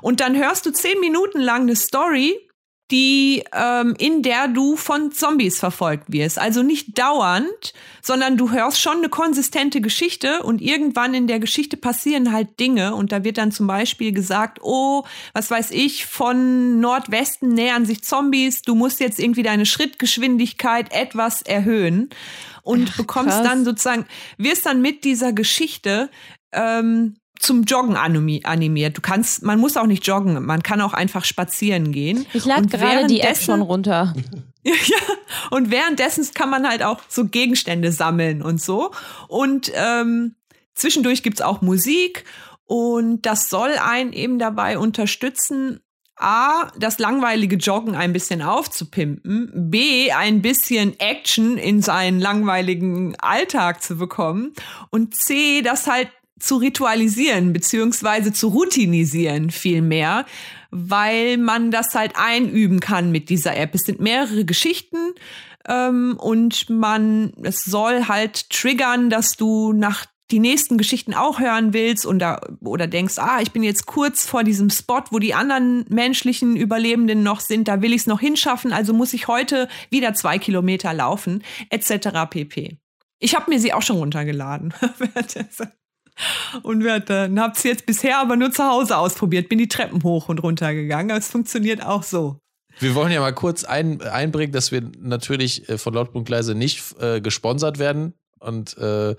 Und 0.00 0.20
dann 0.20 0.36
hörst 0.36 0.64
du 0.64 0.70
zehn 0.70 1.00
Minuten 1.00 1.40
lang 1.40 1.62
eine 1.62 1.74
Story, 1.74 2.38
die 2.94 3.42
ähm, 3.52 3.96
in 3.98 4.22
der 4.22 4.46
du 4.46 4.76
von 4.76 5.10
Zombies 5.10 5.58
verfolgt 5.58 6.12
wirst. 6.12 6.38
Also 6.38 6.62
nicht 6.62 6.96
dauernd, 6.96 7.72
sondern 8.00 8.36
du 8.36 8.52
hörst 8.52 8.80
schon 8.80 8.98
eine 8.98 9.08
konsistente 9.08 9.80
Geschichte 9.80 10.44
und 10.44 10.62
irgendwann 10.62 11.12
in 11.12 11.26
der 11.26 11.40
Geschichte 11.40 11.76
passieren 11.76 12.30
halt 12.30 12.60
Dinge 12.60 12.94
und 12.94 13.10
da 13.10 13.24
wird 13.24 13.38
dann 13.38 13.50
zum 13.50 13.66
Beispiel 13.66 14.12
gesagt, 14.12 14.60
oh, 14.62 15.02
was 15.32 15.50
weiß 15.50 15.72
ich, 15.72 16.06
von 16.06 16.78
Nordwesten 16.78 17.52
nähern 17.54 17.84
sich 17.84 18.04
Zombies, 18.04 18.62
du 18.62 18.76
musst 18.76 19.00
jetzt 19.00 19.18
irgendwie 19.18 19.42
deine 19.42 19.66
Schrittgeschwindigkeit 19.66 20.92
etwas 20.92 21.42
erhöhen 21.42 22.10
und 22.62 22.90
Ach, 22.92 22.96
bekommst 22.96 23.38
krass. 23.38 23.48
dann 23.48 23.64
sozusagen, 23.64 24.06
wirst 24.38 24.66
dann 24.66 24.80
mit 24.80 25.02
dieser 25.02 25.32
Geschichte 25.32 26.10
ähm, 26.52 27.16
zum 27.44 27.64
Joggen 27.64 27.96
animiert. 27.96 28.96
Du 28.96 29.00
kannst, 29.00 29.42
man 29.42 29.60
muss 29.60 29.76
auch 29.76 29.86
nicht 29.86 30.06
joggen, 30.06 30.44
man 30.44 30.62
kann 30.62 30.80
auch 30.80 30.94
einfach 30.94 31.24
spazieren 31.24 31.92
gehen. 31.92 32.26
Ich 32.32 32.44
lade 32.44 32.66
gerade 32.66 33.06
die 33.06 33.20
App 33.20 33.36
schon 33.36 33.62
runter. 33.62 34.14
ja, 34.64 34.72
und 35.50 35.70
währenddessen 35.70 36.26
kann 36.34 36.50
man 36.50 36.66
halt 36.68 36.82
auch 36.82 37.00
so 37.08 37.26
Gegenstände 37.26 37.92
sammeln 37.92 38.42
und 38.42 38.60
so. 38.60 38.92
Und 39.28 39.70
ähm, 39.74 40.36
zwischendurch 40.74 41.22
gibt's 41.22 41.42
auch 41.42 41.60
Musik 41.60 42.24
und 42.64 43.22
das 43.26 43.50
soll 43.50 43.72
einen 43.72 44.12
eben 44.12 44.38
dabei 44.38 44.78
unterstützen, 44.78 45.80
A, 46.16 46.70
das 46.78 46.98
langweilige 46.98 47.56
Joggen 47.56 47.96
ein 47.96 48.12
bisschen 48.12 48.40
aufzupimpen, 48.40 49.50
B, 49.70 50.12
ein 50.12 50.42
bisschen 50.42 50.98
Action 51.00 51.58
in 51.58 51.82
seinen 51.82 52.20
langweiligen 52.20 53.16
Alltag 53.18 53.82
zu 53.82 53.96
bekommen 53.96 54.52
und 54.90 55.16
C, 55.16 55.60
das 55.60 55.88
halt 55.88 56.08
zu 56.44 56.56
ritualisieren 56.56 57.52
beziehungsweise 57.52 58.32
zu 58.32 58.48
routinisieren 58.48 59.50
vielmehr, 59.50 60.26
weil 60.70 61.38
man 61.38 61.70
das 61.70 61.94
halt 61.94 62.12
einüben 62.16 62.80
kann 62.80 63.10
mit 63.10 63.30
dieser 63.30 63.56
App. 63.56 63.74
Es 63.74 63.82
sind 63.82 64.00
mehrere 64.00 64.44
Geschichten 64.44 65.14
ähm, 65.66 66.16
und 66.18 66.68
man, 66.68 67.32
es 67.42 67.64
soll 67.64 68.08
halt 68.08 68.50
triggern, 68.50 69.08
dass 69.08 69.36
du 69.36 69.72
nach 69.72 70.06
die 70.30 70.38
nächsten 70.38 70.78
Geschichten 70.78 71.14
auch 71.14 71.38
hören 71.38 71.72
willst 71.72 72.06
und 72.06 72.18
da, 72.18 72.40
oder 72.60 72.86
denkst, 72.86 73.18
ah, 73.18 73.40
ich 73.40 73.52
bin 73.52 73.62
jetzt 73.62 73.86
kurz 73.86 74.26
vor 74.26 74.42
diesem 74.42 74.70
Spot, 74.70 75.02
wo 75.10 75.18
die 75.18 75.34
anderen 75.34 75.84
menschlichen 75.88 76.56
Überlebenden 76.56 77.22
noch 77.22 77.40
sind, 77.40 77.68
da 77.68 77.82
will 77.82 77.92
ich 77.92 78.02
es 78.02 78.06
noch 78.06 78.20
hinschaffen, 78.20 78.72
also 78.72 78.94
muss 78.94 79.12
ich 79.12 79.28
heute 79.28 79.68
wieder 79.90 80.14
zwei 80.14 80.38
Kilometer 80.38 80.92
laufen, 80.94 81.42
etc. 81.70 82.28
pp. 82.28 82.78
Ich 83.18 83.34
habe 83.34 83.50
mir 83.50 83.60
sie 83.60 83.72
auch 83.72 83.82
schon 83.82 83.96
runtergeladen. 83.96 84.74
und 86.62 86.84
habe 86.88 87.52
es 87.54 87.62
jetzt 87.62 87.86
bisher 87.86 88.18
aber 88.18 88.36
nur 88.36 88.52
zu 88.52 88.64
Hause 88.64 88.96
ausprobiert, 88.96 89.48
bin 89.48 89.58
die 89.58 89.68
Treppen 89.68 90.02
hoch 90.02 90.28
und 90.28 90.42
runter 90.42 90.74
gegangen, 90.74 91.10
aber 91.10 91.18
es 91.18 91.28
funktioniert 91.28 91.84
auch 91.84 92.02
so. 92.02 92.38
Wir 92.80 92.94
wollen 92.94 93.12
ja 93.12 93.20
mal 93.20 93.32
kurz 93.32 93.64
ein, 93.64 94.02
einbringen, 94.02 94.52
dass 94.52 94.72
wir 94.72 94.82
natürlich 94.98 95.68
äh, 95.68 95.78
von 95.78 95.94
Lautpunktleise 95.94 96.54
nicht 96.54 96.82
äh, 97.00 97.20
gesponsert 97.20 97.78
werden 97.78 98.14
und 98.40 98.76
äh, 98.78 99.14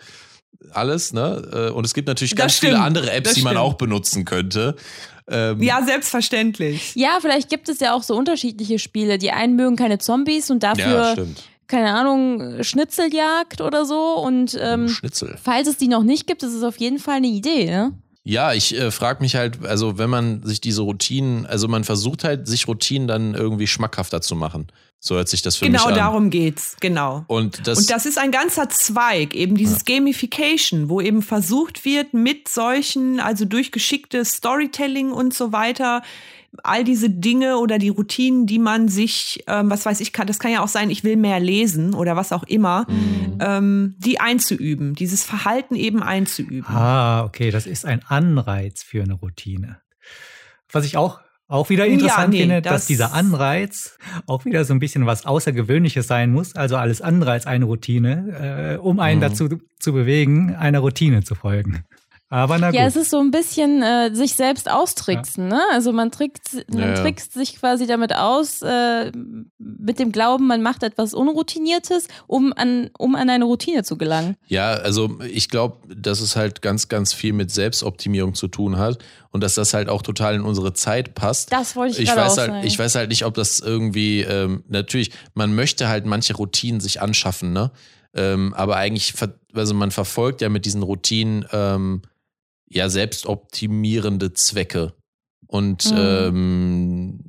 alles, 0.72 1.14
ne? 1.14 1.70
Äh, 1.70 1.72
und 1.72 1.86
es 1.86 1.93
gibt 1.93 2.08
natürlich 2.08 2.36
ganz 2.36 2.60
viele 2.60 2.80
andere 2.80 3.12
Apps, 3.12 3.34
die 3.34 3.43
man 3.43 3.58
auch 3.58 3.76
benutzen 3.76 4.26
könnte. 4.26 4.76
Ähm 5.28 5.62
ja, 5.62 5.82
selbstverständlich. 5.84 6.96
Ja, 6.96 7.18
vielleicht 7.22 7.50
gibt 7.50 7.70
es 7.70 7.80
ja 7.80 7.93
auch 7.93 8.04
so 8.04 8.16
unterschiedliche 8.16 8.78
Spiele. 8.78 9.18
Die 9.18 9.32
einen 9.32 9.56
mögen 9.56 9.76
keine 9.76 10.00
Zombies 10.00 10.52
und 10.52 10.64
dafür 10.64 10.86
ja, 10.86 11.12
stimmt 11.14 11.43
keine 11.68 11.93
Ahnung, 11.93 12.63
Schnitzeljagd 12.63 13.61
oder 13.61 13.86
so. 13.86 14.16
Und 14.16 14.57
ähm, 14.59 14.89
Schnitzel. 14.89 15.38
falls 15.41 15.68
es 15.68 15.78
die 15.78 15.88
noch 15.88 16.03
nicht 16.03 16.28
gibt, 16.28 16.43
ist 16.43 16.53
es 16.53 16.63
auf 16.63 16.78
jeden 16.78 16.99
Fall 16.99 17.18
eine 17.18 17.28
Idee, 17.28 17.66
ne? 17.66 17.93
Ja, 18.28 18.53
ich 18.53 18.76
äh, 18.76 18.89
frage 18.89 19.22
mich 19.22 19.36
halt, 19.36 19.63
also 19.66 19.99
wenn 19.99 20.09
man 20.09 20.41
sich 20.41 20.59
diese 20.59 20.82
Routinen, 20.82 21.45
also 21.45 21.68
man 21.68 21.84
versucht 21.84 22.24
halt, 22.24 22.47
sich 22.47 22.68
Routinen 22.68 23.07
dann 23.07 23.36
irgendwie 23.36 23.68
schmackhafter 23.68 24.20
zu 24.20 24.36
machen. 24.36 24.66
So 24.99 25.13
hört 25.16 25.30
sich 25.30 25.43
das 25.43 25.57
für 25.57 25.66
genau 25.66 25.78
mich 25.78 25.86
an. 25.86 25.93
Genau 25.93 26.05
darum 26.05 26.30
geht's, 26.32 26.76
genau. 26.80 27.24
Und 27.28 27.68
das, 27.68 27.78
und 27.78 27.91
das 27.91 28.07
ist 28.07 28.18
ein 28.18 28.32
ganzer 28.32 28.68
Zweig, 28.70 29.36
eben 29.36 29.55
dieses 29.55 29.84
ja. 29.88 29.95
Gamification, 29.97 30.89
wo 30.89 31.01
eben 31.01 31.22
versucht 31.22 31.86
wird, 31.86 32.16
mit 32.16 32.47
solchen, 32.47 33.20
also 33.20 33.45
durch 33.45 33.72
geschicktes 33.72 34.32
Storytelling 34.32 35.11
und 35.11 35.36
so 35.36 35.51
weiter, 35.51 36.01
all 36.64 36.84
diese 36.84 37.10
Dinge 37.10 37.58
oder 37.58 37.78
die 37.78 37.89
Routinen, 37.89 38.45
die 38.45 38.60
man 38.60 38.88
sich, 38.88 39.43
ähm, 39.47 39.70
was 39.70 39.86
weiß 39.86 39.99
ich, 40.01 40.14
kann, 40.14 40.28
das 40.28 40.39
kann 40.39 40.51
ja 40.51 40.64
auch 40.64 40.68
sein, 40.68 40.89
ich 40.89 41.03
will 41.03 41.16
mehr 41.16 41.39
lesen 41.39 41.93
oder 41.93 42.16
was 42.16 42.32
auch 42.32 42.43
immer, 42.43 42.86
mhm. 42.89 43.38
ähm, 43.39 43.95
die 43.97 44.20
einzuüben, 44.20 44.95
dieses 44.95 45.24
Verhalten 45.24 45.76
eben 45.76 46.03
einzuüben. 46.03 46.68
Ah, 46.68 47.24
okay, 47.24 47.51
das 47.51 47.66
ist 47.66 47.86
ein 47.86 48.01
Anreiz 48.08 48.84
für 48.84 49.03
eine 49.03 49.14
Routine. 49.14 49.80
Was 50.72 50.86
ich 50.86 50.97
auch 50.97 51.20
auch 51.47 51.70
wieder 51.70 51.86
interessant 51.86 52.34
ja, 52.34 52.38
nee, 52.38 52.39
finde, 52.39 52.62
das 52.64 52.74
dass 52.74 52.86
dieser 52.88 53.14
Anreiz 53.14 53.99
auch 54.26 54.45
wieder 54.45 54.66
so 54.66 54.74
ein 54.74 54.80
bisschen 54.80 55.06
was 55.06 55.28
Außergewöhnliches 55.28 56.08
sein 56.08 56.32
muss, 56.32 56.56
also 56.56 56.76
alles 56.76 57.01
andere 57.01 57.32
als 57.32 57.45
eine 57.45 57.66
Routine, 57.66 58.76
äh, 58.76 58.78
um 58.78 58.99
einen 58.99 59.20
mhm. 59.20 59.22
dazu 59.22 59.49
zu 59.80 59.93
bewegen, 59.93 60.56
einer 60.56 60.80
Routine 60.80 61.24
zu 61.24 61.36
folgen. 61.36 61.84
Aber 62.30 62.57
na 62.57 62.71
gut. 62.71 62.80
Ja, 62.80 62.88
es 62.88 62.95
ist 62.95 63.11
so 63.11 63.19
ein 63.19 63.30
bisschen 63.30 63.84
äh, 63.84 64.13
sich 64.13 64.34
selbst 64.34 64.69
austricksen, 64.69 65.49
ja. 65.49 65.57
ne? 65.57 65.61
Also 65.71 65.93
man 65.93 66.11
trickt, 66.11 66.65
man 66.69 66.80
ja, 66.80 66.95
trickst 66.95 67.34
sich 67.34 67.57
quasi 67.59 67.86
damit 67.86 68.15
aus, 68.15 68.63
äh, 68.63 69.11
mit 69.59 69.99
dem 69.99 70.11
Glauben, 70.11 70.47
man 70.47 70.63
macht 70.63 70.82
etwas 70.82 71.13
Unroutiniertes, 71.13 72.07
um 72.26 72.51
an, 72.53 72.89
um 72.97 73.15
an 73.15 73.30
eine 73.30 73.45
Routine 73.45 73.84
zu 73.84 73.97
gelangen. 73.97 74.38
Ja, 74.47 74.71
also 74.71 75.19
ich 75.21 75.49
glaube, 75.49 75.78
dass 75.95 76.19
es 76.19 76.36
halt 76.36 76.63
ganz, 76.63 76.88
ganz 76.88 77.13
viel 77.13 77.32
mit 77.32 77.51
Selbstoptimierung 77.51 78.34
zu 78.34 78.47
tun 78.47 78.78
hat 78.78 78.97
und 79.30 79.43
dass 79.43 79.53
das 79.53 79.76
halt 79.76 79.88
auch 79.88 80.01
total 80.01 80.34
in 80.34 80.41
unsere 80.41 80.73
Zeit 80.73 81.13
passt. 81.13 81.53
Das 81.53 81.76
wollte 81.76 82.01
ich, 82.01 82.09
ich 82.09 82.15
weiß 82.15 82.34
auch 82.34 82.38
halt, 82.38 82.51
sagen. 82.51 82.65
Ich 82.65 82.80
weiß 82.80 82.95
halt 82.95 83.09
nicht, 83.09 83.26
ob 83.26 83.36
das 83.36 83.59
irgendwie, 83.59 84.21
ähm, 84.21 84.63
natürlich, 84.67 85.11
man 85.36 85.53
möchte 85.53 85.89
halt 85.89 86.07
manche 86.07 86.36
Routinen 86.36 86.82
sich 86.82 87.01
anschaffen, 87.01 87.53
ne? 87.53 87.71
Ähm, 88.15 88.53
aber 88.55 88.78
eigentlich, 88.78 89.13
also 89.53 89.73
man 89.73 89.91
verfolgt 89.91 90.41
ja 90.41 90.49
mit 90.49 90.65
diesen 90.65 90.82
Routinen 90.84 91.45
ähm, 91.51 92.01
ja 92.68 92.89
selbstoptimierende 92.89 94.34
Zwecke. 94.34 94.93
Und 95.47 95.91
mhm. 95.91 95.97
ähm, 95.97 97.20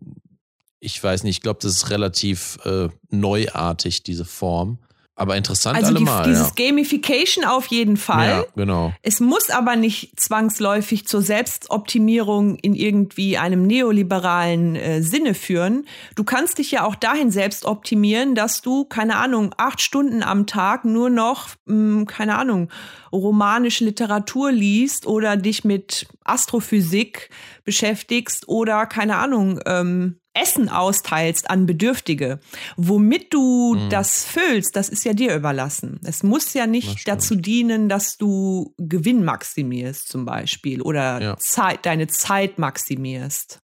ich 0.80 1.03
weiß 1.03 1.24
nicht, 1.24 1.37
ich 1.37 1.43
glaube, 1.43 1.59
das 1.62 1.72
ist 1.72 1.91
relativ 1.91 2.59
äh, 2.64 2.89
neuartig, 3.11 4.03
diese 4.03 4.24
Form. 4.24 4.78
Aber 5.19 5.35
interessant 5.35 5.79
also 5.79 5.89
allemal. 5.89 6.25
Die, 6.25 6.31
dieses 6.31 6.53
ja. 6.59 6.69
Gamification 6.69 7.45
auf 7.47 7.67
jeden 7.69 7.97
Fall. 7.97 8.29
Ja, 8.29 8.45
genau. 8.55 8.93
Es 9.01 9.19
muss 9.19 9.49
aber 9.49 9.75
nicht 9.75 10.21
zwangsläufig 10.21 11.09
zur 11.09 11.23
Selbstoptimierung 11.23 12.57
in 12.57 12.75
irgendwie 12.75 13.39
einem 13.39 13.67
neoliberalen 13.67 14.77
äh, 14.77 15.03
Sinne 15.03 15.33
führen. 15.33 15.87
Du 16.17 16.25
kannst 16.25 16.59
dich 16.59 16.71
ja 16.71 16.85
auch 16.85 16.95
dahin 16.95 17.31
selbst 17.31 17.64
optimieren, 17.64 18.35
dass 18.35 18.61
du, 18.61 18.85
keine 18.85 19.17
Ahnung, 19.17 19.55
acht 19.57 19.81
Stunden 19.81 20.23
am 20.23 20.47
Tag 20.47 20.85
nur 20.85 21.09
noch, 21.09 21.49
mh, 21.64 21.75
hm, 21.75 22.07
keine 22.07 22.37
Ahnung, 22.37 22.69
romanische 23.11 23.87
Literatur 23.87 24.53
liest 24.53 25.07
oder 25.07 25.39
dich 25.39 25.64
mit 25.64 26.09
Astrophysik 26.25 27.31
beschäftigst 27.64 28.49
oder, 28.49 28.85
keine 28.85 29.17
Ahnung, 29.17 29.61
ähm, 29.64 30.21
Essen 30.37 30.68
austeilst 30.68 31.51
an 31.51 31.66
Bedürftige. 31.66 32.41
Womit 32.76 33.32
du 33.32 33.74
mhm. 33.74 33.91
das 33.91 34.24
füllst, 34.24 34.76
das 34.76 34.89
ist 34.89 35.05
ja 35.05 35.12
dir 35.12 35.34
überlassen. 35.34 36.01
Es 36.05 36.22
muss 36.22 36.55
ja 36.55 36.66
nicht 36.66 37.09
dazu 37.09 37.34
dienen, 37.34 37.89
dass 37.89 38.16
du 38.16 38.74
Gewinn 38.78 39.24
maximierst 39.24 40.09
zum 40.09 40.24
Beispiel 40.24 40.82
oder 40.82 41.20
ja. 41.20 41.37
Zeit, 41.39 41.87
deine 41.87 42.07
Zeit 42.07 42.59
maximierst. 42.59 43.61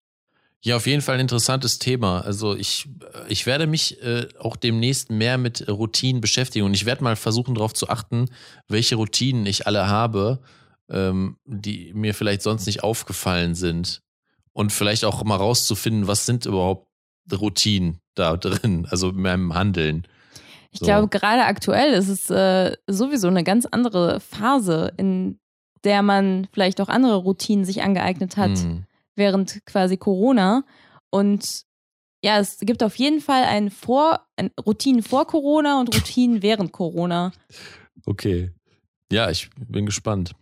Ja, 0.64 0.76
auf 0.76 0.86
jeden 0.86 1.02
Fall 1.02 1.16
ein 1.16 1.22
interessantes 1.22 1.80
Thema. 1.80 2.20
Also 2.20 2.54
ich, 2.54 2.88
ich 3.28 3.46
werde 3.46 3.66
mich 3.66 4.00
äh, 4.00 4.28
auch 4.38 4.56
demnächst 4.56 5.10
mehr 5.10 5.36
mit 5.36 5.68
Routinen 5.68 6.20
beschäftigen 6.20 6.64
und 6.64 6.74
ich 6.74 6.86
werde 6.86 7.02
mal 7.02 7.16
versuchen 7.16 7.56
darauf 7.56 7.74
zu 7.74 7.88
achten, 7.88 8.26
welche 8.68 8.94
Routinen 8.94 9.44
ich 9.44 9.66
alle 9.66 9.88
habe, 9.88 10.40
ähm, 10.88 11.36
die 11.44 11.92
mir 11.94 12.14
vielleicht 12.14 12.42
sonst 12.42 12.66
nicht 12.66 12.84
aufgefallen 12.84 13.56
sind 13.56 14.02
und 14.52 14.72
vielleicht 14.72 15.04
auch 15.04 15.22
mal 15.24 15.36
rauszufinden, 15.36 16.06
was 16.06 16.26
sind 16.26 16.46
überhaupt 16.46 16.86
Routinen 17.32 17.98
da 18.14 18.36
drin, 18.36 18.86
also 18.90 19.10
in 19.10 19.22
meinem 19.22 19.54
Handeln. 19.54 20.06
Ich 20.70 20.80
so. 20.80 20.86
glaube, 20.86 21.08
gerade 21.08 21.44
aktuell 21.44 21.92
ist 21.92 22.08
es 22.08 22.30
äh, 22.30 22.76
sowieso 22.86 23.28
eine 23.28 23.44
ganz 23.44 23.66
andere 23.66 24.20
Phase, 24.20 24.92
in 24.96 25.38
der 25.84 26.02
man 26.02 26.48
vielleicht 26.52 26.80
auch 26.80 26.88
andere 26.88 27.16
Routinen 27.16 27.64
sich 27.64 27.82
angeeignet 27.82 28.36
hat, 28.36 28.58
hm. 28.58 28.84
während 29.14 29.64
quasi 29.66 29.96
Corona. 29.96 30.64
Und 31.10 31.64
ja, 32.24 32.38
es 32.38 32.58
gibt 32.60 32.82
auf 32.82 32.96
jeden 32.96 33.20
Fall 33.20 33.44
ein 33.44 33.70
vor, 33.70 34.26
ein 34.36 34.50
Routinen 34.64 35.02
vor 35.02 35.26
Corona 35.26 35.80
und 35.80 35.94
Routinen 35.94 36.42
während 36.42 36.72
Corona. 36.72 37.32
Okay. 38.06 38.52
Ja, 39.10 39.28
ich 39.30 39.50
bin 39.68 39.84
gespannt. 39.84 40.32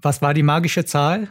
Was 0.00 0.22
war 0.22 0.34
die 0.34 0.42
magische 0.42 0.84
Zahl? 0.84 1.28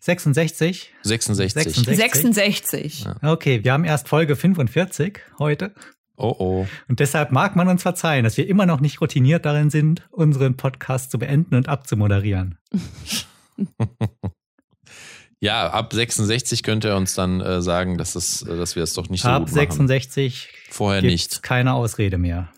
66? 0.00 0.92
66. 1.02 1.52
66. 1.74 2.34
66. 2.34 3.06
Okay, 3.22 3.62
wir 3.64 3.72
haben 3.72 3.84
erst 3.84 4.08
Folge 4.08 4.34
45 4.36 5.20
heute. 5.38 5.74
Oh 6.16 6.34
oh. 6.38 6.66
Und 6.88 7.00
deshalb 7.00 7.32
mag 7.32 7.56
man 7.56 7.68
uns 7.68 7.82
verzeihen, 7.82 8.24
dass 8.24 8.36
wir 8.36 8.46
immer 8.48 8.66
noch 8.66 8.80
nicht 8.80 9.00
routiniert 9.00 9.44
darin 9.46 9.70
sind, 9.70 10.06
unseren 10.10 10.56
Podcast 10.56 11.10
zu 11.10 11.18
beenden 11.18 11.54
und 11.54 11.68
abzumoderieren. 11.68 12.58
Ja, 15.42 15.70
ab 15.70 15.90
66 15.94 16.62
könnt 16.62 16.84
ihr 16.84 16.94
uns 16.96 17.14
dann 17.14 17.40
äh, 17.40 17.62
sagen, 17.62 17.96
dass, 17.96 18.14
es, 18.14 18.42
äh, 18.42 18.58
dass 18.58 18.76
wir 18.76 18.82
es 18.82 18.92
doch 18.92 19.08
nicht 19.08 19.22
so 19.22 19.28
Ab 19.30 19.46
gut 19.46 19.48
machen. 19.56 19.88
66 19.88 20.50
Vorher 20.68 21.00
nicht. 21.00 21.42
keine 21.42 21.72
Ausrede 21.72 22.18
mehr. 22.18 22.50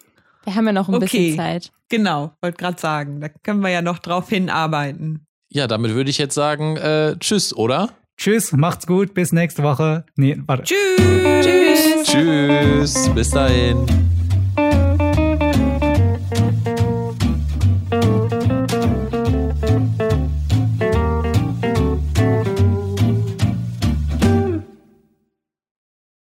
Wir 0.42 0.56
haben 0.56 0.66
ja 0.66 0.72
noch 0.72 0.88
ein 0.88 0.96
Okay. 0.96 1.04
bisschen 1.06 1.36
Zeit. 1.36 1.70
Genau, 1.88 2.32
wollte 2.40 2.56
gerade 2.58 2.80
sagen. 2.80 3.20
Da 3.20 3.28
können 3.28 3.60
wir 3.60 3.68
ja 3.70 3.82
noch 3.82 4.00
drauf 4.00 4.28
hinarbeiten. 4.30 5.26
Ja, 5.54 5.66
damit 5.66 5.94
würde 5.94 6.08
ich 6.08 6.16
jetzt 6.16 6.34
sagen, 6.34 6.78
äh, 6.78 7.14
tschüss, 7.20 7.54
oder? 7.54 7.90
Tschüss, 8.16 8.52
macht's 8.52 8.86
gut, 8.86 9.12
bis 9.12 9.32
nächste 9.32 9.62
Woche. 9.62 10.06
Nee, 10.16 10.38
warte. 10.46 10.62
Tschüss. 10.64 11.44
Tschüss. 11.44 12.04
Tschüss, 12.04 13.10
bis 13.14 13.30
dahin. 13.30 14.11